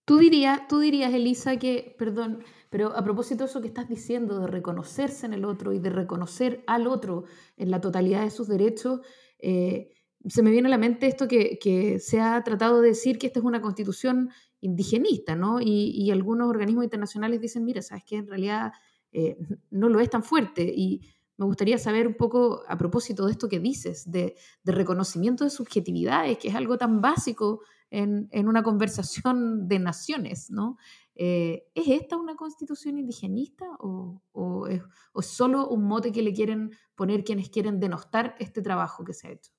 Tú 0.09 0.16
dirías, 0.16 0.66
tú 0.68 0.78
dirías, 0.78 1.12
Elisa, 1.12 1.59
que, 1.59 1.94
perdón, 1.98 2.42
pero 2.70 2.96
a 2.96 3.04
propósito 3.04 3.44
de 3.44 3.50
eso 3.50 3.61
que 3.61 3.68
estás 3.68 3.90
diciendo, 3.90 4.40
de 4.40 4.46
reconocerse 4.46 5.26
en 5.26 5.34
el 5.34 5.44
otro 5.44 5.74
y 5.74 5.80
de 5.80 5.90
reconocer 5.90 6.64
al 6.66 6.86
otro 6.86 7.24
en 7.59 7.70
la 7.70 7.82
totalidad 7.82 8.24
de 8.24 8.30
sus 8.30 8.48
derechos, 8.48 9.00
eh, 9.38 9.90
se 10.26 10.42
me 10.42 10.50
viene 10.50 10.68
a 10.68 10.70
la 10.70 10.78
mente 10.78 11.09
esto 11.09 11.28
que, 11.28 11.59
que, 11.59 11.98
se 11.98 12.20
ha 12.22 12.42
tratado 12.42 12.80
de 12.80 12.88
decir 12.88 13.18
que 13.18 13.26
esta 13.26 13.40
es 13.40 13.44
una 13.44 13.61
constitución 13.61 14.30
indigenista, 14.62 15.36
¿no? 15.36 15.61
Y, 15.61 15.90
y 15.90 16.11
algunos 16.11 16.48
organismos 16.48 16.84
internacionales 16.84 17.42
dicen, 17.42 17.66
mira, 17.66 17.82
sabes 17.82 18.04
que 18.04 18.16
en 18.16 18.28
realidad 18.28 18.72
eh, 19.12 19.36
no 19.70 19.90
lo 19.90 20.00
es 20.00 20.09
tan 20.09 20.22
fuerte. 20.22 20.62
Y 20.74 21.02
me 21.39 21.47
gustaría 21.47 21.78
saber 21.78 22.07
un 22.09 22.14
poco 22.14 22.62
a 22.68 22.76
propósito 22.76 23.24
de 23.24 23.32
esto 23.32 23.49
que 23.49 23.61
dices, 23.61 24.11
de, 24.11 24.34
reconocimiento 24.64 25.45
de 25.45 25.51
subjetividades, 25.51 26.36
que 26.39 26.49
es 26.49 26.55
algo 26.55 26.76
tan 26.76 27.01
básico 27.01 27.61
en, 27.91 28.28
una 28.47 28.62
conversación 28.62 29.68
de 29.68 29.78
naciones, 29.78 30.51
¿no? 30.51 30.76
Eh, 31.14 31.64
¿Es 31.74 31.89
esta 31.89 32.16
una 32.16 32.34
constitución 32.34 32.99
indigenista 32.99 33.66
o, 33.78 34.66
es, 34.68 34.82
solo 35.20 35.68
un 35.68 35.84
mote 35.84 36.12
que 36.12 36.22
le 36.22 36.32
quieren 36.32 36.70
poner 36.97 37.24
quienes 37.24 37.51
quieren 37.51 37.80
denostar 37.80 38.34
este 38.41 38.61
trabajo 38.61 39.05
que 39.05 39.14
se 39.14 39.28
ha 39.28 39.32
hecho? 39.32 39.53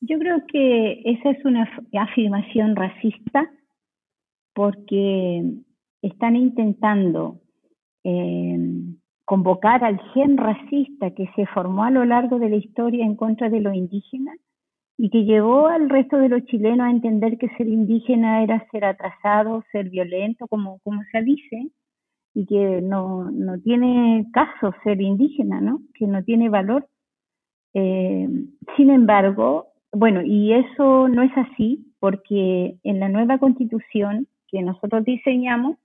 Yo 0.00 0.18
creo 0.18 0.42
que 0.46 1.00
esa 1.04 1.30
es 1.30 1.42
una 1.46 1.66
afirmación 1.98 2.76
racista 2.76 3.50
porque 4.52 5.42
están 6.02 6.36
intentando 6.36 7.40
eh, 8.04 8.58
convocar 9.24 9.84
al 9.84 10.00
gen 10.12 10.36
racista 10.36 11.10
que 11.12 11.30
se 11.34 11.46
formó 11.46 11.84
a 11.84 11.90
lo 11.90 12.04
largo 12.04 12.38
de 12.38 12.50
la 12.50 12.56
historia 12.56 13.04
en 13.04 13.16
contra 13.16 13.48
de 13.48 13.60
los 13.60 13.74
indígenas 13.74 14.36
y 14.96 15.10
que 15.10 15.24
llevó 15.24 15.66
al 15.66 15.88
resto 15.88 16.18
de 16.18 16.28
los 16.28 16.44
chilenos 16.44 16.86
a 16.86 16.90
entender 16.90 17.38
que 17.38 17.48
ser 17.56 17.66
indígena 17.66 18.42
era 18.42 18.66
ser 18.70 18.84
atrasado, 18.84 19.64
ser 19.72 19.90
violento, 19.90 20.46
como, 20.46 20.78
como 20.84 21.02
se 21.10 21.22
dice, 21.22 21.68
y 22.34 22.46
que 22.46 22.80
no, 22.82 23.30
no 23.30 23.58
tiene 23.60 24.26
caso 24.32 24.74
ser 24.84 25.00
indígena, 25.00 25.60
¿no? 25.60 25.80
que 25.94 26.06
no 26.06 26.22
tiene 26.22 26.48
valor. 26.48 26.86
Eh, 27.74 28.28
sin 28.76 28.90
embargo, 28.90 29.68
bueno, 29.92 30.22
y 30.22 30.52
eso 30.52 31.08
no 31.08 31.22
es 31.22 31.32
así, 31.36 31.92
porque 31.98 32.76
en 32.82 33.00
la 33.00 33.08
nueva 33.08 33.38
constitución 33.38 34.28
que 34.48 34.62
nosotros 34.62 35.04
diseñamos, 35.04 35.76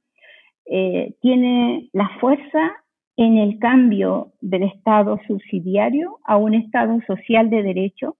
eh, 0.66 1.16
tiene 1.22 1.90
la 1.94 2.10
fuerza 2.20 2.74
en 3.20 3.38
el 3.38 3.60
cambio 3.60 4.32
del 4.40 4.64
Estado 4.64 5.20
subsidiario 5.28 6.20
a 6.24 6.38
un 6.38 6.54
Estado 6.54 7.02
social 7.06 7.50
de 7.50 7.64
derecho 7.64 8.16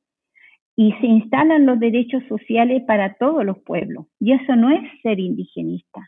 y 0.76 0.92
se 1.00 1.08
instalan 1.08 1.66
los 1.66 1.80
derechos 1.80 2.22
sociales 2.28 2.84
para 2.86 3.14
todos 3.14 3.46
los 3.46 3.58
pueblos. 3.60 4.08
Y 4.20 4.34
eso 4.34 4.58
no 4.58 4.70
es 4.70 4.82
ser 5.02 5.22
indigenista, 5.22 6.02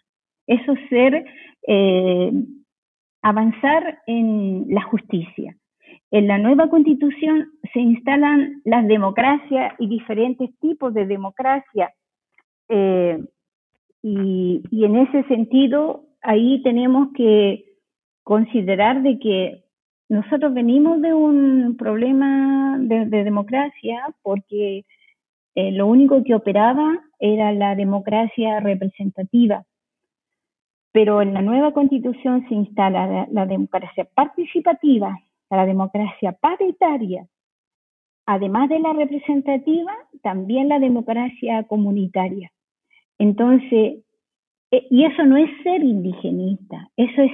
eso 0.46 0.74
es 0.74 0.90
ser 0.90 1.26
eh, 1.66 2.34
avanzar 3.22 4.00
en 4.08 4.66
la 4.68 4.82
justicia. 4.82 5.56
En 6.12 6.28
la 6.28 6.38
nueva 6.38 6.70
constitución 6.70 7.48
se 7.72 7.80
instalan 7.80 8.62
las 8.66 8.86
democracias 8.90 9.74
y 9.80 9.88
diferentes 9.88 10.50
tipos 10.60 10.94
de 10.94 11.06
democracia. 11.06 11.94
Eh, 12.68 13.24
y, 14.04 14.62
y, 14.70 14.84
en 14.84 14.98
ese 14.98 15.24
sentido, 15.30 16.08
ahí 16.22 16.62
tenemos 16.64 17.14
que 17.14 17.71
considerar 18.24 19.02
de 19.02 19.20
que 19.20 19.64
nosotros 20.10 20.54
venimos 20.54 21.02
de 21.02 21.14
un 21.14 21.78
problema 21.78 22.78
de, 22.80 23.06
democracia 23.24 24.14
porque 24.22 24.84
eh, 25.56 25.72
lo 25.72 25.88
único 25.88 26.24
que 26.24 26.36
operaba 26.36 27.00
era 27.20 27.52
la 27.54 27.76
democracia 27.76 28.60
representativa. 28.60 29.64
Pero 30.92 31.22
en 31.22 31.34
la 31.34 31.42
nueva 31.42 31.72
constitución 31.72 32.46
se 32.50 32.56
instala 32.56 33.28
la, 33.32 33.46
democracia 33.46 34.04
participativa, 34.14 35.18
la 35.50 35.66
democracia 35.66 36.34
paritaria, 36.34 37.26
además 38.26 38.68
de 38.68 38.80
la 38.80 38.92
representativa, 38.92 39.94
también 40.22 40.68
la 40.68 40.80
democracia 40.80 41.64
comunitaria. 41.64 42.52
Entonces, 43.18 44.04
eh, 44.72 44.88
y 44.90 45.06
eso 45.06 45.26
no 45.26 45.38
es 45.38 45.50
ser 45.64 45.82
indigenista, 45.84 46.90
eso 46.98 47.22
es 47.22 47.32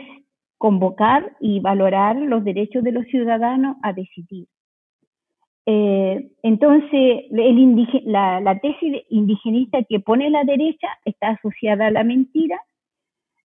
convocar 0.57 1.35
y 1.39 1.59
valorar 1.59 2.15
los 2.15 2.43
derechos 2.43 2.83
de 2.83 2.91
los 2.91 3.05
ciudadanos 3.05 3.77
a 3.83 3.93
decidir. 3.93 4.47
Eh, 5.69 6.31
entonces, 6.43 7.25
la, 7.29 8.59
tesis 8.61 9.03
indigenista 9.09 9.83
que 9.83 9.99
pone 9.99 10.29
la 10.29 10.45
derecha 10.45 10.87
está 11.03 11.31
asociada 11.31 11.87
a 11.87 11.91
la 11.91 12.05
mentira 12.05 12.57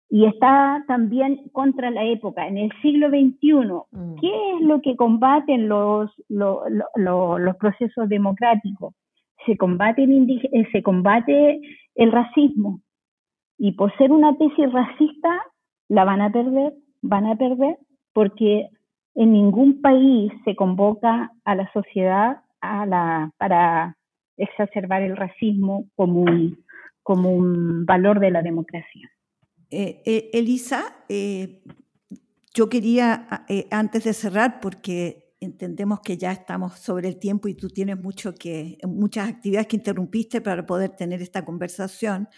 y 0.09 0.27
está 0.27 0.85
también 0.87 1.49
contra 1.51 1.91
la 1.91 2.05
época. 2.05 2.47
En 2.47 2.59
el 2.59 2.71
siglo 2.81 3.09
XXI, 3.09 3.55
mm. 3.91 4.15
¿qué 4.21 4.29
es 4.55 4.61
lo 4.61 4.81
que 4.81 4.95
combaten 4.95 5.69
los, 5.69 6.13
los, 6.29 7.57
procesos 7.59 8.09
democráticos? 8.09 8.95
Se 9.45 9.57
combate, 9.57 10.05
el 10.05 10.31
eh, 10.31 10.69
se 10.71 10.83
combate 10.83 11.61
el 11.97 12.13
racismo. 12.13 12.81
Y 13.59 13.73
por 13.73 13.97
ser 13.97 14.13
una 14.13 14.37
tesis 14.39 14.71
racista, 14.73 15.43
la 15.89 16.05
van 16.05 16.21
a 16.21 16.31
perder 16.31 16.73
van 17.03 17.27
a 17.27 17.37
perder 17.37 17.79
porque 18.13 18.69
en 19.15 19.33
ningún 19.33 19.83
país 19.83 20.33
se 20.45 20.57
convoca 20.57 21.33
a 21.45 21.55
la 21.55 21.71
sociedad 21.73 22.39
para 22.61 23.97
exacerbar 24.37 25.03
el 25.03 25.17
racismo 25.17 25.87
como 25.97 26.21
un, 26.21 26.65
como 27.03 27.31
un 27.31 27.85
valor 27.85 28.21
de 28.21 28.31
la 28.31 28.43
democracia. 28.43 29.11
Eh, 29.71 30.03
eh, 30.05 30.31
Elisa, 30.33 31.05
eh, 31.09 31.63
yo 32.55 32.69
quería, 32.69 33.27
antes 33.71 34.05
de 34.05 34.13
cerrar, 34.13 34.61
porque 34.61 35.35
entendemos 35.41 36.01
que 36.01 36.17
ya 36.17 36.31
estamos 36.31 36.79
sobre 36.79 37.09
el 37.09 37.19
tiempo 37.19 37.49
y 37.49 37.55
tú 37.55 37.69
tienes 37.69 37.99
mucho 37.99 38.35
que, 38.35 38.79
muchas 38.85 39.29
actividades 39.29 39.67
que 39.67 39.77
interrumpiste 39.77 40.41
para 40.41 40.65
poder 40.67 40.91
tener 40.91 41.23
esta 41.23 41.45
conversación, 41.45 42.29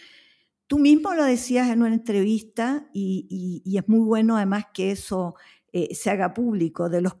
Tú 0.67 0.79
mismo 0.79 1.13
lo 1.13 1.23
decías 1.23 1.69
en 1.69 1.81
una 1.83 1.93
entrevista 1.93 2.89
y, 2.91 3.61
es 3.65 3.87
muy 3.87 3.99
bueno 3.99 4.35
además 4.35 4.65
que 4.73 4.91
eso 4.91 5.35
eh, 5.71 5.93
se 5.93 6.09
haga 6.09 6.33
público. 6.33 6.89
De 6.89 7.01
los 7.01 7.13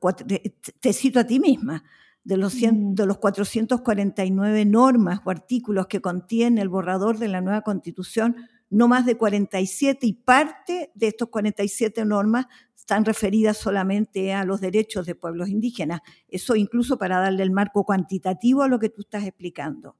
te 0.79 0.93
cito 0.93 1.19
a 1.19 1.27
ti 1.27 1.39
misma, 1.39 1.83
de 2.23 2.37
los, 2.37 2.55
mm. 2.55 2.95
de 2.95 3.05
los 3.05 3.19
449 3.19 4.65
normas 4.65 5.19
o 5.23 5.29
artículos 5.29 5.87
que 5.87 6.01
contiene 6.01 6.61
el 6.61 6.69
borrador 6.69 7.19
de 7.19 7.27
la 7.27 7.41
nueva 7.41 7.61
constitución, 7.61 8.35
no 8.69 8.87
más 8.87 9.05
de 9.05 9.15
47 9.15 10.07
y 10.07 10.13
parte 10.13 10.91
de 10.95 11.07
estos 11.07 11.29
47 11.29 12.03
normas 12.03 12.47
están 12.75 13.05
referidas 13.05 13.57
solamente 13.57 14.33
a 14.33 14.43
los 14.43 14.61
derechos 14.61 15.05
de 15.05 15.15
pueblos 15.15 15.49
indígenas. 15.49 16.01
Eso 16.27 16.55
incluso 16.55 16.97
para 16.97 17.19
darle 17.19 17.43
el 17.43 17.51
marco 17.51 17.83
cuantitativo 17.83 18.63
a 18.63 18.67
lo 18.67 18.79
que 18.79 18.89
tú 18.89 19.01
estás 19.01 19.23
explicando. 19.23 19.97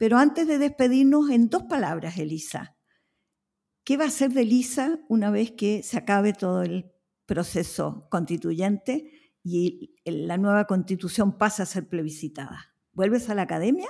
Pero 0.00 0.16
antes 0.16 0.48
de 0.48 0.56
despedirnos, 0.56 1.28
en 1.28 1.50
dos 1.50 1.64
palabras, 1.64 2.16
Elisa, 2.16 2.74
¿qué 3.84 3.98
va 3.98 4.04
a 4.04 4.06
hacer 4.06 4.30
de 4.30 4.40
Elisa 4.40 4.98
una 5.10 5.30
vez 5.30 5.52
que 5.52 5.82
se 5.82 5.98
acabe 5.98 6.32
todo 6.32 6.62
el 6.62 6.86
proceso 7.26 8.08
constituyente 8.10 9.10
y 9.44 10.00
la 10.06 10.38
nueva 10.38 10.64
constitución 10.64 11.36
pasa 11.36 11.64
a 11.64 11.66
ser 11.66 11.86
plebiscitada? 11.86 12.72
¿Vuelves 12.94 13.28
a 13.28 13.34
la 13.34 13.42
academia? 13.42 13.88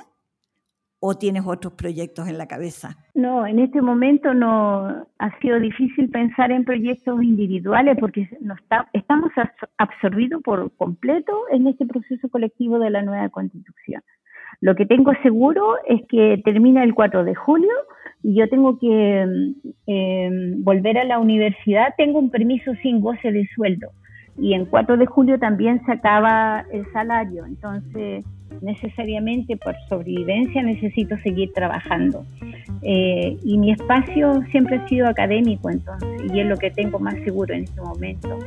¿O 0.98 1.16
tienes 1.16 1.44
otros 1.46 1.74
proyectos 1.74 2.26
en 2.26 2.38
la 2.38 2.48
cabeza? 2.48 2.96
No, 3.14 3.46
en 3.46 3.60
este 3.60 3.80
momento 3.80 4.34
no 4.34 5.06
ha 5.16 5.38
sido 5.38 5.60
difícil 5.60 6.10
pensar 6.10 6.50
en 6.50 6.64
proyectos 6.64 7.22
individuales 7.22 7.96
porque 8.00 8.28
estamos 8.94 9.30
absorbidos 9.78 10.42
por 10.42 10.72
completo 10.76 11.44
en 11.52 11.68
este 11.68 11.86
proceso 11.86 12.28
colectivo 12.30 12.80
de 12.80 12.90
la 12.90 13.02
nueva 13.02 13.28
constitución. 13.28 14.02
Lo 14.60 14.74
que 14.74 14.86
tengo 14.86 15.12
seguro 15.22 15.76
es 15.86 16.00
que 16.08 16.40
termina 16.44 16.82
el 16.84 16.94
4 16.94 17.24
de 17.24 17.34
julio 17.34 17.72
y 18.22 18.34
yo 18.34 18.48
tengo 18.48 18.78
que 18.78 19.54
em, 19.86 20.64
volver 20.64 20.98
a 20.98 21.04
la 21.04 21.18
universidad, 21.18 21.94
tengo 21.96 22.18
un 22.18 22.30
permiso 22.30 22.72
sin 22.82 23.00
goce 23.00 23.32
de 23.32 23.46
sueldo. 23.54 23.90
Y 24.38 24.54
en 24.54 24.66
4 24.66 24.96
de 24.96 25.06
julio 25.06 25.38
también 25.38 25.84
se 25.84 25.92
acaba 25.92 26.64
el 26.72 26.90
salario. 26.92 27.44
Entonces, 27.46 28.24
necesariamente 28.62 29.56
por 29.56 29.74
sobrevivencia 29.88 30.62
necesito 30.62 31.16
seguir 31.18 31.52
trabajando. 31.52 32.24
Eh, 32.82 33.36
y 33.44 33.58
mi 33.58 33.72
espacio 33.72 34.42
siempre 34.50 34.76
ha 34.76 34.88
sido 34.88 35.06
académico, 35.06 35.70
entonces, 35.70 36.08
y 36.32 36.40
es 36.40 36.46
lo 36.46 36.56
que 36.56 36.70
tengo 36.70 36.98
más 36.98 37.14
seguro 37.24 37.54
en 37.54 37.64
este 37.64 37.80
momento. 37.80 38.38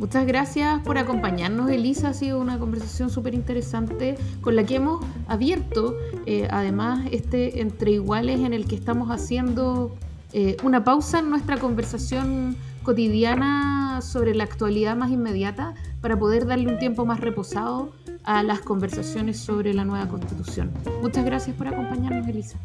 Muchas 0.00 0.26
gracias 0.26 0.80
por 0.80 0.96
acompañarnos, 0.96 1.68
Elisa. 1.70 2.08
Ha 2.08 2.14
sido 2.14 2.40
una 2.40 2.58
conversación 2.58 3.10
súper 3.10 3.34
interesante 3.34 4.16
con 4.40 4.56
la 4.56 4.64
que 4.64 4.76
hemos 4.76 5.04
abierto, 5.28 5.94
eh, 6.24 6.48
además, 6.50 7.06
este 7.12 7.60
entre 7.60 7.92
iguales 7.92 8.40
en 8.40 8.54
el 8.54 8.66
que 8.66 8.76
estamos 8.76 9.10
haciendo 9.10 9.94
eh, 10.32 10.56
una 10.62 10.84
pausa 10.84 11.18
en 11.18 11.28
nuestra 11.28 11.58
conversación 11.58 12.56
cotidiana 12.82 14.00
sobre 14.00 14.34
la 14.34 14.44
actualidad 14.44 14.96
más 14.96 15.10
inmediata 15.10 15.74
para 16.00 16.18
poder 16.18 16.46
darle 16.46 16.72
un 16.72 16.78
tiempo 16.78 17.04
más 17.04 17.20
reposado 17.20 17.92
a 18.24 18.42
las 18.42 18.60
conversaciones 18.60 19.38
sobre 19.38 19.74
la 19.74 19.84
nueva 19.84 20.08
constitución. 20.08 20.70
Muchas 21.02 21.26
gracias 21.26 21.54
por 21.56 21.68
acompañarnos, 21.68 22.26
Elisa. 22.26 22.58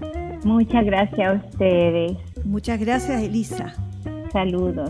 Muchas 0.46 0.86
gracias 0.86 1.28
a 1.28 1.34
ustedes. 1.34 2.18
Muchas 2.46 2.80
gracias, 2.80 3.22
Elisa. 3.22 3.74
Saludos. 4.32 4.90